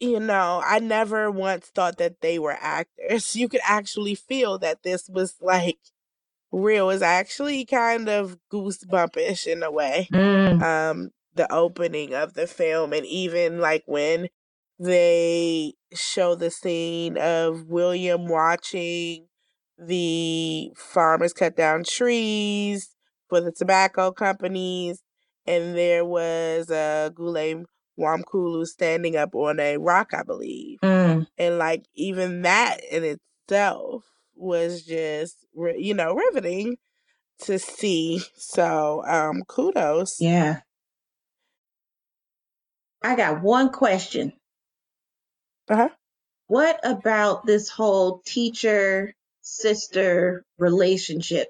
you 0.00 0.20
know, 0.20 0.62
I 0.64 0.80
never 0.80 1.30
once 1.30 1.68
thought 1.68 1.98
that 1.98 2.20
they 2.20 2.38
were 2.38 2.58
actors. 2.60 3.36
You 3.36 3.48
could 3.48 3.60
actually 3.64 4.14
feel 4.14 4.58
that 4.60 4.82
this 4.82 5.08
was 5.08 5.36
like 5.40 5.78
real. 6.52 6.90
It's 6.90 7.02
actually 7.02 7.64
kind 7.64 8.08
of 8.08 8.38
goosebumpish 8.52 9.46
in 9.46 9.62
a 9.62 9.70
way. 9.70 10.08
Mm, 10.12 10.62
Um, 10.62 11.10
the 11.34 11.52
opening 11.52 12.14
of 12.14 12.34
the 12.34 12.46
film, 12.46 12.92
and 12.92 13.06
even 13.06 13.60
like 13.60 13.84
when 13.86 14.28
they 14.78 15.74
show 15.92 16.34
the 16.34 16.50
scene 16.50 17.16
of 17.18 17.66
William 17.66 18.28
watching 18.28 19.26
the 19.78 20.72
farmers 20.76 21.32
cut 21.32 21.56
down 21.56 21.84
trees 21.84 22.94
for 23.28 23.40
the 23.40 23.52
tobacco 23.52 24.10
companies, 24.10 25.02
and 25.46 25.74
there 25.76 26.04
was 26.04 26.70
a 26.70 27.12
Gule 27.14 27.64
Wamkulu 27.98 28.66
standing 28.66 29.16
up 29.16 29.34
on 29.34 29.58
a 29.60 29.76
rock, 29.76 30.12
I 30.14 30.22
believe, 30.22 30.78
mm, 30.82 31.26
and 31.36 31.58
like 31.58 31.84
even 31.94 32.42
that 32.42 32.78
in 32.90 33.18
itself 33.48 34.04
was 34.34 34.82
just 34.82 35.44
you 35.76 35.94
know 35.94 36.14
riveting 36.14 36.76
to 37.40 37.58
see. 37.58 38.22
So 38.36 39.04
um, 39.06 39.42
kudos. 39.46 40.20
yeah. 40.20 40.60
I 43.02 43.14
got 43.14 43.42
one 43.42 43.70
question. 43.70 44.32
Uh-huh. 45.68 45.88
What 46.46 46.80
about 46.82 47.46
this 47.46 47.68
whole 47.68 48.22
teacher 48.24 49.14
sister 49.42 50.44
relationship? 50.58 51.48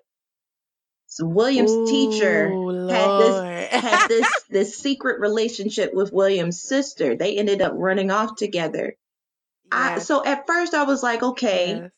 So 1.06 1.26
William's 1.26 1.90
teacher 1.90 2.48
Ooh, 2.48 2.88
had 2.88 3.18
this 3.18 3.70
had 3.70 4.08
this 4.08 4.44
this 4.50 4.78
secret 4.78 5.20
relationship 5.20 5.94
with 5.94 6.12
William's 6.12 6.62
sister. 6.62 7.16
They 7.16 7.38
ended 7.38 7.62
up 7.62 7.72
running 7.74 8.10
off 8.10 8.36
together. 8.36 8.94
I, 9.70 9.98
so 9.98 10.24
at 10.24 10.46
first 10.46 10.74
I 10.74 10.84
was 10.84 11.02
like, 11.02 11.22
okay. 11.22 11.68
yes. 11.68 11.90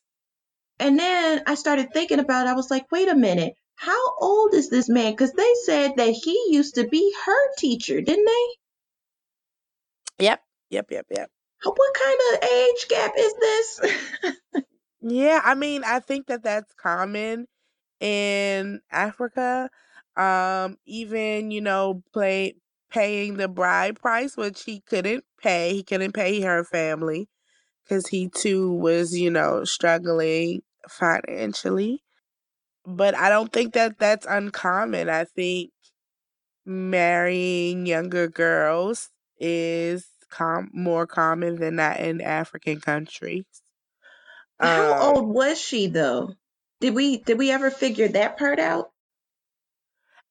And 0.80 0.98
then 0.98 1.42
I 1.46 1.54
started 1.54 1.92
thinking 1.92 2.18
about 2.18 2.46
it. 2.46 2.50
I 2.50 2.54
was 2.54 2.70
like, 2.70 2.90
wait 2.90 3.08
a 3.08 3.14
minute. 3.14 3.54
How 3.76 4.14
old 4.18 4.54
is 4.54 4.70
this 4.70 4.88
man? 4.88 5.12
Because 5.12 5.32
they 5.32 5.52
said 5.64 5.96
that 5.96 6.10
he 6.10 6.48
used 6.50 6.76
to 6.76 6.88
be 6.88 7.14
her 7.24 7.54
teacher, 7.58 8.00
didn't 8.00 8.24
they? 8.24 10.24
Yep, 10.24 10.42
yep, 10.70 10.90
yep, 10.90 11.06
yep. 11.10 11.30
What 11.64 11.94
kind 11.94 12.18
of 12.32 12.48
age 12.50 12.88
gap 12.88 13.12
is 13.18 13.34
this? 13.34 13.80
Yeah, 15.02 15.40
I 15.44 15.54
mean, 15.54 15.82
I 15.84 16.00
think 16.00 16.26
that 16.26 16.42
that's 16.42 16.72
common 16.74 17.46
in 18.00 18.80
Africa. 18.90 19.70
Um, 20.16 20.76
even, 20.86 21.50
you 21.50 21.60
know, 21.60 22.02
play 22.12 22.56
paying 22.90 23.36
the 23.36 23.48
bride 23.48 24.00
price, 24.00 24.36
which 24.36 24.64
he 24.64 24.80
couldn't 24.80 25.24
pay. 25.42 25.74
He 25.74 25.82
couldn't 25.82 26.12
pay 26.12 26.40
her 26.42 26.64
family 26.64 27.28
because 27.84 28.08
he 28.08 28.28
too 28.28 28.72
was, 28.74 29.16
you 29.16 29.30
know, 29.30 29.64
struggling 29.64 30.62
financially. 30.88 32.02
But 32.86 33.14
I 33.16 33.28
don't 33.30 33.52
think 33.52 33.74
that 33.74 33.98
that's 33.98 34.26
uncommon. 34.28 35.08
I 35.08 35.24
think 35.24 35.70
marrying 36.66 37.86
younger 37.86 38.28
girls 38.28 39.10
is 39.38 40.09
com- 40.30 40.70
more 40.72 41.06
common 41.06 41.56
than 41.56 41.76
that 41.76 42.00
in 42.00 42.20
African 42.20 42.80
countries. 42.80 43.44
How 44.62 44.96
Um, 44.98 45.14
old 45.14 45.28
was 45.28 45.60
she 45.60 45.86
though? 45.88 46.34
Did 46.80 46.94
we 46.94 47.18
did 47.18 47.36
we 47.36 47.50
ever 47.50 47.70
figure 47.70 48.08
that 48.08 48.38
part 48.38 48.58
out? 48.58 48.90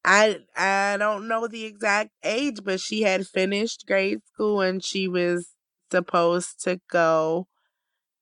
I 0.06 0.40
I 0.56 0.98
don't 0.98 1.28
know 1.28 1.48
the 1.48 1.66
exact 1.66 2.12
age, 2.24 2.64
but 2.64 2.80
she 2.80 3.02
had 3.04 3.28
finished 3.28 3.86
grade 3.88 4.22
school 4.28 4.62
and 4.62 4.84
she 4.84 5.08
was 5.08 5.54
supposed 5.92 6.62
to 6.64 6.80
go 6.90 7.48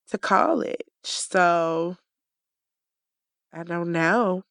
to 0.09 0.17
college. 0.17 0.81
So 1.03 1.97
I 3.53 3.63
don't 3.63 3.91
know. 3.91 4.43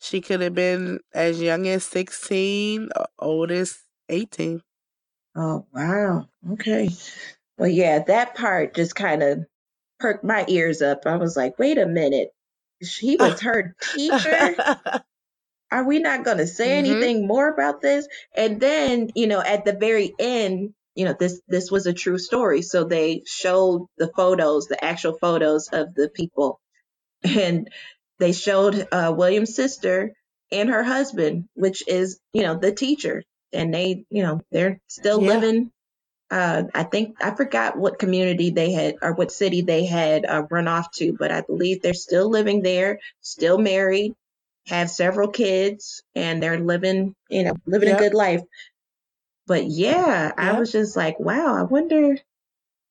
She 0.00 0.20
could 0.20 0.40
have 0.42 0.54
been 0.54 1.00
as 1.14 1.40
young 1.42 1.66
as 1.68 1.84
16, 1.84 2.90
o- 2.96 3.06
old 3.18 3.50
as 3.52 3.80
18. 4.10 4.62
Oh 5.40 5.66
wow. 5.74 6.28
Okay. 6.54 6.90
Well, 7.58 7.70
yeah, 7.70 8.00
that 8.04 8.36
part 8.36 8.74
just 8.74 8.94
kind 8.96 9.22
of 9.22 9.46
perked 10.00 10.24
my 10.24 10.44
ears 10.48 10.82
up. 10.82 11.06
I 11.06 11.16
was 11.16 11.36
like, 11.36 11.58
wait 11.58 11.78
a 11.78 11.86
minute. 11.86 12.30
He 12.80 13.16
was 13.16 13.40
her 13.42 13.76
teacher? 13.82 14.56
Are 15.72 15.84
we 15.84 16.00
not 16.00 16.24
going 16.24 16.38
to 16.38 16.48
say 16.48 16.72
Mhm. 16.72 16.78
anything 16.78 17.28
more 17.28 17.48
about 17.50 17.82
this? 17.82 18.08
And 18.34 18.60
then, 18.60 19.10
you 19.16 19.28
know, 19.28 19.42
at 19.42 19.66
the 19.66 19.74
very 19.74 20.14
end, 20.18 20.74
you 20.96 21.06
know, 21.06 21.14
this 21.18 21.42
this 21.48 21.70
was 21.70 21.86
a 21.86 21.94
true 21.94 22.18
story. 22.18 22.62
So 22.62 22.84
they 22.84 23.24
showed 23.26 23.88
the 23.98 24.12
photos, 24.16 24.68
the 24.68 24.82
actual 24.84 25.18
photos 25.20 25.68
of 25.72 25.94
the 25.94 26.10
people, 26.10 26.60
and 27.24 27.70
they 28.20 28.32
showed 28.32 28.88
uh, 28.92 29.14
William's 29.16 29.54
sister 29.56 30.14
and 30.52 30.70
her 30.70 30.84
husband, 30.84 31.48
which 31.54 31.88
is, 31.88 32.20
you 32.34 32.42
know, 32.42 32.56
the 32.58 32.72
teacher, 32.72 33.24
and 33.52 33.74
they, 33.74 34.04
you 34.10 34.22
know, 34.22 34.42
they're 34.52 34.80
still 34.88 35.20
Yeah. 35.20 35.26
living. 35.26 35.72
Uh, 36.30 36.64
I 36.74 36.84
think 36.84 37.24
I 37.24 37.32
forgot 37.34 37.78
what 37.78 37.98
community 38.00 38.50
they 38.50 38.72
had 38.72 38.96
or 39.02 39.14
what 39.14 39.32
city 39.32 39.62
they 39.62 39.86
had 39.86 40.26
uh, 40.26 40.46
run 40.50 40.68
off 40.68 40.92
to, 40.94 41.14
but 41.14 41.32
I 41.32 41.42
believe 41.42 41.82
they're 41.82 41.94
still 41.94 42.30
living 42.30 42.62
there, 42.62 43.00
still 43.22 43.58
married, 43.58 44.14
have 44.68 44.90
several 44.90 45.28
kids, 45.28 46.02
and 46.16 46.42
they're 46.42 46.60
living, 46.60 47.14
you 47.30 47.44
know, 47.44 47.54
living 47.66 47.90
a 47.90 47.94
good 47.96 48.14
life. 48.14 48.42
But 49.46 49.66
yeah, 49.66 50.32
I 50.38 50.54
was 50.54 50.72
just 50.72 50.96
like, 50.96 51.20
wow, 51.20 51.56
I 51.56 51.62
wonder, 51.64 52.16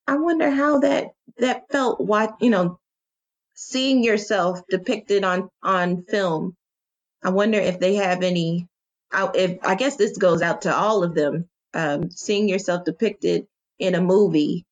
I 0.08 0.18
wonder 0.18 0.50
how 0.52 0.80
that 0.80 1.14
that 1.40 1.70
felt. 1.72 2.02
What 2.02 2.38
you 2.42 2.52
know, 2.52 2.80
seeing 3.56 4.04
yourself 4.04 4.62
depicted 4.70 5.24
on 5.26 5.50
on 5.64 6.04
film. 6.06 6.56
I 7.24 7.32
wonder 7.32 7.60
if 7.60 7.80
they 7.82 7.96
have 7.98 8.24
any. 8.24 8.69
I, 9.12 9.30
if 9.34 9.58
I 9.64 9.76
guess 9.76 9.96
this 9.96 10.18
goes 10.18 10.42
out 10.42 10.64
to 10.64 10.76
all 10.76 11.04
of 11.04 11.16
them. 11.16 11.50
Um, 11.72 12.10
seeing 12.10 12.50
yourself 12.50 12.84
depicted 12.84 13.46
in 13.78 13.94
a 13.94 14.02
movie, 14.02 14.66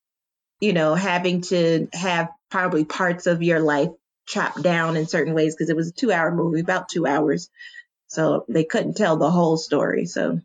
you 0.60 0.74
know, 0.74 0.96
having 0.96 1.42
to 1.42 1.88
have 1.94 2.30
probably 2.50 2.86
parts 2.86 3.28
of 3.28 3.44
your 3.44 3.60
life 3.60 3.90
chopped 4.26 4.64
down 4.64 4.98
in 4.98 5.06
certain 5.06 5.36
ways 5.36 5.56
because 5.56 5.70
it 5.70 5.76
was 5.76 5.90
a 5.90 5.94
two-hour 5.94 6.34
movie, 6.34 6.60
about 6.60 6.90
two 6.90 7.06
hours, 7.06 7.50
so 8.08 8.46
they 8.50 8.64
couldn't 8.64 8.98
tell 8.98 9.18
the 9.18 9.30
whole 9.30 9.58
story. 9.58 10.06
So 10.06 10.42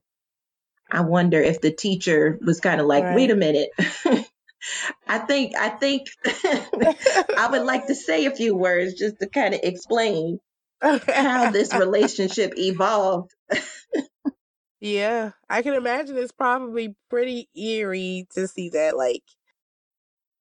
I 0.90 1.00
wonder 1.00 1.40
if 1.40 1.60
the 1.60 1.72
teacher 1.72 2.38
was 2.44 2.60
kind 2.60 2.80
of 2.80 2.86
like, 2.86 3.16
wait 3.16 3.30
a 3.30 3.36
minute. 3.36 3.70
I 5.08 5.18
think 5.18 5.56
I 5.56 5.70
think 5.70 6.06
I 6.24 7.48
would 7.50 7.62
like 7.62 7.86
to 7.86 7.94
say 7.94 8.26
a 8.26 8.30
few 8.34 8.54
words 8.54 8.94
just 8.94 9.18
to 9.20 9.26
kind 9.26 9.54
of 9.54 9.60
explain 9.62 10.38
how 10.80 11.50
this 11.50 11.74
relationship 11.74 12.54
evolved. 12.56 13.32
Yeah, 14.80 15.32
I 15.48 15.62
can 15.62 15.74
imagine 15.74 16.18
it's 16.18 16.32
probably 16.32 16.96
pretty 17.10 17.48
eerie 17.54 18.26
to 18.34 18.48
see 18.48 18.70
that. 18.70 18.96
Like, 18.96 19.22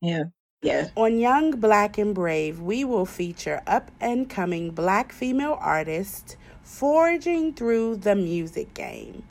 Yeah. 0.02 0.26
Yeah. 0.62 0.90
On 0.96 1.20
Young, 1.20 1.52
Black, 1.60 1.98
and 1.98 2.14
Brave, 2.14 2.60
we 2.62 2.84
will 2.84 3.06
feature 3.06 3.62
up 3.68 3.92
and 4.00 4.30
coming 4.30 4.72
black 4.72 5.12
female 5.12 5.58
artists 5.60 6.38
forging 6.64 7.54
through 7.54 7.98
the 7.98 8.16
music 8.16 8.74
game. 8.74 9.24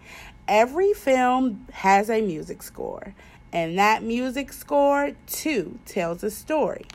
Every 0.48 0.92
film 0.94 1.66
has 1.72 2.10
a 2.10 2.20
music 2.22 2.62
score, 2.62 3.14
and 3.52 3.78
that 3.78 4.02
music 4.02 4.52
score 4.52 5.12
too 5.26 5.78
tells 5.86 6.24
a 6.24 6.30
story. 6.30 6.86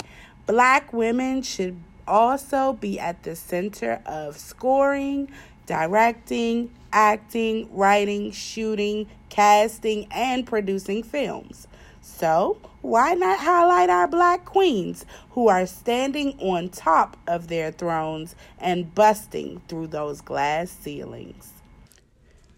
Black 0.48 0.92
women 0.94 1.42
should 1.42 1.80
also 2.08 2.74
be 2.74 3.00
at 3.00 3.24
the 3.24 3.36
center 3.36 4.02
of 4.06 4.38
scoring, 4.38 5.32
directing, 5.66 6.72
acting, 6.94 7.70
writing, 7.76 8.32
shooting, 8.32 9.08
casting, 9.30 10.08
and 10.12 10.46
producing 10.48 11.04
films. 11.04 11.68
So, 12.02 12.58
why 12.82 13.16
not 13.16 13.40
highlight 13.40 13.90
our 13.90 14.08
black 14.08 14.46
queens 14.46 15.06
who 15.32 15.48
are 15.50 15.66
standing 15.66 16.40
on 16.40 16.70
top 16.70 17.18
of 17.28 17.48
their 17.48 17.72
thrones 17.72 18.36
and 18.60 18.94
busting 18.96 19.62
through 19.68 19.88
those 19.88 20.22
glass 20.22 20.70
ceilings? 20.72 21.55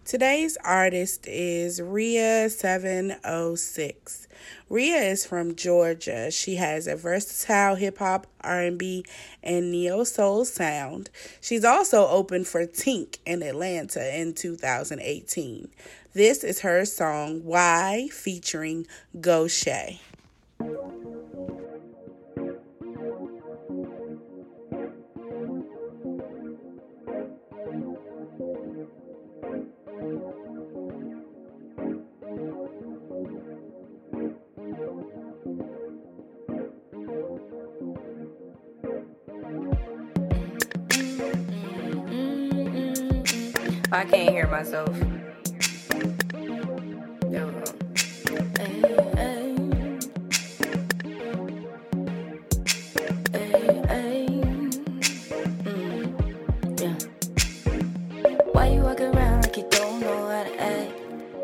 Today's 0.08 0.58
artist 0.64 1.28
is 1.28 1.80
Ria706. 1.82 4.28
Ria 4.70 5.01
is 5.01 5.26
from 5.26 5.53
Georgia. 5.53 6.32
She 6.32 6.55
has 6.55 6.88
a 6.88 6.95
versatile 6.95 7.76
hip 7.76 7.97
hop, 7.97 8.26
R&B, 8.39 9.03
and 9.43 9.70
neo 9.70 10.05
soul 10.05 10.45
sound. 10.45 11.10
She's 11.41 11.66
also 11.66 12.08
opened 12.08 12.47
for 12.47 12.66
Tink 12.66 13.18
in 13.26 13.43
Atlanta 13.43 14.18
in 14.18 14.34
2018. 14.34 15.72
This 16.14 16.41
is 16.41 16.62
her 16.62 16.86
song 16.86 17.43
Why 17.43 18.08
featuring 18.10 18.88
Go. 19.20 19.49
I 43.89 44.03
can't 44.03 44.31
hear 44.31 44.47
myself. 44.47 44.89
Why 58.51 58.67
you 58.67 58.81
walk 58.81 58.99
around 58.99 59.43
like 59.43 59.55
you 59.55 59.65
don't 59.69 60.01
know 60.01 60.27
how 60.27 60.43
to 60.43 60.61
act? 60.61 60.91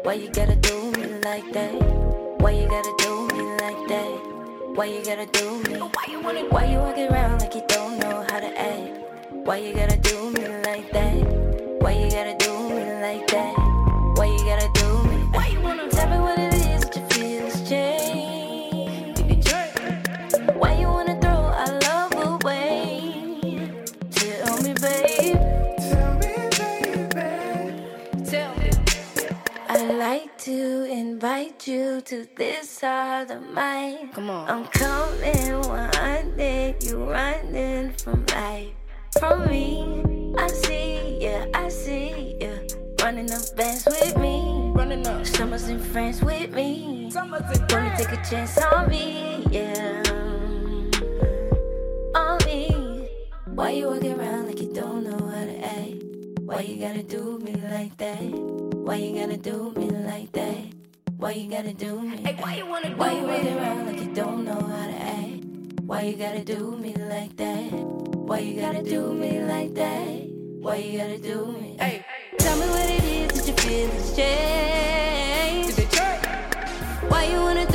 Why 0.03 0.13
you 0.15 0.29
gotta 0.29 0.57
do 0.57 0.91
me 0.91 1.19
like 1.23 1.49
that? 1.53 1.71
Why 2.41 2.51
you 2.51 2.67
gotta 2.67 2.93
do 2.97 3.27
me 3.27 3.43
like 3.61 3.87
that? 3.87 4.75
Why 4.75 4.85
you 4.85 5.05
gotta 5.05 5.27
do 5.27 5.63
me? 5.63 5.79
Why 5.79 6.05
you 6.09 6.19
wanna? 6.19 6.41
Why 6.49 6.65
you 6.65 6.79
walk 6.79 6.97
around 6.97 7.39
like 7.39 7.55
you 7.55 7.63
don't 7.69 7.99
know 7.99 8.25
how 8.29 8.41
to 8.41 8.59
act? 8.59 8.97
Why 9.31 9.57
you 9.57 9.73
gotta 9.73 9.97
do 9.97 10.31
me 10.31 10.47
like 10.65 10.91
that? 10.91 11.22
Why 11.83 11.91
you 11.91 12.09
gotta 12.09 12.33
do 12.37 12.69
me 12.69 12.85
like 13.01 13.27
that? 13.27 13.55
Why 14.15 14.27
you 14.27 14.39
gotta 14.45 14.69
do 14.73 15.03
me? 15.03 15.17
Why 15.33 15.47
you 15.47 15.59
wanna 15.59 15.89
tell 15.89 16.09
me 16.09 16.17
what 16.17 16.39
it 16.39 16.53
is 16.53 16.79
that 16.79 16.95
you 16.95 17.03
feel 17.09 17.45
is 17.45 17.67
change? 17.67 19.19
Why 20.55 20.75
you 20.79 20.87
wanna 20.87 21.19
throw 21.19 21.43
our 21.61 21.73
love 21.81 22.13
away? 22.23 23.69
Tell 24.11 24.61
me, 24.63 24.73
babe. 24.75 25.35
Tell 25.91 26.13
me, 26.23 26.33
baby. 27.11 28.29
Tell 28.31 28.55
me. 28.59 28.71
I 29.67 29.83
like 30.07 30.37
to 30.47 30.85
invite 30.85 31.67
you 31.67 31.99
to 31.99 32.25
this 32.37 32.69
side 32.69 33.29
of 33.29 33.41
mine. 33.51 34.07
Come 34.13 34.29
on. 34.29 34.49
I'm 34.49 34.65
coming 34.67 35.59
one 35.67 35.91
you 36.81 37.03
running 37.11 37.91
from 37.91 38.25
life. 38.27 38.71
From 39.19 39.49
me, 39.49 40.12
I 40.37 40.47
see 40.47 41.17
ya, 41.21 41.45
I 41.53 41.69
see 41.69 42.35
ya. 42.41 42.53
Running 43.03 43.31
up 43.31 43.43
bands 43.55 43.85
with 43.85 44.17
me. 44.17 44.71
Running 44.73 45.05
up. 45.07 45.25
Summers 45.25 45.69
in 45.69 45.79
France 45.79 46.21
with 46.21 46.51
me. 46.51 47.09
Summers 47.11 47.43
and 47.53 47.71
Wanna 47.71 47.93
take 47.97 48.11
a 48.11 48.21
chance 48.23 48.57
on 48.57 48.89
me, 48.89 49.45
yeah. 49.51 50.01
On 52.15 52.37
me. 52.45 53.09
Why 53.53 53.71
you 53.71 53.87
walking 53.89 54.19
around 54.19 54.47
like 54.47 54.61
you 54.61 54.73
don't 54.73 55.03
know 55.03 55.19
how 55.27 55.45
to 55.45 55.57
act? 55.65 56.03
Why 56.41 56.61
you 56.61 56.79
gotta 56.81 57.03
do 57.03 57.39
me 57.39 57.53
like 57.69 57.95
that? 57.97 58.23
Why 58.73 58.95
you 58.95 59.19
gotta 59.19 59.37
do 59.37 59.73
me 59.75 59.89
like 59.91 60.31
that? 60.31 60.73
Why 61.17 61.31
you 61.31 61.49
gotta 61.49 61.73
do 61.73 62.01
me? 62.01 62.17
Hey, 62.23 62.35
why 62.39 62.55
you 62.55 62.65
wanna 62.65 62.89
do 62.89 62.95
Why 62.95 63.13
you 63.13 63.27
walking 63.27 63.57
around 63.57 63.85
like 63.87 63.99
you 63.99 64.13
don't 64.13 64.43
know 64.45 64.59
how 64.59 64.87
to 64.87 64.97
act? 64.97 65.43
Why 65.81 66.01
you 66.01 66.15
gotta 66.17 66.43
do 66.43 66.75
me 66.77 66.95
like 66.95 67.37
that? 67.37 67.71
Why 68.27 68.39
you 68.39 68.59
gotta 68.59 68.81
do 68.81 69.13
me 69.13 69.43
like 69.43 69.73
that? 69.75 70.22
Why 70.63 70.77
you 70.77 70.97
gotta 70.97 71.17
do 71.17 71.47
me? 71.47 71.75
Hey, 71.77 72.05
tell 72.37 72.57
me 72.57 72.65
what 72.67 72.89
it 72.89 73.03
is 73.03 73.33
that 73.33 73.47
you 73.49 73.53
feel 73.53 73.89
is 73.99 74.15
change. 74.15 75.73
Why 77.11 77.25
you 77.25 77.35
wanna 77.41 77.65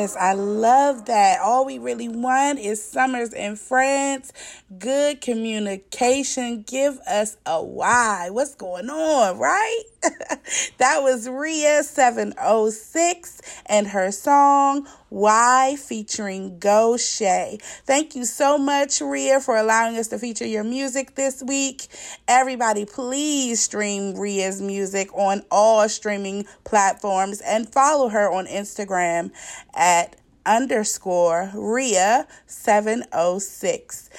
Yes, 0.00 0.16
I 0.16 0.32
love 0.32 1.04
that. 1.06 1.40
All 1.40 1.66
we 1.66 1.78
really 1.78 2.08
want 2.08 2.58
is 2.58 2.82
summers 2.82 3.34
in 3.34 3.54
friends, 3.54 4.32
good 4.78 5.20
communication. 5.20 6.62
Give 6.62 6.98
us 7.00 7.36
a 7.44 7.62
why. 7.62 8.28
What's 8.30 8.54
going 8.54 8.88
on, 8.88 9.38
right? 9.38 9.82
that 10.78 11.02
was 11.02 11.28
Ria 11.28 11.82
706 11.82 13.62
and 13.66 13.88
her 13.88 14.10
song 14.10 14.86
Why 15.08 15.76
featuring 15.76 16.58
Go 16.58 16.96
Shay. 16.96 17.58
Thank 17.84 18.14
you 18.14 18.24
so 18.24 18.56
much, 18.56 19.00
Ria, 19.00 19.40
for 19.40 19.56
allowing 19.56 19.96
us 19.96 20.08
to 20.08 20.18
feature 20.18 20.46
your 20.46 20.64
music 20.64 21.16
this 21.16 21.42
week. 21.42 21.88
Everybody, 22.28 22.84
please 22.84 23.60
stream 23.60 24.14
Ria's 24.14 24.62
music 24.62 25.12
on 25.14 25.42
all 25.50 25.88
streaming 25.88 26.46
platforms 26.64 27.40
and 27.40 27.68
follow 27.68 28.08
her 28.08 28.30
on 28.30 28.46
Instagram 28.46 29.32
at 29.74 30.16
underscore 30.46 31.50
Ria 31.54 32.26
706 32.46 34.10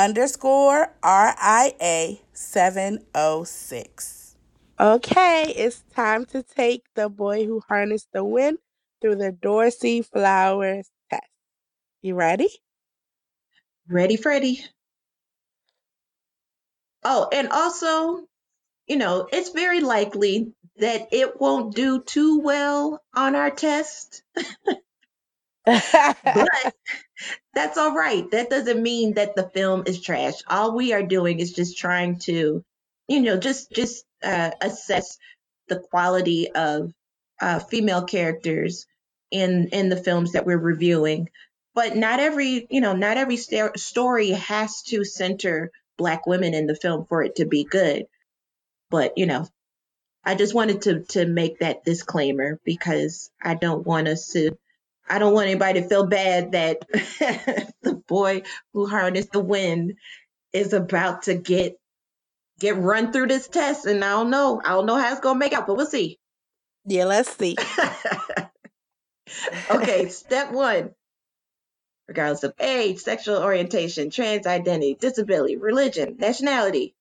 underscore 0.00 0.94
R 1.02 1.34
I 1.38 1.74
A 1.82 2.22
706. 2.32 4.36
Okay, 4.80 5.52
it's 5.56 5.82
time 5.94 6.24
to 6.26 6.42
take 6.42 6.84
the 6.94 7.08
boy 7.10 7.44
who 7.46 7.60
harnessed 7.68 8.08
the 8.12 8.24
wind 8.24 8.58
through 9.00 9.16
the 9.16 9.32
Dorsey 9.32 10.02
Flowers 10.02 10.90
test. 11.10 11.22
You 12.02 12.14
ready? 12.14 12.48
Ready, 13.88 14.16
Freddy. 14.16 14.64
Oh, 17.04 17.28
and 17.32 17.48
also, 17.48 18.26
you 18.86 18.96
know, 18.96 19.28
it's 19.32 19.50
very 19.50 19.80
likely 19.80 20.52
that 20.78 21.08
it 21.12 21.40
won't 21.40 21.74
do 21.74 22.02
too 22.02 22.40
well 22.40 23.02
on 23.14 23.34
our 23.36 23.50
test, 23.50 24.22
but 25.66 26.74
that's 27.54 27.78
all 27.78 27.94
right. 27.94 28.30
That 28.30 28.50
doesn't 28.50 28.82
mean 28.82 29.14
that 29.14 29.34
the 29.34 29.48
film 29.48 29.84
is 29.86 30.00
trash. 30.00 30.34
All 30.46 30.76
we 30.76 30.92
are 30.92 31.02
doing 31.02 31.40
is 31.40 31.52
just 31.52 31.78
trying 31.78 32.18
to, 32.20 32.64
you 33.08 33.20
know, 33.20 33.36
just 33.36 33.72
just 33.72 34.04
uh, 34.22 34.50
assess 34.60 35.18
the 35.68 35.80
quality 35.80 36.50
of 36.52 36.92
uh, 37.40 37.58
female 37.58 38.04
characters 38.04 38.86
in 39.30 39.68
in 39.72 39.88
the 39.88 39.96
films 39.96 40.32
that 40.32 40.46
we're 40.46 40.58
reviewing. 40.58 41.28
But 41.74 41.96
not 41.96 42.20
every, 42.20 42.66
you 42.70 42.80
know, 42.80 42.94
not 42.94 43.16
every 43.16 43.36
sta- 43.36 43.76
story 43.76 44.30
has 44.30 44.82
to 44.84 45.04
center 45.04 45.70
black 45.96 46.26
women 46.26 46.54
in 46.54 46.66
the 46.66 46.74
film 46.74 47.06
for 47.06 47.22
it 47.22 47.36
to 47.36 47.46
be 47.46 47.64
good. 47.64 48.06
But 48.90 49.18
you 49.18 49.26
know, 49.26 49.46
I 50.24 50.34
just 50.34 50.54
wanted 50.54 50.82
to 50.82 51.00
to 51.10 51.26
make 51.26 51.60
that 51.60 51.84
disclaimer 51.84 52.60
because 52.64 53.30
I 53.42 53.54
don't 53.54 53.86
want 53.86 54.08
us 54.08 54.28
to 54.32 54.56
I 55.10 55.18
don't 55.18 55.34
want 55.34 55.48
anybody 55.48 55.82
to 55.82 55.88
feel 55.88 56.06
bad 56.06 56.52
that 56.52 56.78
the 57.82 58.02
boy 58.06 58.42
who 58.72 58.86
harnessed 58.86 59.32
the 59.32 59.40
wind 59.40 59.94
is 60.52 60.72
about 60.72 61.22
to 61.22 61.34
get 61.34 61.76
get 62.60 62.76
run 62.76 63.12
through 63.12 63.26
this 63.26 63.48
test 63.48 63.86
and 63.86 64.04
I 64.04 64.10
don't 64.10 64.30
know. 64.30 64.60
I 64.64 64.70
don't 64.70 64.86
know 64.86 64.96
how 64.96 65.10
it's 65.10 65.20
gonna 65.20 65.38
make 65.38 65.52
out, 65.52 65.66
but 65.66 65.76
we'll 65.76 65.86
see. 65.86 66.18
yeah, 66.84 67.04
let's 67.04 67.36
see. 67.36 67.56
okay, 69.70 70.08
step 70.08 70.52
one. 70.52 70.90
Regardless 72.06 72.44
of 72.44 72.54
age, 72.60 72.98
sexual 72.98 73.42
orientation, 73.42 74.10
trans 74.10 74.46
identity, 74.46 74.96
disability, 74.98 75.56
religion, 75.56 76.16
nationality, 76.18 76.94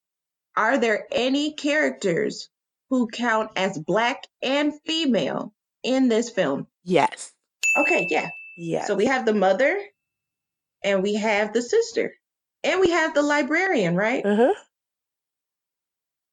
are 0.55 0.78
there 0.78 1.07
any 1.12 1.53
characters 1.53 2.49
who 2.89 3.07
count 3.07 3.51
as 3.55 3.78
black 3.78 4.24
and 4.41 4.74
female 4.86 5.53
in 5.84 6.10
this 6.10 6.30
film? 6.30 6.68
Yes. 6.84 7.34
Okay, 7.78 8.07
yeah. 8.09 8.30
Yeah. 8.55 8.86
So 8.86 8.95
we 8.95 9.05
have 9.05 9.26
the 9.26 9.34
mother 9.34 9.80
and 10.84 11.03
we 11.03 11.15
have 11.15 11.53
the 11.53 11.61
sister. 11.61 12.13
And 12.63 12.82
we 12.82 12.89
have 12.91 13.13
the 13.13 13.22
librarian, 13.22 13.95
right? 13.95 14.26
Uh-huh. 14.26 14.53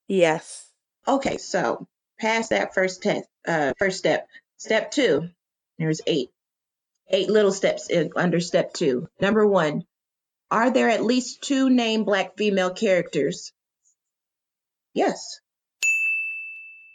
Yes. 0.09 0.69
Okay, 1.07 1.37
so 1.37 1.87
past 2.19 2.51
that 2.51 2.75
first 2.75 3.03
test, 3.03 3.29
uh, 3.47 3.75
first 3.79 3.99
step. 3.99 4.27
Step 4.57 4.91
two, 4.91 5.29
there's 5.79 6.01
eight, 6.07 6.31
eight 7.09 7.29
little 7.29 7.53
steps 7.53 7.91
in, 7.91 8.11
under 8.17 8.41
step 8.41 8.73
two. 8.73 9.09
Number 9.21 9.47
one, 9.47 9.85
are 10.51 10.71
there 10.71 10.89
at 10.89 11.05
least 11.05 11.43
two 11.43 11.71
named 11.71 12.07
black 12.07 12.37
female 12.37 12.71
characters? 12.71 13.53
Yes, 14.95 15.41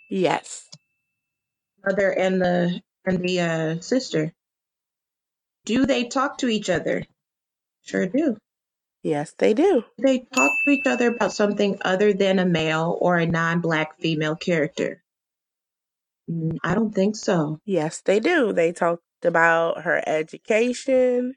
Yes. 0.09 0.67
mother 1.85 2.11
and 2.11 2.41
the 2.41 2.81
and 3.05 3.23
the 3.23 3.39
uh, 3.39 3.79
sister. 3.79 4.33
Do 5.65 5.85
they 5.85 6.05
talk 6.05 6.39
to 6.39 6.47
each 6.47 6.69
other? 6.69 7.03
Sure 7.83 8.07
do. 8.07 8.37
Yes, 9.03 9.33
they 9.37 9.53
do. 9.53 9.83
They 9.97 10.19
talk 10.19 10.51
to 10.65 10.71
each 10.71 10.85
other 10.85 11.15
about 11.15 11.33
something 11.33 11.77
other 11.81 12.13
than 12.13 12.39
a 12.39 12.45
male 12.45 12.97
or 12.99 13.17
a 13.17 13.25
non-black 13.25 13.99
female 13.99 14.35
character? 14.35 15.03
Mm, 16.29 16.57
I 16.63 16.75
don't 16.75 16.93
think 16.93 17.15
so. 17.15 17.59
Yes, 17.65 18.01
they 18.01 18.19
do. 18.19 18.53
They 18.53 18.71
talked 18.71 19.03
about 19.23 19.81
her 19.83 20.03
education. 20.05 21.35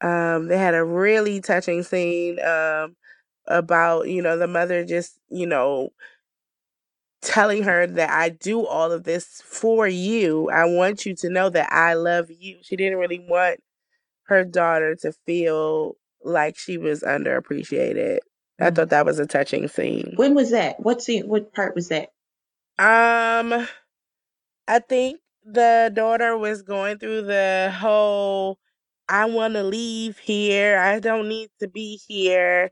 Um, 0.00 0.48
they 0.48 0.58
had 0.58 0.74
a 0.74 0.84
really 0.84 1.40
touching 1.40 1.82
scene 1.82 2.40
um, 2.40 2.96
about, 3.46 4.08
you 4.08 4.22
know, 4.22 4.38
the 4.38 4.48
mother 4.48 4.84
just, 4.84 5.18
you 5.28 5.46
know, 5.46 5.90
telling 7.22 7.62
her 7.62 7.86
that 7.86 8.10
I 8.10 8.30
do 8.30 8.66
all 8.66 8.92
of 8.92 9.04
this 9.04 9.40
for 9.44 9.86
you. 9.86 10.50
I 10.50 10.64
want 10.64 11.06
you 11.06 11.14
to 11.16 11.30
know 11.30 11.48
that 11.50 11.72
I 11.72 11.94
love 11.94 12.30
you. 12.30 12.58
She 12.62 12.76
didn't 12.76 12.98
really 12.98 13.20
want 13.20 13.60
her 14.24 14.44
daughter 14.44 14.96
to 14.96 15.12
feel 15.26 15.96
like 16.24 16.58
she 16.58 16.78
was 16.78 17.02
underappreciated. 17.02 18.18
I 18.60 18.70
thought 18.70 18.90
that 18.90 19.06
was 19.06 19.18
a 19.18 19.26
touching 19.26 19.68
scene. 19.68 20.12
When 20.16 20.34
was 20.34 20.50
that? 20.50 20.80
What 20.80 21.02
scene? 21.02 21.28
What 21.28 21.52
part 21.52 21.74
was 21.74 21.88
that? 21.88 22.10
Um, 22.78 23.66
I 24.68 24.78
think 24.80 25.20
the 25.44 25.90
daughter 25.92 26.36
was 26.36 26.62
going 26.62 26.98
through 26.98 27.22
the 27.22 27.74
whole 27.76 28.58
I 29.08 29.26
want 29.26 29.54
to 29.54 29.62
leave 29.62 30.18
here. 30.18 30.78
I 30.78 31.00
don't 31.00 31.28
need 31.28 31.50
to 31.60 31.68
be 31.68 32.00
here. 32.06 32.70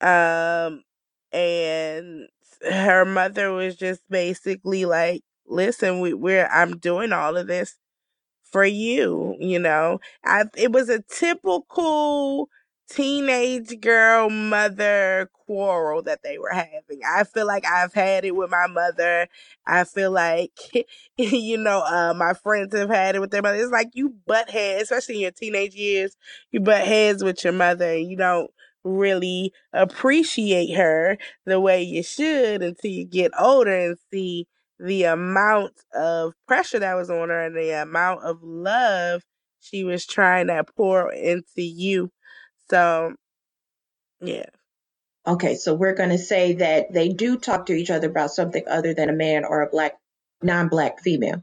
Um 0.00 0.84
and 1.32 2.28
her 2.62 3.04
mother 3.04 3.52
was 3.52 3.76
just 3.76 4.02
basically 4.10 4.84
like, 4.84 5.22
"Listen, 5.46 6.00
we, 6.00 6.14
we're 6.14 6.46
I'm 6.48 6.78
doing 6.78 7.12
all 7.12 7.36
of 7.36 7.46
this 7.46 7.76
for 8.50 8.64
you, 8.64 9.36
you 9.40 9.58
know. 9.58 10.00
I 10.24 10.44
it 10.56 10.72
was 10.72 10.88
a 10.88 11.02
typical 11.02 12.48
teenage 12.88 13.80
girl 13.80 14.30
mother 14.30 15.28
quarrel 15.34 16.02
that 16.02 16.20
they 16.22 16.38
were 16.38 16.50
having. 16.52 17.00
I 17.06 17.24
feel 17.24 17.46
like 17.46 17.64
I've 17.66 17.92
had 17.94 18.24
it 18.24 18.36
with 18.36 18.50
my 18.50 18.66
mother. 18.68 19.28
I 19.66 19.84
feel 19.84 20.10
like 20.12 20.52
you 21.16 21.58
know, 21.58 21.80
uh, 21.82 22.14
my 22.16 22.34
friends 22.34 22.74
have 22.76 22.90
had 22.90 23.16
it 23.16 23.20
with 23.20 23.30
their 23.30 23.42
mother. 23.42 23.58
It's 23.58 23.72
like 23.72 23.90
you 23.94 24.14
butt 24.26 24.50
heads, 24.50 24.84
especially 24.84 25.16
in 25.16 25.20
your 25.22 25.30
teenage 25.32 25.74
years, 25.74 26.16
you 26.52 26.60
butt 26.60 26.84
heads 26.84 27.24
with 27.24 27.42
your 27.44 27.52
mother 27.52 27.92
and 27.92 28.08
you 28.10 28.16
don't 28.16 28.50
really 28.86 29.52
appreciate 29.72 30.74
her 30.76 31.18
the 31.44 31.60
way 31.60 31.82
you 31.82 32.02
should 32.02 32.62
until 32.62 32.90
you 32.90 33.04
get 33.04 33.32
older 33.38 33.74
and 33.74 33.98
see 34.10 34.46
the 34.78 35.04
amount 35.04 35.72
of 35.94 36.34
pressure 36.46 36.78
that 36.78 36.94
was 36.94 37.10
on 37.10 37.28
her 37.28 37.46
and 37.46 37.56
the 37.56 37.70
amount 37.82 38.22
of 38.22 38.38
love 38.42 39.22
she 39.60 39.84
was 39.84 40.06
trying 40.06 40.46
to 40.46 40.64
pour 40.76 41.12
into 41.12 41.62
you. 41.62 42.10
So, 42.70 43.14
yeah. 44.20 44.46
Okay, 45.26 45.56
so 45.56 45.74
we're 45.74 45.94
going 45.94 46.10
to 46.10 46.18
say 46.18 46.54
that 46.54 46.92
they 46.92 47.08
do 47.08 47.36
talk 47.36 47.66
to 47.66 47.72
each 47.72 47.90
other 47.90 48.08
about 48.08 48.30
something 48.30 48.62
other 48.68 48.94
than 48.94 49.08
a 49.08 49.14
man 49.14 49.44
or 49.44 49.62
a 49.62 49.70
black, 49.70 49.94
non-black 50.42 51.00
female. 51.00 51.42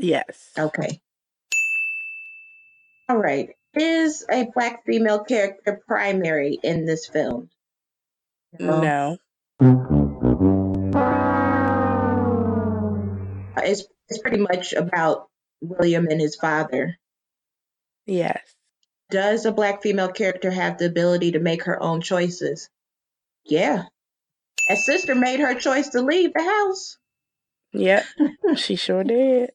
Yes. 0.00 0.50
Okay. 0.58 1.00
All 3.08 3.16
right. 3.16 3.50
Is 3.74 4.24
a 4.30 4.46
black 4.54 4.84
female 4.86 5.24
character 5.24 5.80
primary 5.86 6.58
in 6.62 6.86
this 6.86 7.06
film? 7.06 7.50
No. 8.58 9.18
It's, 13.62 13.84
it's 14.08 14.18
pretty 14.20 14.38
much 14.38 14.72
about 14.72 15.28
William 15.60 16.06
and 16.08 16.20
his 16.20 16.36
father. 16.36 16.96
Yes. 18.06 18.40
Does 19.10 19.44
a 19.44 19.52
black 19.52 19.82
female 19.82 20.08
character 20.08 20.50
have 20.50 20.78
the 20.78 20.86
ability 20.86 21.32
to 21.32 21.38
make 21.38 21.64
her 21.64 21.82
own 21.82 22.00
choices? 22.00 22.70
Yeah. 23.44 23.84
That 24.68 24.78
sister 24.78 25.14
made 25.14 25.40
her 25.40 25.54
choice 25.54 25.90
to 25.90 26.02
leave 26.02 26.32
the 26.32 26.42
house. 26.42 26.98
Yep. 27.72 28.04
she 28.56 28.76
sure 28.76 29.04
did. 29.04 29.50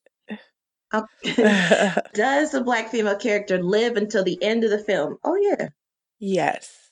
Does 2.13 2.51
the 2.51 2.61
black 2.63 2.89
female 2.89 3.15
character 3.17 3.61
live 3.61 3.97
until 3.97 4.23
the 4.23 4.41
end 4.41 4.63
of 4.63 4.69
the 4.69 4.79
film? 4.83 5.17
Oh, 5.23 5.35
yeah. 5.35 5.69
yes. 6.19 6.91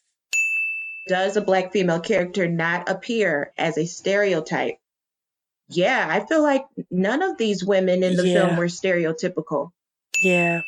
Does 1.07 1.35
a 1.37 1.41
black 1.41 1.71
female 1.71 1.99
character 1.99 2.47
not 2.47 2.89
appear 2.89 3.51
as 3.57 3.77
a 3.77 3.85
stereotype? 3.85 4.75
Yeah, 5.69 6.05
I 6.09 6.25
feel 6.25 6.43
like 6.43 6.63
none 6.89 7.21
of 7.21 7.37
these 7.37 7.63
women 7.63 8.03
in 8.03 8.15
the 8.15 8.27
Yeah. 8.27 8.47
film 8.47 8.57
were 8.57 8.67
stereotypical. 8.67 9.69
Yeah. 10.23 10.61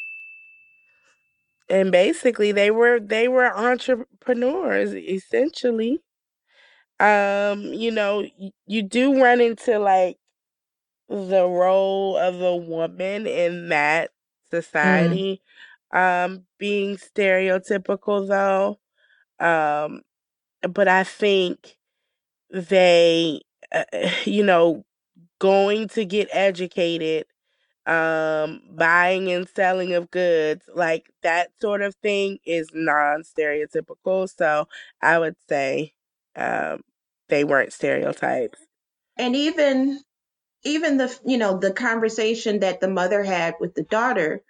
And 1.69 1.91
basically 1.91 2.51
they 2.51 2.71
were 2.71 2.99
they 2.99 3.27
were 3.27 3.45
entrepreneurs 3.55 4.93
essentially. 4.93 5.99
Um, 6.99 7.61
you 7.73 7.91
know, 7.91 8.25
you 8.67 8.83
do 8.83 9.21
run 9.21 9.41
into 9.41 9.79
like 9.79 10.17
the 11.29 11.47
role 11.47 12.17
of 12.17 12.41
a 12.41 12.55
woman 12.55 13.27
in 13.27 13.69
that 13.69 14.11
society 14.51 15.41
um 15.91 16.45
being 16.59 16.97
stereotypical 16.97 18.27
though. 18.27 18.79
Um 19.45 20.01
but 20.69 20.87
I 20.87 21.03
think 21.03 21.77
they 22.51 23.41
uh, 23.71 23.83
you 24.25 24.43
know 24.43 24.85
going 25.39 25.87
to 25.89 26.05
get 26.05 26.27
educated 26.31 27.25
um 27.85 28.61
buying 28.71 29.31
and 29.31 29.47
selling 29.49 29.93
of 29.93 30.09
goods 30.11 30.63
like 30.73 31.09
that 31.23 31.49
sort 31.61 31.81
of 31.81 31.95
thing 31.95 32.37
is 32.45 32.69
non-stereotypical 32.73 34.29
so 34.29 34.67
i 35.01 35.17
would 35.17 35.35
say 35.49 35.93
um 36.35 36.81
they 37.29 37.43
weren't 37.43 37.73
stereotypes 37.73 38.59
And 39.17 39.35
even 39.35 40.01
even 40.63 40.97
the 40.97 41.15
you 41.25 41.37
know 41.37 41.57
the 41.57 41.73
conversation 41.73 42.59
that 42.59 42.81
the 42.81 42.89
mother 42.89 43.23
had 43.23 43.55
with 43.59 43.75
the 43.75 43.83
daughter 43.83 44.41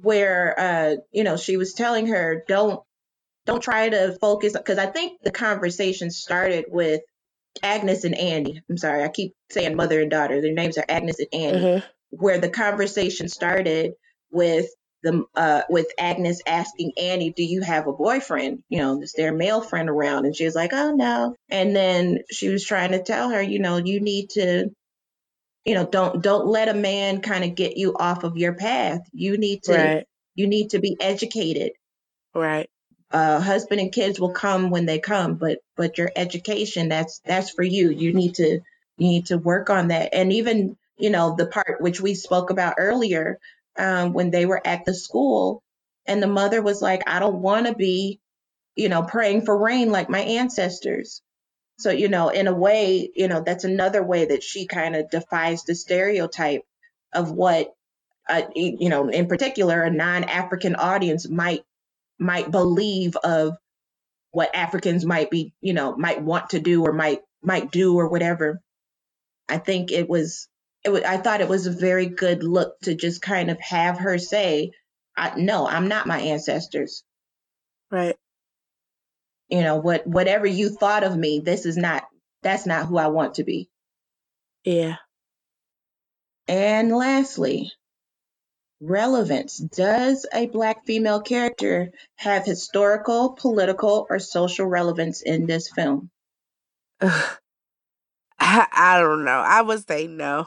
where 0.00 0.58
uh 0.58 0.96
you 1.12 1.24
know 1.24 1.36
she 1.36 1.56
was 1.56 1.74
telling 1.74 2.06
her 2.08 2.44
don't 2.48 2.82
don't 3.46 3.62
try 3.62 3.88
to 3.88 4.16
focus 4.20 4.52
because 4.54 4.78
I 4.78 4.86
think 4.86 5.20
the 5.22 5.32
conversation 5.32 6.10
started 6.10 6.66
with 6.68 7.02
Agnes 7.62 8.04
and 8.04 8.16
Annie. 8.16 8.62
I'm 8.70 8.78
sorry, 8.78 9.04
I 9.04 9.08
keep 9.08 9.34
saying 9.50 9.76
mother 9.76 10.00
and 10.00 10.10
daughter. 10.10 10.40
Their 10.40 10.54
names 10.54 10.78
are 10.78 10.84
Agnes 10.88 11.18
and 11.20 11.28
Annie. 11.32 11.58
Mhm. 11.58 11.84
where 12.10 12.38
the 12.38 12.48
conversation 12.50 13.28
started 13.28 13.92
with 14.30 14.66
the 15.02 15.24
uh 15.34 15.62
with 15.70 15.88
Agnes 15.98 16.40
asking 16.46 16.92
Annie, 16.98 17.32
"Do 17.32 17.42
you 17.44 17.62
have 17.62 17.86
a 17.88 17.92
boyfriend? 17.92 18.62
You 18.68 18.78
know, 18.80 19.02
is 19.02 19.14
there 19.14 19.32
a 19.32 19.36
male 19.36 19.60
friend 19.62 19.88
around?" 19.90 20.26
And 20.26 20.36
she 20.36 20.44
was 20.44 20.54
like, 20.54 20.72
"Oh 20.72 20.92
no." 20.94 21.34
And 21.50 21.74
then 21.74 22.20
she 22.30 22.48
was 22.50 22.64
trying 22.64 22.92
to 22.92 23.02
tell 23.02 23.30
her, 23.30 23.42
you 23.42 23.58
know, 23.60 23.78
you 23.78 24.00
need 24.00 24.30
to, 24.30 24.70
you 25.64 25.74
know, 25.74 25.86
don't 25.86 26.22
don't 26.22 26.46
let 26.46 26.68
a 26.68 26.74
man 26.74 27.20
kind 27.20 27.44
of 27.44 27.54
get 27.54 27.76
you 27.76 27.94
off 27.96 28.24
of 28.24 28.36
your 28.36 28.54
path. 28.54 29.00
You 29.12 29.36
need 29.38 29.62
to 29.64 29.72
right 29.72 30.06
you 30.34 30.46
need 30.46 30.70
to 30.70 30.78
be 30.78 30.96
educated. 31.00 31.72
right 32.34 32.68
Uh, 33.10 33.40
husband 33.40 33.80
and 33.80 33.92
kids 33.92 34.18
will 34.18 34.32
come 34.32 34.70
when 34.70 34.86
they 34.86 34.98
come, 34.98 35.34
but 35.34 35.58
but 35.76 35.98
your 35.98 36.10
education 36.16 36.88
that's 36.88 37.20
that's 37.24 37.50
for 37.50 37.62
you. 37.62 37.90
You 37.90 38.12
need 38.12 38.34
to 38.36 38.60
you 38.98 39.08
need 39.08 39.26
to 39.26 39.38
work 39.38 39.70
on 39.70 39.88
that. 39.88 40.14
And 40.14 40.32
even 40.32 40.76
you 40.98 41.10
know 41.10 41.34
the 41.36 41.46
part 41.46 41.80
which 41.80 42.00
we 42.00 42.14
spoke 42.14 42.50
about 42.50 42.74
earlier 42.78 43.38
um, 43.78 44.12
when 44.12 44.30
they 44.30 44.46
were 44.46 44.60
at 44.66 44.84
the 44.84 44.94
school, 44.94 45.62
and 46.06 46.22
the 46.22 46.26
mother 46.26 46.62
was 46.62 46.82
like, 46.82 47.02
"I 47.08 47.20
don't 47.20 47.42
want 47.42 47.66
to 47.66 47.74
be, 47.74 48.20
you 48.76 48.88
know, 48.88 49.02
praying 49.02 49.44
for 49.44 49.56
rain 49.56 49.90
like 49.92 50.08
my 50.08 50.20
ancestors." 50.20 51.22
So 51.82 51.90
you 51.90 52.08
know, 52.08 52.28
in 52.28 52.46
a 52.48 52.54
way, 52.54 53.10
you 53.14 53.28
know, 53.28 53.42
that's 53.44 53.64
another 53.64 54.02
way 54.02 54.26
that 54.26 54.42
she 54.42 54.66
kind 54.66 54.96
of 54.96 55.10
defies 55.10 55.64
the 55.64 55.74
stereotype 55.74 56.62
of 57.12 57.32
what, 57.32 57.74
uh, 58.28 58.42
you 58.54 58.88
know, 58.88 59.08
in 59.08 59.26
particular, 59.26 59.82
a 59.82 59.90
non-African 59.90 60.76
audience 60.76 61.28
might 61.28 61.62
might 62.18 62.50
believe 62.50 63.16
of 63.16 63.56
what 64.30 64.54
Africans 64.54 65.04
might 65.04 65.30
be, 65.30 65.54
you 65.60 65.74
know, 65.74 65.96
might 65.96 66.22
want 66.22 66.50
to 66.50 66.60
do 66.60 66.84
or 66.84 66.92
might 66.92 67.20
might 67.42 67.72
do 67.72 67.96
or 67.96 68.08
whatever. 68.08 68.60
I 69.48 69.58
think 69.58 69.92
it 69.92 70.08
was 70.08 70.48
it 70.84 70.90
was, 70.90 71.02
I 71.02 71.18
thought 71.18 71.40
it 71.40 71.48
was 71.48 71.66
a 71.66 71.72
very 71.72 72.06
good 72.06 72.44
look 72.44 72.80
to 72.82 72.94
just 72.94 73.22
kind 73.22 73.50
of 73.50 73.60
have 73.60 73.98
her 73.98 74.18
say, 74.18 74.72
I, 75.16 75.34
"No, 75.38 75.66
I'm 75.66 75.88
not 75.88 76.06
my 76.06 76.20
ancestors." 76.20 77.04
right 77.90 78.16
you 79.52 79.60
know, 79.60 79.76
what 79.76 80.06
whatever 80.06 80.46
you 80.46 80.70
thought 80.70 81.04
of 81.04 81.14
me, 81.14 81.40
this 81.44 81.66
is 81.66 81.76
not 81.76 82.04
that's 82.42 82.64
not 82.64 82.86
who 82.86 82.96
I 82.96 83.08
want 83.08 83.34
to 83.34 83.44
be. 83.44 83.68
Yeah. 84.64 84.96
And 86.48 86.90
lastly, 86.90 87.70
relevance. 88.80 89.58
Does 89.58 90.24
a 90.32 90.46
black 90.46 90.86
female 90.86 91.20
character 91.20 91.90
have 92.16 92.46
historical, 92.46 93.34
political, 93.34 94.06
or 94.08 94.18
social 94.18 94.66
relevance 94.66 95.20
in 95.20 95.44
this 95.44 95.70
film? 95.70 96.08
I, 97.02 97.36
I 98.40 99.00
don't 99.00 99.24
know. 99.24 99.38
I 99.38 99.60
would 99.60 99.86
say 99.86 100.06
no. 100.06 100.46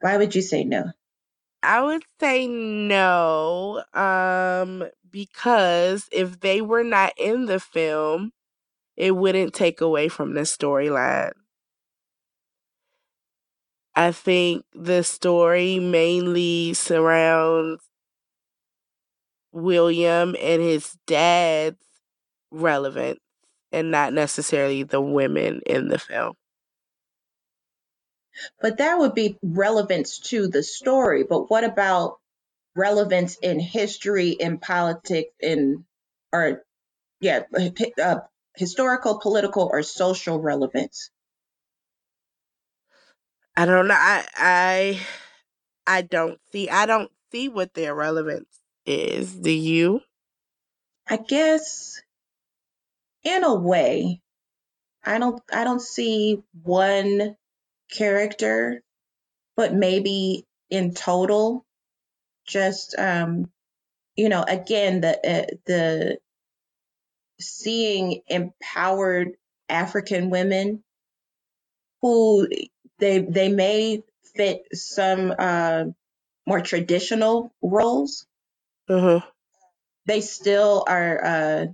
Why 0.00 0.18
would 0.18 0.34
you 0.34 0.42
say 0.42 0.64
no? 0.64 0.92
I 1.62 1.82
would 1.82 2.04
say 2.18 2.46
no, 2.46 3.82
um, 3.92 4.88
because 5.10 6.08
if 6.12 6.40
they 6.40 6.60
were 6.62 6.84
not 6.84 7.12
in 7.18 7.46
the 7.46 7.60
film, 7.60 8.32
it 8.96 9.12
wouldn't 9.16 9.54
take 9.54 9.80
away 9.80 10.08
from 10.08 10.34
the 10.34 10.42
storyline. 10.42 11.32
I 13.94 14.12
think 14.12 14.64
the 14.72 15.02
story 15.04 15.78
mainly 15.78 16.74
surrounds 16.74 17.82
William 19.52 20.36
and 20.40 20.62
his 20.62 20.96
dad's 21.06 21.76
relevance 22.50 23.20
and 23.72 23.90
not 23.90 24.12
necessarily 24.12 24.82
the 24.82 25.00
women 25.00 25.60
in 25.66 25.88
the 25.88 25.98
film. 25.98 26.34
But 28.60 28.78
that 28.78 28.98
would 28.98 29.14
be 29.14 29.38
relevance 29.42 30.18
to 30.30 30.48
the 30.48 30.62
story. 30.62 31.24
But 31.24 31.50
what 31.50 31.64
about 31.64 32.18
relevance 32.74 33.36
in 33.36 33.60
history, 33.60 34.30
in 34.30 34.58
politics, 34.58 35.32
in 35.40 35.84
or 36.32 36.64
yeah, 37.20 37.42
uh, 38.02 38.20
historical, 38.56 39.20
political, 39.20 39.68
or 39.72 39.82
social 39.82 40.38
relevance? 40.38 41.10
I 43.56 43.66
don't 43.66 43.88
know. 43.88 43.94
I 43.96 44.26
I 44.36 45.00
I 45.86 46.02
don't 46.02 46.38
see. 46.52 46.68
I 46.70 46.86
don't 46.86 47.10
see 47.32 47.48
what 47.48 47.74
their 47.74 47.94
relevance 47.94 48.60
is. 48.86 49.34
Do 49.34 49.50
you? 49.50 50.00
I 51.08 51.16
guess 51.16 52.00
in 53.24 53.44
a 53.44 53.54
way, 53.54 54.20
I 55.04 55.18
don't 55.18 55.42
I 55.52 55.64
don't 55.64 55.82
see 55.82 56.42
one 56.62 57.36
character, 57.90 58.82
but 59.56 59.74
maybe 59.74 60.46
in 60.70 60.94
total, 60.94 61.64
just 62.46 62.94
um, 62.98 63.50
you 64.16 64.28
know, 64.28 64.44
again 64.46 65.00
the 65.00 65.16
uh, 65.16 65.46
the 65.66 66.18
seeing 67.40 68.20
empowered 68.28 69.36
African 69.68 70.30
women 70.30 70.82
who 72.02 72.48
they 72.98 73.18
they 73.18 73.48
may 73.48 74.02
fit 74.34 74.62
some 74.72 75.32
uh, 75.38 75.84
more 76.46 76.60
traditional 76.60 77.52
roles. 77.62 78.26
Uh-huh. 78.88 79.20
They 80.06 80.20
still 80.20 80.84
are. 80.86 81.24
Uh, 81.24 81.66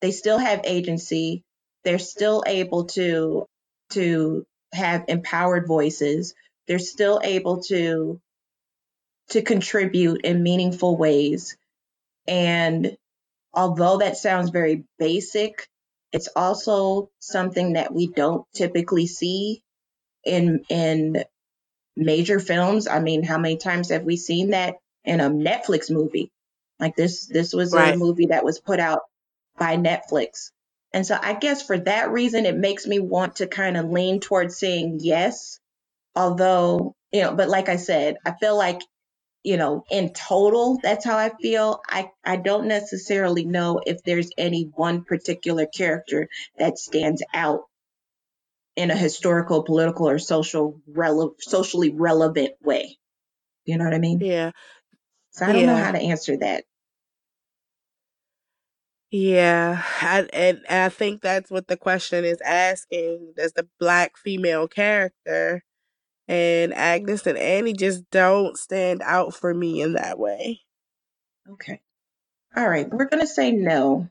they 0.00 0.10
still 0.10 0.38
have 0.38 0.60
agency. 0.64 1.42
They're 1.84 1.98
still 1.98 2.42
able 2.46 2.86
to 2.86 3.46
to 3.90 4.46
have 4.72 5.04
empowered 5.08 5.66
voices. 5.66 6.34
They're 6.66 6.78
still 6.78 7.20
able 7.22 7.62
to 7.64 8.20
to 9.30 9.42
contribute 9.42 10.22
in 10.24 10.42
meaningful 10.42 10.96
ways. 10.96 11.56
And 12.28 12.96
although 13.54 13.98
that 13.98 14.16
sounds 14.16 14.50
very 14.50 14.84
basic, 14.98 15.68
it's 16.12 16.28
also 16.36 17.10
something 17.20 17.74
that 17.74 17.92
we 17.94 18.08
don't 18.08 18.46
typically 18.54 19.06
see 19.06 19.62
in 20.24 20.64
in 20.68 21.24
major 21.96 22.38
films. 22.40 22.86
I 22.88 23.00
mean, 23.00 23.22
how 23.24 23.38
many 23.38 23.56
times 23.56 23.90
have 23.90 24.04
we 24.04 24.16
seen 24.16 24.50
that 24.50 24.76
in 25.04 25.20
a 25.20 25.30
Netflix 25.30 25.90
movie? 25.90 26.30
Like 26.80 26.96
this 26.96 27.26
this 27.26 27.52
was 27.52 27.74
Right. 27.74 27.94
a 27.94 27.98
movie 27.98 28.26
that 28.26 28.44
was 28.44 28.60
put 28.60 28.80
out 28.80 29.02
by 29.58 29.76
Netflix. 29.76 30.50
And 30.96 31.06
so 31.06 31.14
I 31.20 31.34
guess 31.34 31.60
for 31.60 31.76
that 31.80 32.10
reason 32.10 32.46
it 32.46 32.56
makes 32.56 32.86
me 32.86 33.00
want 33.00 33.36
to 33.36 33.46
kind 33.46 33.76
of 33.76 33.90
lean 33.90 34.18
towards 34.18 34.56
saying 34.56 35.00
yes. 35.02 35.60
Although, 36.14 36.94
you 37.12 37.20
know, 37.20 37.34
but 37.34 37.50
like 37.50 37.68
I 37.68 37.76
said, 37.76 38.16
I 38.24 38.32
feel 38.32 38.56
like 38.56 38.80
you 39.44 39.58
know, 39.58 39.84
in 39.90 40.14
total, 40.14 40.80
that's 40.82 41.04
how 41.04 41.18
I 41.18 41.32
feel. 41.42 41.82
I, 41.86 42.10
I 42.24 42.36
don't 42.36 42.66
necessarily 42.66 43.44
know 43.44 43.78
if 43.86 44.02
there's 44.04 44.30
any 44.38 44.70
one 44.74 45.04
particular 45.04 45.66
character 45.66 46.30
that 46.58 46.78
stands 46.78 47.22
out 47.34 47.64
in 48.74 48.90
a 48.90 48.96
historical, 48.96 49.64
political, 49.64 50.08
or 50.08 50.18
social 50.18 50.80
rele- 50.90 51.34
socially 51.40 51.90
relevant 51.90 52.54
way. 52.62 52.96
You 53.66 53.76
know 53.76 53.84
what 53.84 53.94
I 53.94 53.98
mean? 53.98 54.20
Yeah. 54.20 54.52
So 55.32 55.44
I 55.44 55.52
don't 55.52 55.66
know 55.66 55.76
how 55.76 55.92
to 55.92 56.00
answer 56.00 56.38
that. 56.38 56.64
Yeah. 59.10 59.82
I, 60.00 60.28
and, 60.32 60.60
I 60.68 60.88
think 60.88 61.22
that's 61.22 61.50
what 61.50 61.68
the 61.68 61.76
question 61.76 62.24
is 62.24 62.40
asking. 62.44 63.34
Does 63.36 63.52
the 63.52 63.68
black 63.78 64.16
female 64.16 64.68
character 64.68 65.62
and 66.28 66.74
Agnes 66.74 67.26
and 67.26 67.38
Annie 67.38 67.72
just 67.72 68.10
don't 68.10 68.56
stand 68.56 69.02
out 69.04 69.34
for 69.34 69.54
me 69.54 69.80
in 69.80 69.94
that 69.94 70.18
way? 70.18 70.60
Okay. 71.52 71.80
All 72.56 72.68
right. 72.68 72.88
We're 72.90 73.08
going 73.08 73.20
to 73.20 73.26
say 73.26 73.52
no. 73.52 74.08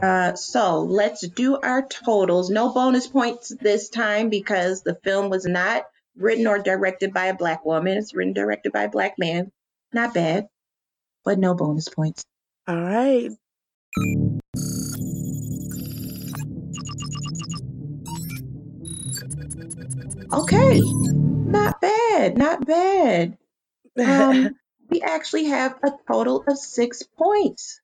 Uh, 0.00 0.34
so 0.34 0.80
let's 0.82 1.26
do 1.26 1.58
our 1.58 1.86
totals. 1.86 2.50
No 2.50 2.72
bonus 2.72 3.06
points 3.06 3.52
this 3.60 3.88
time 3.88 4.28
because 4.28 4.82
the 4.82 4.96
film 5.02 5.28
was 5.28 5.44
not 5.44 5.84
written 6.16 6.46
or 6.46 6.58
directed 6.58 7.12
by 7.12 7.26
a 7.26 7.34
black 7.34 7.64
woman. 7.64 7.98
It's 7.98 8.14
written 8.14 8.32
directed 8.32 8.72
by 8.72 8.84
a 8.84 8.88
black 8.88 9.14
man. 9.18 9.52
Not 9.92 10.14
bad, 10.14 10.48
but 11.24 11.38
no 11.38 11.54
bonus 11.54 11.88
points. 11.88 12.24
All 12.66 12.76
right. 12.80 13.30
Okay. 20.32 20.80
Not 21.46 21.80
bad. 21.80 22.36
Not 22.36 22.66
bad. 22.66 23.38
Um, 23.98 24.56
we 24.90 25.00
actually 25.00 25.44
have 25.46 25.78
a 25.82 25.92
total 26.06 26.44
of 26.46 26.58
six 26.58 27.02
points. 27.02 27.80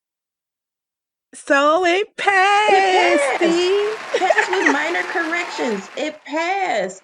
so 1.34 1.84
it 1.86 2.16
passed. 2.16 2.70
passed. 2.70 3.40
see? 3.40 3.94
Passed 4.18 4.50
with 4.50 4.66
minor 4.72 5.02
corrections. 5.02 5.88
It 5.96 6.22
passed. 6.24 7.02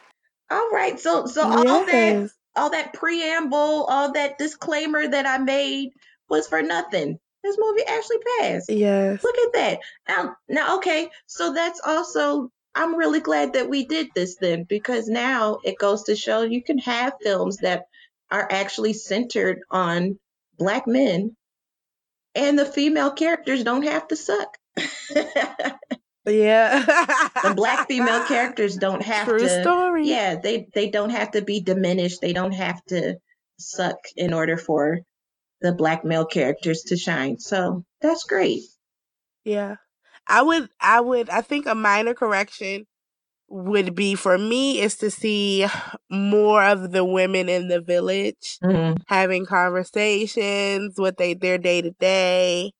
All 0.51 0.71
right. 0.71 1.01
So 1.01 1.27
so 1.27 1.43
all 1.43 1.87
that 1.87 2.21
Yes. 2.23 2.31
All 2.57 2.71
that 2.71 2.93
preamble, 2.93 3.85
all 3.85 4.13
that 4.13 4.39
disclaimer 4.39 5.07
that 5.07 5.27
I 5.27 5.39
made 5.39 5.91
was 6.29 6.49
for 6.49 6.63
nothing. 6.63 7.19
This 7.43 7.57
movie 7.59 7.85
actually 7.87 8.19
passed. 8.39 8.69
Yes. 8.69 9.25
Look 9.25 9.39
at 9.39 9.53
that. 9.55 9.79
Now, 10.09 10.37
now, 10.49 10.77
okay. 10.77 11.11
So 11.27 11.53
that's 11.55 11.81
also, 11.85 12.51
I'm 12.75 12.97
really 12.97 13.21
glad 13.21 13.55
that 13.55 13.71
we 13.71 13.87
did 13.87 14.09
this 14.15 14.37
then, 14.37 14.65
because 14.65 15.09
now 15.09 15.59
it 15.65 15.79
goes 15.79 16.05
to 16.05 16.17
show 16.17 16.43
you 16.43 16.63
can 16.63 16.79
have 16.79 17.15
films 17.23 17.59
that 17.59 17.85
are 18.31 18.47
actually 18.51 18.93
centered 18.93 19.61
on 19.71 20.19
black 20.59 20.87
men, 20.87 21.35
and 22.35 22.59
the 22.59 22.67
female 22.67 23.11
characters 23.11 23.65
don't 23.65 23.83
have 23.83 24.07
to 24.09 24.17
suck. 24.17 24.57
Yeah. 26.31 26.85
the 27.43 27.55
black 27.55 27.89
female 27.89 28.25
characters 28.25 28.77
don't 28.77 29.03
have 29.03 29.27
True 29.27 29.39
to. 29.41 29.63
story. 29.63 30.09
Yeah, 30.09 30.37
they 30.43 30.67
they 30.75 30.91
don't 30.91 31.11
have 31.11 31.33
to 31.33 31.43
be 31.43 31.61
diminished. 31.61 32.21
They 32.21 32.33
don't 32.33 32.53
have 32.53 32.83
to 32.87 33.17
suck 33.59 33.97
in 34.17 34.33
order 34.33 34.57
for 34.57 35.01
the 35.61 35.73
black 35.73 36.05
male 36.05 36.25
characters 36.27 36.83
to 36.85 36.97
shine. 36.97 37.39
So 37.39 37.85
that's 38.01 38.25
great. 38.25 38.63
Yeah. 39.45 39.77
I 40.27 40.43
would 40.43 40.69
I 40.81 41.01
would 41.01 41.29
I 41.29 41.41
think 41.43 41.67
a 41.67 41.75
minor 41.75 42.15
correction 42.15 42.87
would 43.49 43.97
be 43.97 44.15
for 44.15 44.39
me 44.39 44.81
is 44.81 44.95
to 44.97 45.11
see 45.11 45.67
more 46.09 46.63
of 46.65 46.93
the 46.93 47.05
women 47.05 47.49
in 47.49 47.67
the 47.69 47.81
village 47.81 48.59
Mhm. 48.63 48.99
having 49.09 49.45
conversations 49.45 50.95
with 50.99 51.17
they 51.17 51.35
their 51.35 51.59
day 51.59 51.83
to 51.83 51.91
day. 51.99 52.73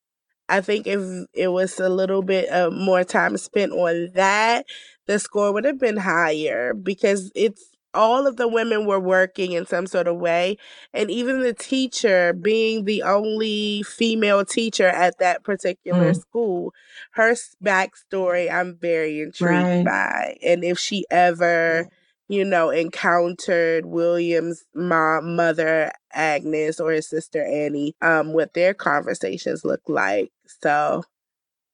I 0.51 0.61
think 0.61 0.87
if 0.87 1.01
it 1.35 1.49
was 1.49 1.79
a 1.81 1.89
little 1.89 2.23
bit 2.23 2.51
uh, 2.53 2.71
more 2.71 3.05
time 3.05 3.37
spent 3.39 3.73
on 3.73 4.11
that, 4.15 4.67
the 5.07 5.19
score 5.19 5.53
would 5.53 5.65
have 5.65 5.79
been 5.79 5.97
higher 5.99 6.75
because 6.75 7.33
it's 7.35 7.71
all 7.95 8.27
of 8.27 8.37
the 8.37 8.49
women 8.49 8.87
were 8.87 9.01
working 9.01 9.53
in 9.53 9.67
some 9.67 9.87
sort 9.87 10.09
of 10.09 10.17
way. 10.17 10.57
And 10.95 11.11
even 11.11 11.41
the 11.41 11.55
teacher, 11.55 12.33
being 12.33 12.85
the 12.85 13.03
only 13.03 13.83
female 13.83 14.45
teacher 14.45 14.87
at 14.89 15.19
that 15.19 15.45
particular 15.45 16.13
Mm. 16.13 16.21
school, 16.21 16.73
her 17.13 17.35
backstory 17.65 18.51
I'm 18.51 18.77
very 18.77 19.21
intrigued 19.21 19.71
Right. 19.71 19.85
by. 19.85 20.37
And 20.43 20.65
if 20.65 20.79
she 20.79 21.05
ever, 21.11 21.89
you 22.29 22.45
know, 22.45 22.71
encountered 22.71 23.87
William's 23.87 24.65
mom, 24.75 25.37
mother 25.37 25.93
Agnes 26.13 26.81
or 26.81 26.93
his 26.93 27.09
sister 27.09 27.45
Annie, 27.45 27.95
um, 28.03 28.33
what 28.35 28.55
their 28.55 28.75
conversations 28.75 29.65
look 29.65 29.83
like. 29.89 30.33
So, 30.63 31.05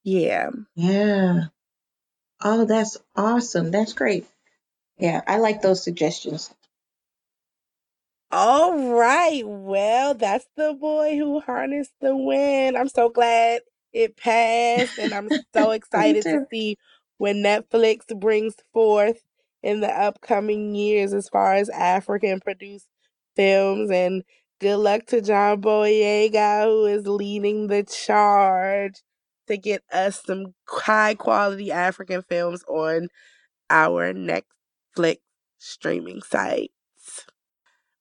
yeah. 0.05 0.51
Yeah. 0.77 1.47
Oh, 2.43 2.65
that's 2.67 2.99
awesome. 3.17 3.71
That's 3.73 3.95
great. 3.95 4.27
Yeah, 4.99 5.23
I 5.27 5.39
like 5.39 5.63
those 5.63 5.85
suggestions. 5.85 6.55
All 8.31 8.91
right. 8.93 9.43
Well, 9.47 10.15
that's 10.15 10.47
the 10.57 10.75
boy 10.75 11.17
who 11.17 11.41
harnessed 11.41 11.95
the 12.01 12.15
wind. 12.15 12.77
I'm 12.77 12.89
so 12.89 13.09
glad 13.09 13.63
it 13.93 14.17
passed, 14.19 14.99
and 14.99 15.15
I'm 15.15 15.31
so 15.55 15.71
excited 15.71 16.29
to 16.29 16.41
see 16.53 16.77
when 17.17 17.39
Netflix 17.39 18.07
brings 18.19 18.55
forth 18.75 19.23
in 19.63 19.81
the 19.81 19.89
upcoming 19.91 20.75
years 20.75 21.15
as 21.15 21.29
far 21.31 21.55
as 21.55 21.71
African 21.71 22.41
produced 22.41 22.87
films. 23.37 23.91
And 23.91 24.23
good 24.61 24.79
luck 24.79 25.07
to 25.09 25.21
John 25.21 25.61
Boyega, 25.63 26.65
who 26.65 26.87
is 26.87 27.07
leading 27.07 27.69
the 27.69 27.83
charge 27.85 29.03
to 29.49 29.57
get 29.57 29.83
us 29.93 30.23
some 30.27 30.55
high 30.69 31.15
quality 31.15 31.71
African 31.71 32.23
films 32.23 32.65
on 32.69 33.09
our 33.71 34.13
Netflix 34.13 35.19
streaming 35.59 36.23
sites. 36.23 36.73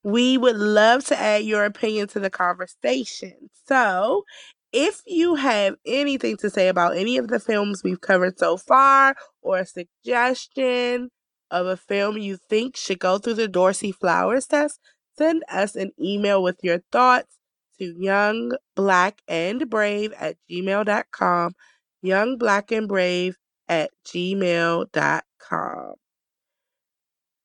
We 0.04 0.38
would 0.38 0.58
love 0.58 1.04
to 1.06 1.20
add 1.20 1.44
your 1.44 1.66
opinion 1.66 2.08
to 2.10 2.20
the 2.20 2.30
conversation. 2.30 3.50
So, 3.68 4.24
if 4.72 5.02
you 5.08 5.36
have 5.36 5.76
anything 5.86 6.38
to 6.38 6.50
say 6.50 6.68
about 6.68 6.98
any 6.98 7.18
of 7.18 7.28
the 7.28 7.40
films 7.40 7.82
we've 7.84 8.02
covered 8.02 8.38
so 8.38 8.58
far, 8.58 9.16
or 9.42 9.60
a 9.60 9.66
suggestion 9.66 11.10
of 11.50 11.66
a 11.68 11.78
film 11.78 12.18
you 12.18 12.38
think 12.50 12.76
should 12.76 13.00
go 13.00 13.18
through 13.18 13.36
the 13.36 13.48
Dorsey 13.48 13.92
Flowers 13.92 14.46
test, 14.48 14.80
send 15.18 15.44
us 15.50 15.76
an 15.76 15.92
email 16.00 16.44
with 16.44 16.60
your 16.64 16.80
thoughts 16.92 17.36
to 17.80 17.94
youngblackandbrave 17.96 20.14
at 20.20 20.38
gmail.com. 20.50 21.56
Youngblackandbrave 22.04 23.36
at 23.68 23.92
gmail.com. 24.08 25.94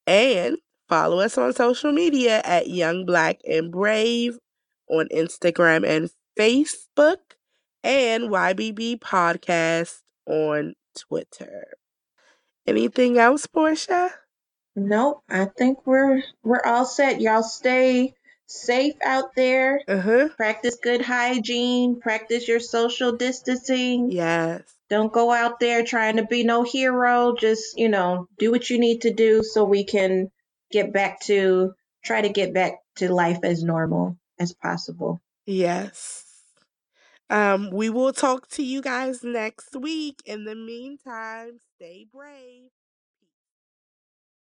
And 0.07 0.57
follow 0.89 1.21
us 1.21 1.39
on 1.39 1.53
social 1.53 1.93
media 1.93 2.43
at 2.45 2.68
Young 2.68 3.07
Black 3.07 3.41
and 3.49 3.71
Brave 3.71 4.39
on 4.89 5.07
Instagram 5.14 5.87
and 5.87 6.11
Facebook, 6.39 7.18
and 7.83 8.25
YBB 8.25 8.99
Podcast 8.99 10.01
on 10.27 10.75
Twitter. 10.99 11.68
Anything 12.66 13.18
else, 13.18 13.47
Portia? 13.47 14.11
Nope, 14.77 15.23
I 15.29 15.47
think 15.47 15.87
we're 15.87 16.23
we're 16.43 16.64
all 16.64 16.85
set. 16.85 17.21
Y'all 17.21 17.43
stay 17.43 18.14
safe 18.47 18.95
out 19.05 19.35
there. 19.37 19.81
Uh-huh. 19.87 20.29
Practice 20.37 20.77
good 20.83 21.03
hygiene, 21.03 22.01
practice 22.01 22.49
your 22.49 22.61
social 22.61 23.12
distancing. 23.12 24.11
Yes. 24.11 24.62
Don't 24.89 25.12
go 25.12 25.31
out 25.31 25.61
there 25.61 25.85
trying 25.85 26.16
to 26.16 26.27
be 26.27 26.43
no 26.43 26.64
hero. 26.64 27.37
Just, 27.39 27.79
you 27.79 27.89
know, 27.89 28.27
do 28.39 28.51
what 28.51 28.68
you 28.71 28.79
need 28.81 29.03
to 29.03 29.12
do 29.12 29.45
so 29.45 29.64
we 29.64 29.85
can 29.85 30.31
get 30.73 30.93
back 30.93 31.21
to 31.21 31.75
try 32.05 32.23
to 32.23 32.29
get 32.29 32.53
back 32.53 32.81
to 32.97 33.12
life 33.12 33.39
as 33.45 33.62
normal 33.62 34.18
as 34.39 34.53
possible. 34.53 35.21
Yes. 35.47 36.25
Um, 37.29 37.71
we 37.71 37.89
will 37.89 38.12
talk 38.12 38.49
to 38.51 38.64
you 38.64 38.83
guys 38.83 39.23
next 39.23 39.77
week. 39.77 40.21
In 40.27 40.45
the 40.45 40.57
meantime, 40.57 41.61
stay 41.77 42.07
brave. 42.12 42.71